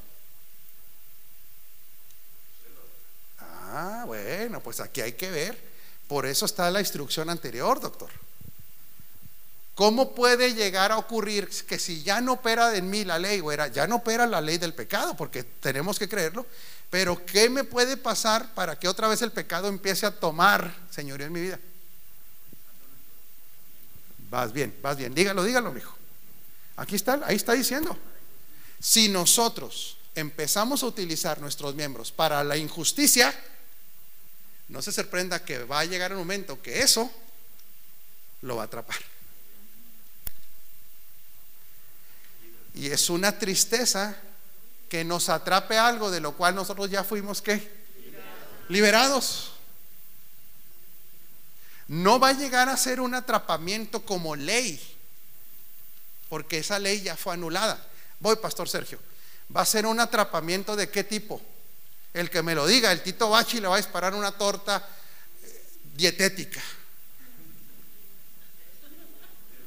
Ah, 3.40 4.04
bueno, 4.06 4.62
pues 4.62 4.80
aquí 4.80 5.02
hay 5.02 5.14
que 5.14 5.30
ver. 5.30 5.68
Por 6.08 6.26
eso 6.26 6.46
está 6.46 6.72
la 6.72 6.80
instrucción 6.80 7.30
anterior, 7.30 7.80
doctor. 7.80 8.10
¿Cómo 9.76 10.16
puede 10.16 10.54
llegar 10.56 10.92
a 10.92 10.98
ocurrir 10.98 11.50
que 11.68 11.78
si 11.78 12.02
ya 12.02 12.20
no 12.22 12.34
opera 12.34 12.76
en 12.76 12.90
mí 12.90 13.04
la 13.04 13.20
ley, 13.20 13.42
güera, 13.42 13.68
ya 13.68 13.86
no 13.86 13.98
opera 13.98 14.26
la 14.26 14.42
ley 14.42 14.58
del 14.58 14.74
pecado, 14.74 15.16
porque 15.16 15.44
tenemos 15.44 16.00
que 16.00 16.10
creerlo, 16.10 16.48
pero 16.90 17.26
¿qué 17.26 17.50
me 17.50 17.64
puede 17.64 17.98
pasar 17.98 18.54
para 18.54 18.78
que 18.80 18.88
otra 18.88 19.08
vez 19.08 19.22
el 19.22 19.32
pecado 19.32 19.68
empiece 19.68 20.06
a 20.06 20.12
tomar 20.12 20.74
señoría 20.90 21.28
en 21.28 21.34
mi 21.34 21.42
vida? 21.42 21.60
Vas 24.30 24.54
bien, 24.54 24.76
vas 24.82 24.98
bien. 24.98 25.14
Dígalo, 25.14 25.44
dígalo, 25.44 25.76
hijo. 25.78 25.96
Aquí 26.78 26.96
está, 26.96 27.20
ahí 27.26 27.36
está 27.36 27.54
diciendo. 27.54 27.98
Si 28.80 29.10
nosotros 29.10 29.98
empezamos 30.16 30.84
a 30.84 30.86
utilizar 30.86 31.40
nuestros 31.42 31.76
miembros 31.76 32.12
para 32.12 32.44
la 32.44 32.58
injusticia, 32.58 33.34
no 34.70 34.82
se 34.82 34.92
sorprenda 34.92 35.44
que 35.44 35.64
va 35.64 35.80
a 35.80 35.86
llegar 35.86 36.12
un 36.12 36.20
momento 36.20 36.62
que 36.62 36.82
eso 36.82 37.12
lo 38.42 38.58
va 38.58 38.64
a 38.64 38.66
atrapar. 38.66 38.98
Y 42.76 42.88
es 42.88 43.10
una 43.10 43.38
tristeza 43.40 44.16
que 44.90 45.04
nos 45.04 45.30
atrape 45.30 45.78
algo 45.78 46.12
de 46.12 46.22
lo 46.22 46.34
cual 46.34 46.56
nosotros 46.56 46.90
ya 46.90 47.04
fuimos 47.04 47.42
qué? 47.42 47.72
Liberados. 48.70 49.52
No 51.88 52.20
va 52.20 52.30
a 52.30 52.34
llegar 52.34 52.68
a 52.70 52.78
ser 52.78 53.00
un 53.00 53.16
atrapamiento 53.16 54.04
como 54.04 54.36
ley, 54.36 54.82
porque 56.30 56.60
esa 56.60 56.80
ley 56.80 57.02
ya 57.02 57.16
fue 57.16 57.34
anulada. 57.34 57.86
Voy, 58.20 58.36
Pastor 58.38 58.68
Sergio. 58.68 59.00
¿Va 59.56 59.62
a 59.62 59.66
ser 59.66 59.86
un 59.86 60.00
atrapamiento 60.00 60.76
de 60.76 60.90
qué 60.90 61.04
tipo? 61.04 61.42
El 62.14 62.30
que 62.30 62.42
me 62.42 62.56
lo 62.56 62.68
diga, 62.68 62.92
el 62.92 63.02
Tito 63.02 63.30
Bachi 63.30 63.62
le 63.62 63.68
va 63.68 63.76
a 63.76 63.78
disparar 63.78 64.14
una 64.14 64.32
torta 64.32 64.86
eh, 65.44 65.66
dietética. 65.96 66.62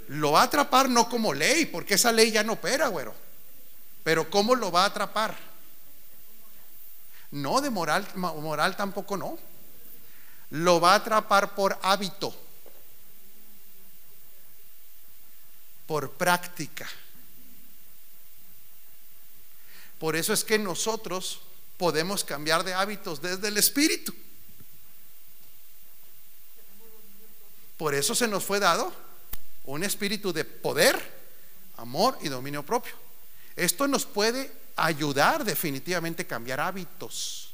Lo 0.09 0.33
va 0.33 0.43
a 0.43 0.45
atrapar 0.45 0.89
no 0.91 1.09
como 1.09 1.33
ley, 1.33 1.66
porque 1.66 1.95
esa 1.95 2.12
ley 2.12 2.33
ya 2.33 2.43
no 2.43 2.55
opera, 2.55 2.89
güero. 2.89 3.14
Pero 4.03 4.30
¿cómo 4.30 4.55
lo 4.55 4.72
va 4.72 4.84
a 4.84 4.86
atrapar? 4.86 5.36
No, 7.30 7.61
de 7.61 7.70
moral, 7.70 8.07
moral 8.14 8.76
tampoco 8.76 9.16
no. 9.16 9.38
Lo 10.51 10.80
va 10.80 10.92
a 10.92 10.96
atrapar 10.96 11.55
por 11.55 11.78
hábito, 11.82 12.34
por 15.86 16.11
práctica. 16.12 16.88
Por 19.98 20.16
eso 20.16 20.32
es 20.32 20.42
que 20.42 20.59
nosotros 20.59 21.42
podemos 21.76 22.24
cambiar 22.24 22.64
de 22.64 22.74
hábitos 22.74 23.22
desde 23.22 23.48
el 23.48 23.59
espíritu. 23.59 24.14
Por 27.76 27.94
eso 27.94 28.14
se 28.14 28.26
nos 28.26 28.44
fue 28.44 28.61
dado 28.61 28.92
un 29.64 29.84
espíritu 29.84 30.32
de 30.32 30.44
poder, 30.44 30.98
amor 31.76 32.18
y 32.22 32.28
dominio 32.28 32.64
propio. 32.64 33.10
Esto 33.61 33.87
nos 33.87 34.07
puede 34.07 34.51
ayudar 34.77 35.45
definitivamente 35.45 36.23
a 36.23 36.27
cambiar 36.27 36.61
hábitos. 36.61 37.51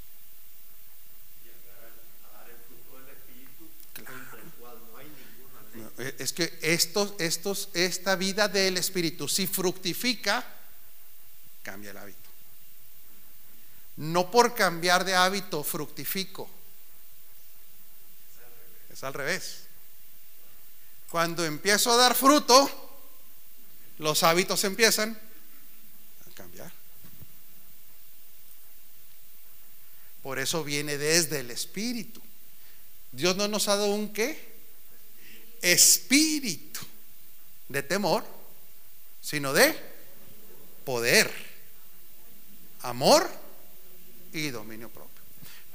Es 6.19 6.33
que 6.33 6.59
estos, 6.61 7.15
estos, 7.19 7.71
esta 7.73 8.17
vida 8.17 8.49
del 8.49 8.77
espíritu, 8.77 9.29
si 9.29 9.47
fructifica, 9.47 10.45
cambia 11.63 11.91
el 11.91 11.97
hábito. 11.97 12.19
No 13.97 14.31
por 14.31 14.55
cambiar 14.55 15.05
de 15.05 15.15
hábito 15.15 15.65
fructifico. 15.65 16.51
Es 18.91 19.03
al 19.03 19.15
revés. 19.15 19.63
Cuando 21.11 21.45
empiezo 21.45 21.91
a 21.93 21.97
dar 21.97 22.15
fruto, 22.15 22.71
los 23.99 24.23
hábitos 24.23 24.63
empiezan 24.65 25.19
a 26.27 26.35
cambiar. 26.35 26.71
Por 30.27 30.41
eso 30.41 30.65
viene 30.65 30.99
desde 30.99 31.39
el 31.39 31.53
espíritu. 31.53 32.21
Dios 33.13 33.37
no 33.37 33.47
nos 33.47 33.69
ha 33.69 33.77
dado 33.77 33.95
un 33.95 34.13
qué? 34.13 34.57
Espíritu 35.63 36.81
de 37.69 37.85
temor, 37.85 38.25
sino 39.21 39.53
de 39.53 39.73
poder, 40.85 41.33
amor 42.81 43.31
y 44.33 44.51
dominio 44.51 44.89
propio. 44.89 45.23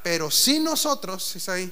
Pero 0.03 0.29
si 0.29 0.59
nosotros, 0.59 1.47
ahí, 1.47 1.71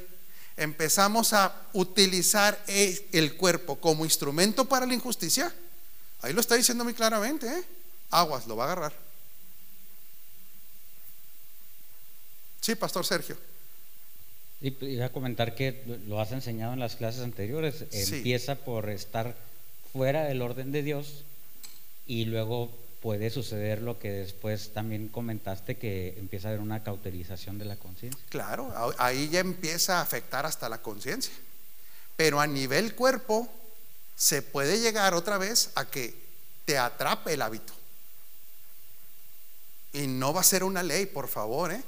empezamos 0.56 1.34
a 1.34 1.54
utilizar 1.74 2.64
el 2.66 3.36
cuerpo 3.36 3.78
como 3.82 4.06
instrumento 4.06 4.64
para 4.64 4.86
la 4.86 4.94
injusticia, 4.94 5.54
ahí 6.22 6.32
lo 6.32 6.40
está 6.40 6.56
diciendo 6.56 6.86
muy 6.86 6.94
claramente, 6.94 7.46
¿eh? 7.46 7.64
aguas, 8.10 8.48
lo 8.48 8.56
va 8.56 8.64
a 8.64 8.72
agarrar. 8.72 9.09
Sí, 12.62 12.76
Pastor 12.76 13.06
Sergio. 13.06 13.38
Y 14.62 14.76
iba 14.86 15.06
a 15.06 15.12
comentar 15.12 15.56
que 15.56 15.84
lo 16.08 16.20
has 16.20 16.32
enseñado 16.32 16.74
en 16.74 16.80
las 16.80 16.96
clases 16.96 17.22
anteriores. 17.22 17.86
Empieza 17.92 18.56
por 18.56 18.90
estar 18.90 19.36
fuera 19.94 20.26
del 20.26 20.42
orden 20.42 20.72
de 20.72 20.84
Dios 20.84 21.24
y 22.06 22.26
luego 22.26 22.70
puede 23.02 23.30
suceder 23.30 23.82
lo 23.82 24.00
que 24.00 24.12
después 24.12 24.74
también 24.74 25.08
comentaste, 25.08 25.78
que 25.78 26.16
empieza 26.18 26.48
a 26.48 26.52
haber 26.52 26.62
una 26.62 26.84
cauterización 26.84 27.58
de 27.58 27.66
la 27.66 27.78
conciencia. 27.78 28.22
Claro, 28.30 28.74
ahí 28.98 29.30
ya 29.30 29.40
empieza 29.40 30.00
a 30.00 30.02
afectar 30.02 30.46
hasta 30.46 30.68
la 30.68 30.82
conciencia. 30.82 31.34
Pero 32.18 32.42
a 32.42 32.48
nivel 32.48 32.96
cuerpo 32.96 33.48
se 34.18 34.42
puede 34.42 34.82
llegar 34.82 35.14
otra 35.14 35.38
vez 35.38 35.72
a 35.76 35.86
que 35.86 36.14
te 36.66 36.78
atrape 36.78 37.34
el 37.34 37.42
hábito. 37.42 37.74
Y 39.94 40.08
no 40.08 40.34
va 40.34 40.42
a 40.42 40.44
ser 40.44 40.66
una 40.66 40.84
ley, 40.84 41.06
por 41.06 41.30
favor, 41.30 41.72
¿eh? 41.72 41.82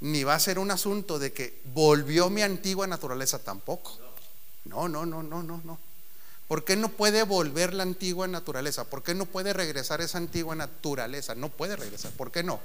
Ni 0.00 0.24
va 0.24 0.34
a 0.34 0.40
ser 0.40 0.58
un 0.58 0.70
asunto 0.70 1.18
de 1.18 1.32
que 1.32 1.60
volvió 1.74 2.30
mi 2.30 2.42
antigua 2.42 2.86
naturaleza 2.86 3.38
tampoco. 3.38 3.98
No, 4.64 4.88
no, 4.88 5.06
no, 5.06 5.22
no, 5.22 5.42
no, 5.42 5.60
no. 5.64 5.78
¿Por 6.46 6.64
qué 6.64 6.76
no 6.76 6.88
puede 6.88 7.24
volver 7.24 7.74
la 7.74 7.82
antigua 7.82 8.26
naturaleza? 8.26 8.84
¿Por 8.84 9.02
qué 9.02 9.14
no 9.14 9.26
puede 9.26 9.52
regresar 9.52 10.00
esa 10.00 10.18
antigua 10.18 10.54
naturaleza? 10.54 11.34
No 11.34 11.50
puede 11.50 11.76
regresar. 11.76 12.12
¿Por 12.12 12.30
qué 12.30 12.42
no? 12.42 12.60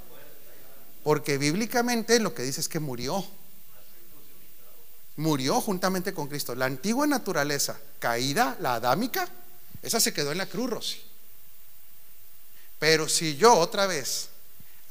Porque 1.03 1.37
bíblicamente 1.37 2.19
lo 2.19 2.33
que 2.33 2.43
dice 2.43 2.61
es 2.61 2.69
que 2.69 2.79
murió. 2.79 3.25
Murió 5.17 5.59
juntamente 5.59 6.13
con 6.13 6.27
Cristo. 6.27 6.55
La 6.55 6.65
antigua 6.65 7.05
naturaleza 7.07 7.77
caída, 7.99 8.55
la 8.61 8.75
adámica, 8.75 9.27
esa 9.81 9.99
se 9.99 10.13
quedó 10.13 10.31
en 10.31 10.37
la 10.37 10.45
cruz, 10.45 10.69
Rosy. 10.69 11.01
Pero 12.79 13.09
si 13.09 13.35
yo 13.35 13.53
otra 13.53 13.85
vez 13.85 14.29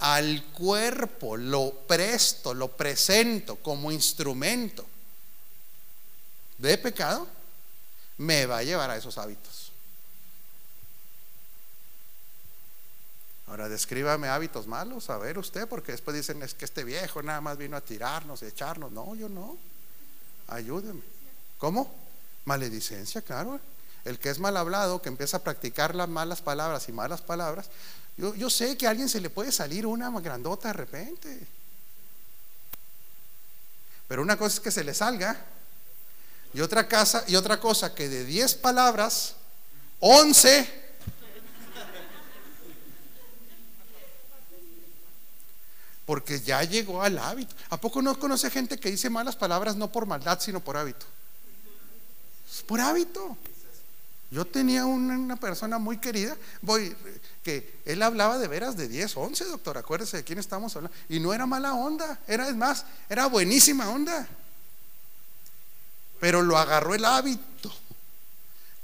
al 0.03 0.43
cuerpo 0.47 1.37
lo 1.37 1.71
presto, 1.87 2.53
lo 2.55 2.77
presento 2.77 3.57
como 3.57 3.93
instrumento 3.93 4.85
de 6.59 6.77
pecado, 6.77 7.29
me 8.19 8.47
va 8.47 8.59
a 8.59 8.63
llevar 8.65 8.91
a 8.91 8.97
esos 8.97 9.17
hábitos. 9.17 9.71
Ahora 13.47 13.69
descríbame 13.69 14.27
hábitos 14.27 14.67
malos, 14.67 15.09
a 15.09 15.19
ver 15.19 15.39
usted, 15.39 15.69
porque 15.69 15.93
después 15.93 16.17
dicen 16.17 16.43
es 16.43 16.55
que 16.55 16.65
este 16.65 16.83
viejo 16.83 17.23
nada 17.23 17.41
más 17.41 17.57
vino 17.57 17.77
a 17.77 17.81
tirarnos, 17.81 18.43
a 18.43 18.49
echarnos. 18.49 18.91
No, 18.91 19.15
yo 19.15 19.29
no. 19.29 19.57
Ayúdeme. 20.49 21.03
¿Cómo? 21.59 21.95
Maledicencia, 22.45 23.23
claro. 23.23 23.61
El 24.05 24.19
que 24.19 24.31
es 24.31 24.41
mal 24.41 24.57
hablado, 24.57 25.01
que 25.01 25.11
empieza 25.11 25.37
a 25.37 25.45
practicar 25.45 25.95
las 25.95 26.09
malas 26.09 26.43
palabras 26.43 26.89
y 26.89 26.93
malas 26.93 27.21
palabras, 27.21 27.71
yo, 28.17 28.35
yo 28.35 28.51
sé 28.51 28.77
que 28.77 28.87
a 28.87 28.91
alguien 28.91 29.09
se 29.09 29.21
le 29.21 29.31
puede 29.31 29.53
salir 29.53 29.87
una 29.87 30.11
grandota 30.21 30.69
de 30.69 30.75
repente. 30.75 31.47
Pero 34.09 34.23
una 34.23 34.37
cosa 34.37 34.57
es 34.57 34.61
que 34.61 34.71
se 34.71 34.85
le 34.85 34.95
salga 34.95 35.37
y 36.55 36.61
otra 36.61 36.87
casa 36.87 37.25
y 37.29 37.37
otra 37.37 37.59
cosa 37.59 37.95
que 37.95 38.09
de 38.09 38.25
10 38.25 38.55
palabras, 38.57 39.37
11 40.01 40.83
porque 46.05 46.41
ya 46.41 46.63
llegó 46.65 47.03
al 47.03 47.17
hábito. 47.19 47.55
¿A 47.71 47.81
poco 47.81 48.03
no 48.03 48.19
conoce 48.19 48.51
gente 48.51 48.79
que 48.79 48.91
dice 48.91 49.09
malas 49.09 49.37
palabras 49.37 49.77
no 49.77 49.91
por 49.91 50.05
maldad, 50.05 50.41
sino 50.41 50.61
por 50.61 50.77
hábito? 50.77 51.07
Por 52.67 52.81
hábito. 52.81 53.37
Yo 54.33 54.45
tenía 54.45 54.85
una, 54.85 55.37
persona 55.37 55.79
muy 55.79 55.99
querida, 55.99 56.37
voy, 56.63 56.97
que 57.45 57.81
él 57.85 58.03
hablaba 58.03 58.39
de 58.39 58.49
veras 58.49 58.77
de 58.77 58.89
10, 58.89 59.17
11, 59.17 59.45
doctor, 59.45 59.79
acuérdese 59.79 60.17
de 60.17 60.25
quién 60.25 60.41
estamos 60.41 60.75
hablando. 60.75 60.97
Y 61.09 61.21
no 61.21 61.33
era 61.33 61.47
mala 61.47 61.75
onda, 61.75 62.19
era 62.27 62.49
es 62.49 62.57
más, 62.57 62.85
era 63.09 63.27
buenísima 63.27 63.89
onda 63.91 64.29
pero 66.23 66.41
lo 66.41 66.57
agarró 66.57 66.95
el 66.95 67.05
hábito. 67.05 67.75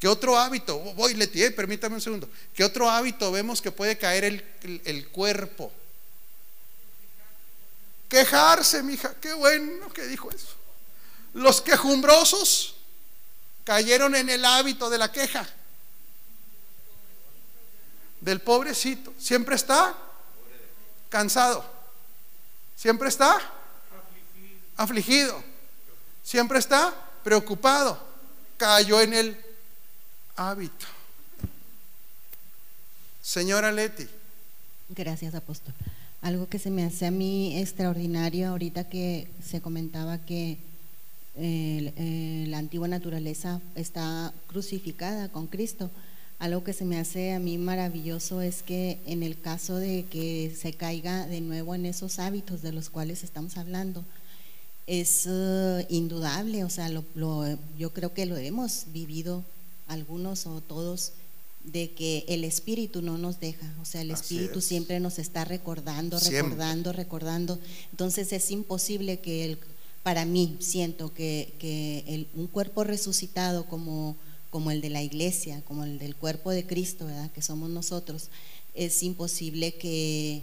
¿Qué 0.00 0.08
otro 0.08 0.36
hábito? 0.36 0.76
Voy, 0.76 1.14
Leti, 1.14 1.48
permítame 1.50 1.94
un 1.94 2.00
segundo. 2.00 2.28
¿Qué 2.52 2.64
otro 2.64 2.90
hábito 2.90 3.30
vemos 3.30 3.62
que 3.62 3.70
puede 3.70 3.96
caer 3.96 4.24
el, 4.24 4.82
el 4.84 5.08
cuerpo? 5.10 5.72
Quejarse, 8.08 8.82
mija. 8.82 9.14
Qué 9.20 9.34
bueno 9.34 9.88
que 9.92 10.08
dijo 10.08 10.32
eso. 10.32 10.48
Los 11.32 11.60
quejumbrosos 11.60 12.77
cayeron 13.68 14.14
en 14.14 14.30
el 14.30 14.46
hábito 14.46 14.88
de 14.88 14.96
la 14.96 15.12
queja. 15.12 15.46
Del 18.18 18.40
pobrecito. 18.40 19.12
Siempre 19.18 19.56
está 19.56 19.94
cansado. 21.10 21.62
Siempre 22.74 23.10
está 23.10 23.38
afligido. 24.74 25.44
Siempre 26.22 26.58
está 26.58 26.94
preocupado, 27.22 28.02
cayó 28.56 29.02
en 29.02 29.12
el 29.12 29.36
hábito. 30.36 30.86
Señora 33.20 33.70
Leti. 33.70 34.08
Gracias, 34.88 35.34
apóstol. 35.34 35.74
Algo 36.22 36.48
que 36.48 36.58
se 36.58 36.70
me 36.70 36.86
hace 36.86 37.04
a 37.04 37.10
mí 37.10 37.60
extraordinario 37.60 38.48
ahorita 38.48 38.88
que 38.88 39.30
se 39.46 39.60
comentaba 39.60 40.24
que 40.24 40.56
eh, 41.38 42.44
la 42.48 42.58
antigua 42.58 42.88
naturaleza 42.88 43.60
está 43.74 44.32
crucificada 44.46 45.28
con 45.28 45.46
Cristo. 45.46 45.90
Algo 46.38 46.62
que 46.62 46.72
se 46.72 46.84
me 46.84 46.98
hace 46.98 47.32
a 47.32 47.38
mí 47.38 47.58
maravilloso 47.58 48.40
es 48.40 48.62
que 48.62 48.98
en 49.06 49.22
el 49.22 49.40
caso 49.40 49.76
de 49.76 50.04
que 50.10 50.54
se 50.56 50.72
caiga 50.72 51.26
de 51.26 51.40
nuevo 51.40 51.74
en 51.74 51.86
esos 51.86 52.18
hábitos 52.18 52.62
de 52.62 52.72
los 52.72 52.90
cuales 52.90 53.24
estamos 53.24 53.56
hablando, 53.56 54.04
es 54.86 55.26
eh, 55.26 55.86
indudable, 55.90 56.64
o 56.64 56.70
sea, 56.70 56.88
yo 56.88 57.92
creo 57.92 58.14
que 58.14 58.24
lo 58.24 58.36
hemos 58.36 58.86
vivido 58.92 59.44
algunos 59.86 60.46
o 60.46 60.60
todos, 60.60 61.12
de 61.64 61.90
que 61.90 62.24
el 62.28 62.44
Espíritu 62.44 63.02
no 63.02 63.18
nos 63.18 63.40
deja, 63.40 63.66
o 63.82 63.84
sea, 63.84 64.00
el 64.00 64.10
Espíritu 64.10 64.60
siempre 64.60 65.00
nos 65.00 65.18
está 65.18 65.44
recordando, 65.44 66.18
recordando, 66.18 66.92
recordando. 66.92 67.58
Entonces 67.90 68.32
es 68.32 68.50
imposible 68.50 69.20
que 69.20 69.44
el, 69.44 69.58
para 70.08 70.24
mí 70.24 70.56
siento 70.58 71.12
que, 71.12 71.52
que 71.58 72.26
un 72.32 72.46
cuerpo 72.46 72.82
resucitado 72.82 73.66
como, 73.66 74.16
como 74.48 74.70
el 74.70 74.80
de 74.80 74.88
la 74.88 75.02
iglesia, 75.02 75.60
como 75.66 75.84
el 75.84 75.98
del 75.98 76.16
cuerpo 76.16 76.50
de 76.50 76.66
Cristo, 76.66 77.04
¿verdad? 77.04 77.30
que 77.30 77.42
somos 77.42 77.68
nosotros, 77.68 78.30
es 78.72 79.02
imposible 79.02 79.74
que, 79.74 80.40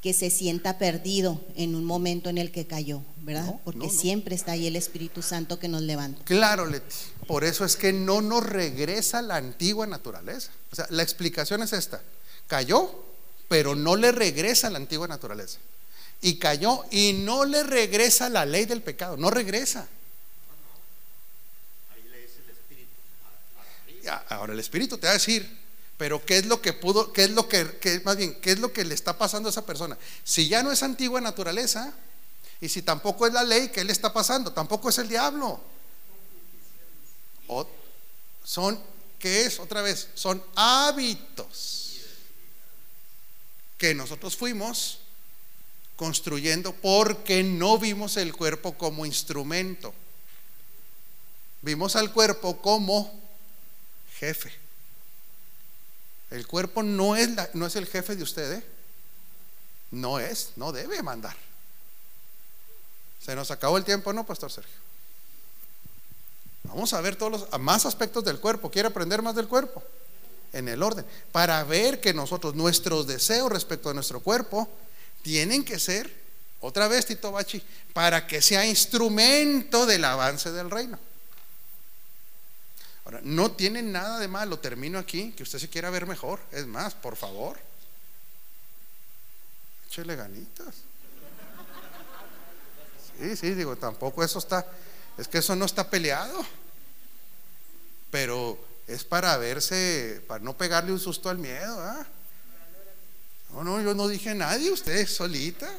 que 0.00 0.12
se 0.12 0.30
sienta 0.30 0.78
perdido 0.78 1.40
en 1.56 1.74
un 1.74 1.84
momento 1.84 2.30
en 2.30 2.38
el 2.38 2.52
que 2.52 2.64
cayó, 2.64 3.02
¿verdad? 3.22 3.56
Porque 3.64 3.90
siempre 3.90 4.36
está 4.36 4.52
ahí 4.52 4.68
el 4.68 4.76
Espíritu 4.76 5.20
Santo 5.20 5.58
que 5.58 5.66
nos 5.66 5.82
levanta. 5.82 6.22
Claro, 6.22 6.64
Leti. 6.64 6.94
Por 7.26 7.42
eso 7.42 7.64
es 7.64 7.74
que 7.74 7.92
no 7.92 8.22
nos 8.22 8.46
regresa 8.46 9.20
la 9.20 9.34
antigua 9.34 9.88
naturaleza. 9.88 10.52
O 10.70 10.76
sea, 10.76 10.86
la 10.90 11.02
explicación 11.02 11.60
es 11.64 11.72
esta. 11.72 12.00
Cayó, 12.46 13.02
pero 13.48 13.74
no 13.74 13.96
le 13.96 14.12
regresa 14.12 14.70
la 14.70 14.76
antigua 14.76 15.08
naturaleza. 15.08 15.58
Y 16.20 16.38
cayó 16.38 16.84
y 16.90 17.12
no 17.12 17.44
le 17.44 17.62
regresa 17.62 18.28
la 18.28 18.46
ley 18.46 18.64
del 18.64 18.82
pecado. 18.82 19.16
No 19.16 19.30
regresa. 19.30 19.88
Ahora 24.28 24.52
el 24.52 24.60
Espíritu 24.60 24.98
te 24.98 25.06
va 25.06 25.12
a 25.12 25.14
decir, 25.14 25.64
pero 25.96 26.24
¿qué 26.24 26.38
es 26.38 26.46
lo 26.46 26.60
que 26.60 26.72
pudo, 26.72 27.12
qué 27.12 27.24
es 27.24 27.30
lo 27.30 27.48
que, 27.48 28.02
más 28.04 28.16
bien, 28.16 28.34
qué 28.40 28.52
es 28.52 28.58
lo 28.58 28.72
que 28.72 28.84
le 28.84 28.94
está 28.94 29.16
pasando 29.16 29.48
a 29.48 29.50
esa 29.50 29.64
persona? 29.64 29.96
Si 30.22 30.48
ya 30.48 30.62
no 30.62 30.72
es 30.72 30.82
antigua 30.82 31.20
naturaleza, 31.20 31.94
y 32.60 32.68
si 32.68 32.82
tampoco 32.82 33.26
es 33.26 33.32
la 33.32 33.44
ley, 33.44 33.68
¿qué 33.68 33.84
le 33.84 33.92
está 33.92 34.12
pasando? 34.12 34.52
Tampoco 34.52 34.88
es 34.88 34.98
el 34.98 35.08
diablo. 35.08 35.60
son, 38.42 38.80
¿qué 39.18 39.46
es? 39.46 39.58
Otra 39.58 39.82
vez, 39.82 40.08
son 40.14 40.42
hábitos 40.54 42.00
que 43.78 43.94
nosotros 43.94 44.36
fuimos 44.36 45.00
construyendo 45.96 46.72
porque 46.72 47.42
no 47.42 47.78
vimos 47.78 48.16
el 48.16 48.34
cuerpo 48.34 48.76
como 48.76 49.06
instrumento. 49.06 49.94
Vimos 51.62 51.96
al 51.96 52.12
cuerpo 52.12 52.60
como 52.60 53.12
jefe. 54.18 54.52
El 56.30 56.46
cuerpo 56.46 56.82
no 56.82 57.16
es, 57.16 57.30
no 57.54 57.66
es 57.66 57.76
el 57.76 57.86
jefe 57.86 58.16
de 58.16 58.22
usted, 58.22 58.52
¿eh? 58.54 58.64
No 59.92 60.18
es, 60.18 60.52
no 60.56 60.72
debe 60.72 61.02
mandar. 61.02 61.36
Se 63.24 63.34
nos 63.34 63.50
acabó 63.50 63.78
el 63.78 63.84
tiempo, 63.84 64.12
¿no, 64.12 64.26
Pastor 64.26 64.50
Sergio? 64.50 64.74
Vamos 66.64 66.92
a 66.92 67.00
ver 67.00 67.16
todos 67.16 67.32
los 67.32 67.60
más 67.60 67.86
aspectos 67.86 68.24
del 68.24 68.40
cuerpo. 68.40 68.70
¿Quiere 68.70 68.88
aprender 68.88 69.22
más 69.22 69.34
del 69.34 69.46
cuerpo? 69.46 69.82
En 70.52 70.68
el 70.68 70.82
orden. 70.82 71.06
Para 71.30 71.62
ver 71.64 72.00
que 72.00 72.12
nosotros, 72.12 72.54
nuestros 72.54 73.06
deseos 73.06 73.50
respecto 73.50 73.90
a 73.90 73.94
nuestro 73.94 74.20
cuerpo, 74.20 74.68
tienen 75.24 75.64
que 75.64 75.80
ser, 75.80 76.12
otra 76.60 76.86
vez, 76.86 77.06
Tito 77.06 77.32
Bachi, 77.32 77.60
para 77.94 78.26
que 78.26 78.42
sea 78.42 78.66
instrumento 78.66 79.86
del 79.86 80.04
avance 80.04 80.52
del 80.52 80.70
reino. 80.70 80.98
Ahora, 83.06 83.20
no 83.22 83.50
tiene 83.52 83.82
nada 83.82 84.18
de 84.18 84.28
malo, 84.28 84.58
termino 84.58 84.98
aquí, 84.98 85.32
que 85.32 85.42
usted 85.42 85.58
se 85.58 85.70
quiera 85.70 85.88
ver 85.88 86.06
mejor. 86.06 86.40
Es 86.52 86.66
más, 86.66 86.94
por 86.94 87.16
favor, 87.16 87.58
échele 89.86 90.14
ganitas. 90.14 90.74
Sí, 93.18 93.36
sí, 93.36 93.54
digo, 93.54 93.76
tampoco 93.76 94.22
eso 94.22 94.38
está, 94.38 94.66
es 95.16 95.26
que 95.26 95.38
eso 95.38 95.56
no 95.56 95.64
está 95.64 95.88
peleado. 95.88 96.44
Pero 98.10 98.58
es 98.86 99.04
para 99.04 99.36
verse, 99.38 100.22
para 100.28 100.44
no 100.44 100.56
pegarle 100.56 100.92
un 100.92 101.00
susto 101.00 101.30
al 101.30 101.38
miedo. 101.38 101.80
¿ah? 101.80 102.06
No, 103.54 103.62
no, 103.62 103.80
yo 103.80 103.94
no 103.94 104.08
dije 104.08 104.34
nadie, 104.34 104.72
usted 104.72 105.06
solita. 105.06 105.70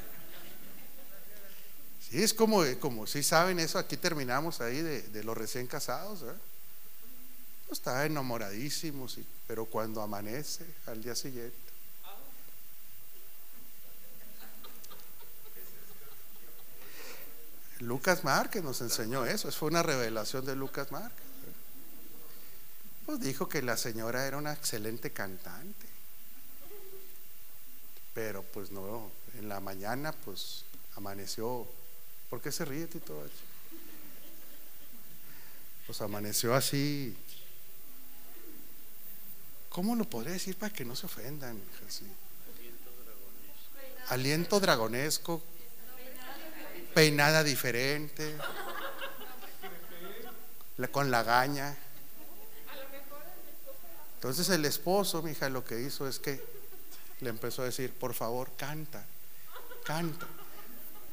Sí, 2.09 2.23
es 2.23 2.33
como, 2.33 2.63
como 2.79 3.05
si 3.05 3.21
saben 3.21 3.59
eso, 3.59 3.77
aquí 3.77 3.97
terminamos 3.97 4.61
ahí 4.61 4.81
de, 4.81 5.23
los 5.25 5.37
recién 5.37 5.67
casados. 5.67 6.21
¿eh? 6.21 6.39
Está 7.69 8.05
enamoradísimo, 8.05 9.07
pero 9.45 9.65
cuando 9.65 10.01
amanece 10.01 10.65
al 10.85 11.03
día 11.03 11.15
siguiente. 11.15 11.53
Lucas 17.79 18.23
Márquez 18.23 18.63
nos 18.63 18.79
enseñó 18.79 19.25
eso, 19.25 19.49
eso 19.49 19.59
fue 19.59 19.67
una 19.67 19.83
revelación 19.83 20.45
de 20.45 20.55
Lucas 20.55 20.93
Márquez. 20.93 21.25
Pues 23.05 23.19
dijo 23.19 23.49
que 23.49 23.61
la 23.61 23.75
señora 23.75 24.25
era 24.25 24.37
una 24.37 24.53
excelente 24.53 25.11
cantante, 25.11 25.84
pero 28.15 28.41
pues 28.41 28.71
no, 28.71 29.11
en 29.37 29.47
la 29.47 29.59
mañana 29.59 30.11
pues 30.11 30.65
amaneció, 30.95 31.67
¿por 32.31 32.41
qué 32.41 32.51
se 32.51 32.65
ríe 32.65 32.87
Tito? 32.87 33.21
Pues 35.85 36.01
amaneció 36.01 36.55
así 36.55 37.15
¿Cómo 39.75 39.93
lo 39.97 40.05
podré 40.05 40.31
decir 40.31 40.55
para 40.55 40.71
que 40.71 40.85
no 40.85 40.95
se 40.95 41.05
ofendan? 41.05 41.61
Aliento 44.07 44.61
dragonesco, 44.61 45.43
peinada 46.93 47.43
diferente, 47.43 48.37
con 50.93 51.11
la 51.11 51.23
gaña. 51.23 51.75
Entonces 54.13 54.47
el 54.47 54.63
esposo, 54.63 55.21
mi 55.21 55.31
hija, 55.31 55.49
lo 55.49 55.65
que 55.65 55.81
hizo 55.81 56.07
es 56.07 56.19
que 56.19 56.41
le 57.21 57.29
empezó 57.29 57.61
a 57.61 57.65
decir, 57.65 57.93
por 57.93 58.13
favor, 58.13 58.51
canta, 58.57 59.05
canta. 59.83 60.27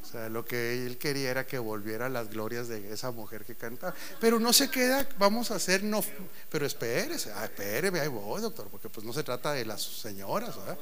O 0.02 0.06
sea, 0.12 0.28
lo 0.28 0.44
que 0.44 0.84
él 0.84 0.98
quería 0.98 1.30
era 1.30 1.46
que 1.46 1.58
volviera 1.58 2.08
las 2.08 2.28
glorias 2.28 2.68
de 2.68 2.92
esa 2.92 3.12
mujer 3.12 3.44
que 3.44 3.54
cantaba. 3.54 3.94
Pero 4.20 4.40
no 4.40 4.52
se 4.52 4.68
queda, 4.68 5.08
vamos 5.18 5.50
a 5.50 5.54
hacer, 5.54 5.84
no, 5.84 6.04
pero 6.50 6.66
espérese, 6.66 7.32
ah, 7.32 7.44
espéreme, 7.44 8.00
ahí 8.00 8.08
voy, 8.08 8.42
doctor, 8.42 8.68
porque 8.68 8.88
pues 8.88 9.06
no 9.06 9.12
se 9.12 9.22
trata 9.22 9.52
de 9.52 9.64
las 9.64 9.82
señoras, 9.82 10.56
¿verdad? 10.56 10.78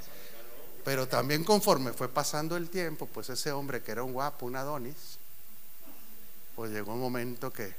Pero 0.84 1.06
también 1.06 1.44
conforme 1.44 1.92
fue 1.92 2.08
pasando 2.08 2.56
el 2.56 2.70
tiempo, 2.70 3.06
pues 3.06 3.28
ese 3.28 3.52
hombre 3.52 3.82
que 3.82 3.92
era 3.92 4.02
un 4.02 4.12
guapo, 4.12 4.46
un 4.46 4.56
Adonis, 4.56 5.18
pues 6.56 6.72
llegó 6.72 6.94
un 6.94 7.00
momento 7.00 7.52
que 7.52 7.72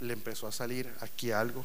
le 0.00 0.12
empezó 0.12 0.46
a 0.46 0.52
salir 0.52 0.90
aquí 1.00 1.32
algo 1.32 1.64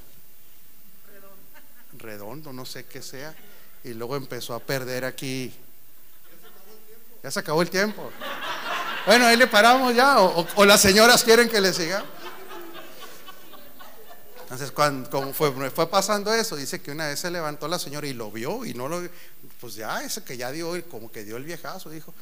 redondo, 1.97 2.51
no 2.51 2.65
sé 2.65 2.86
qué 2.86 3.01
sea, 3.01 3.36
y 3.84 3.93
luego 3.93 4.15
empezó 4.15 4.53
a 4.53 4.59
perder 4.59 5.05
aquí. 5.05 5.53
Ya 7.23 7.32
se 7.32 7.39
acabó 7.39 7.61
el 7.61 7.69
tiempo. 7.69 8.11
Bueno, 9.05 9.25
ahí 9.25 9.38
le 9.38 9.47
paramos 9.47 9.95
ya, 9.95 10.19
o, 10.19 10.65
las 10.65 10.82
señoras 10.82 11.23
quieren 11.23 11.49
que 11.49 11.59
le 11.59 11.73
siga. 11.73 12.05
Entonces, 14.43 14.71
cuando 14.71 15.09
como 15.09 15.34
fue, 15.34 15.71
fue 15.71 15.89
pasando 15.89 16.34
eso, 16.34 16.55
dice 16.55 16.82
que 16.82 16.91
una 16.91 17.07
vez 17.07 17.19
se 17.19 17.32
levantó 17.32 17.67
la 17.67 17.79
señora 17.79 18.05
y 18.05 18.13
lo 18.13 18.29
vio 18.32 18.65
y 18.65 18.73
no 18.73 18.89
lo, 18.89 19.01
pues 19.59 19.75
ya, 19.75 20.03
ese 20.03 20.23
que 20.23 20.36
ya 20.36 20.51
dio, 20.51 20.73
como 20.89 21.11
que 21.11 21.23
dio 21.23 21.38
el 21.38 21.45
viejazo, 21.45 21.89
dijo, 21.89 22.13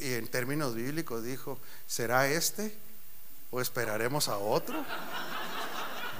y 0.00 0.14
en 0.14 0.28
términos 0.28 0.74
bíblicos 0.74 1.24
dijo, 1.24 1.58
¿será 1.86 2.28
este 2.28 2.76
o 3.50 3.60
esperaremos 3.60 4.28
a 4.28 4.38
otro? 4.38 4.84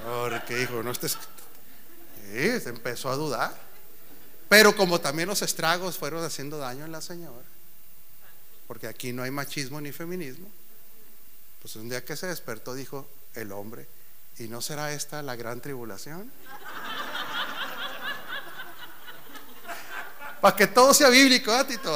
Porque 0.05 0.57
dijo, 0.57 0.82
no 0.82 0.91
estés, 0.91 1.16
sí, 2.32 2.61
se 2.61 2.68
empezó 2.68 3.11
a 3.11 3.16
dudar. 3.16 3.66
Pero 4.49 4.77
como 4.77 5.01
también 5.01 5.29
los 5.29 5.43
estragos 5.43 5.97
fueron 5.97 6.25
haciendo 6.25 6.59
daño 6.59 6.85
en 6.85 6.93
la 6.93 7.01
señora 7.01 7.57
porque 8.67 8.89
aquí 8.89 9.13
no 9.13 9.23
hay 9.23 9.31
machismo 9.31 9.81
ni 9.81 9.93
feminismo, 9.93 10.49
pues 11.63 11.77
un 11.77 11.89
día 11.89 12.05
que 12.05 12.17
se 12.17 12.27
despertó 12.27 12.75
dijo 12.75 13.07
el 13.35 13.53
hombre, 13.53 13.87
¿y 14.39 14.49
no 14.49 14.61
será 14.61 14.93
esta 14.93 15.23
la 15.23 15.37
gran 15.37 15.61
tribulación? 15.61 16.33
Para 20.41 20.57
que 20.57 20.67
todo 20.67 20.93
sea 20.93 21.09
bíblico, 21.09 21.55
¿eh, 21.55 21.65
Tito 21.65 21.95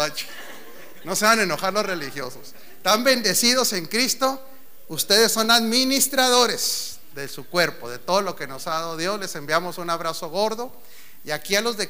No 1.05 1.17
se 1.17 1.25
van 1.25 1.41
a 1.41 1.43
enojar 1.43 1.73
los 1.73 1.85
religiosos. 1.85 2.55
Tan 2.83 3.05
bendecidos 3.05 3.73
en 3.75 3.87
Cristo, 3.87 4.43
ustedes 4.89 5.33
son 5.33 5.51
administradores 5.51 6.99
de 7.15 7.29
su 7.29 7.47
cuerpo, 7.47 7.91
de 7.91 7.99
todo 7.99 8.23
lo 8.23 8.35
que 8.35 8.47
nos 8.47 8.67
ha 8.67 8.71
dado 8.71 8.97
Dios. 8.97 9.21
Les 9.21 9.35
enviamos 9.35 9.77
un 9.79 9.91
abrazo 9.91 10.31
gordo. 10.31 10.73
Y 11.23 11.33
aquí 11.33 11.55
a 11.55 11.61
los 11.61 11.77
de 11.77 11.89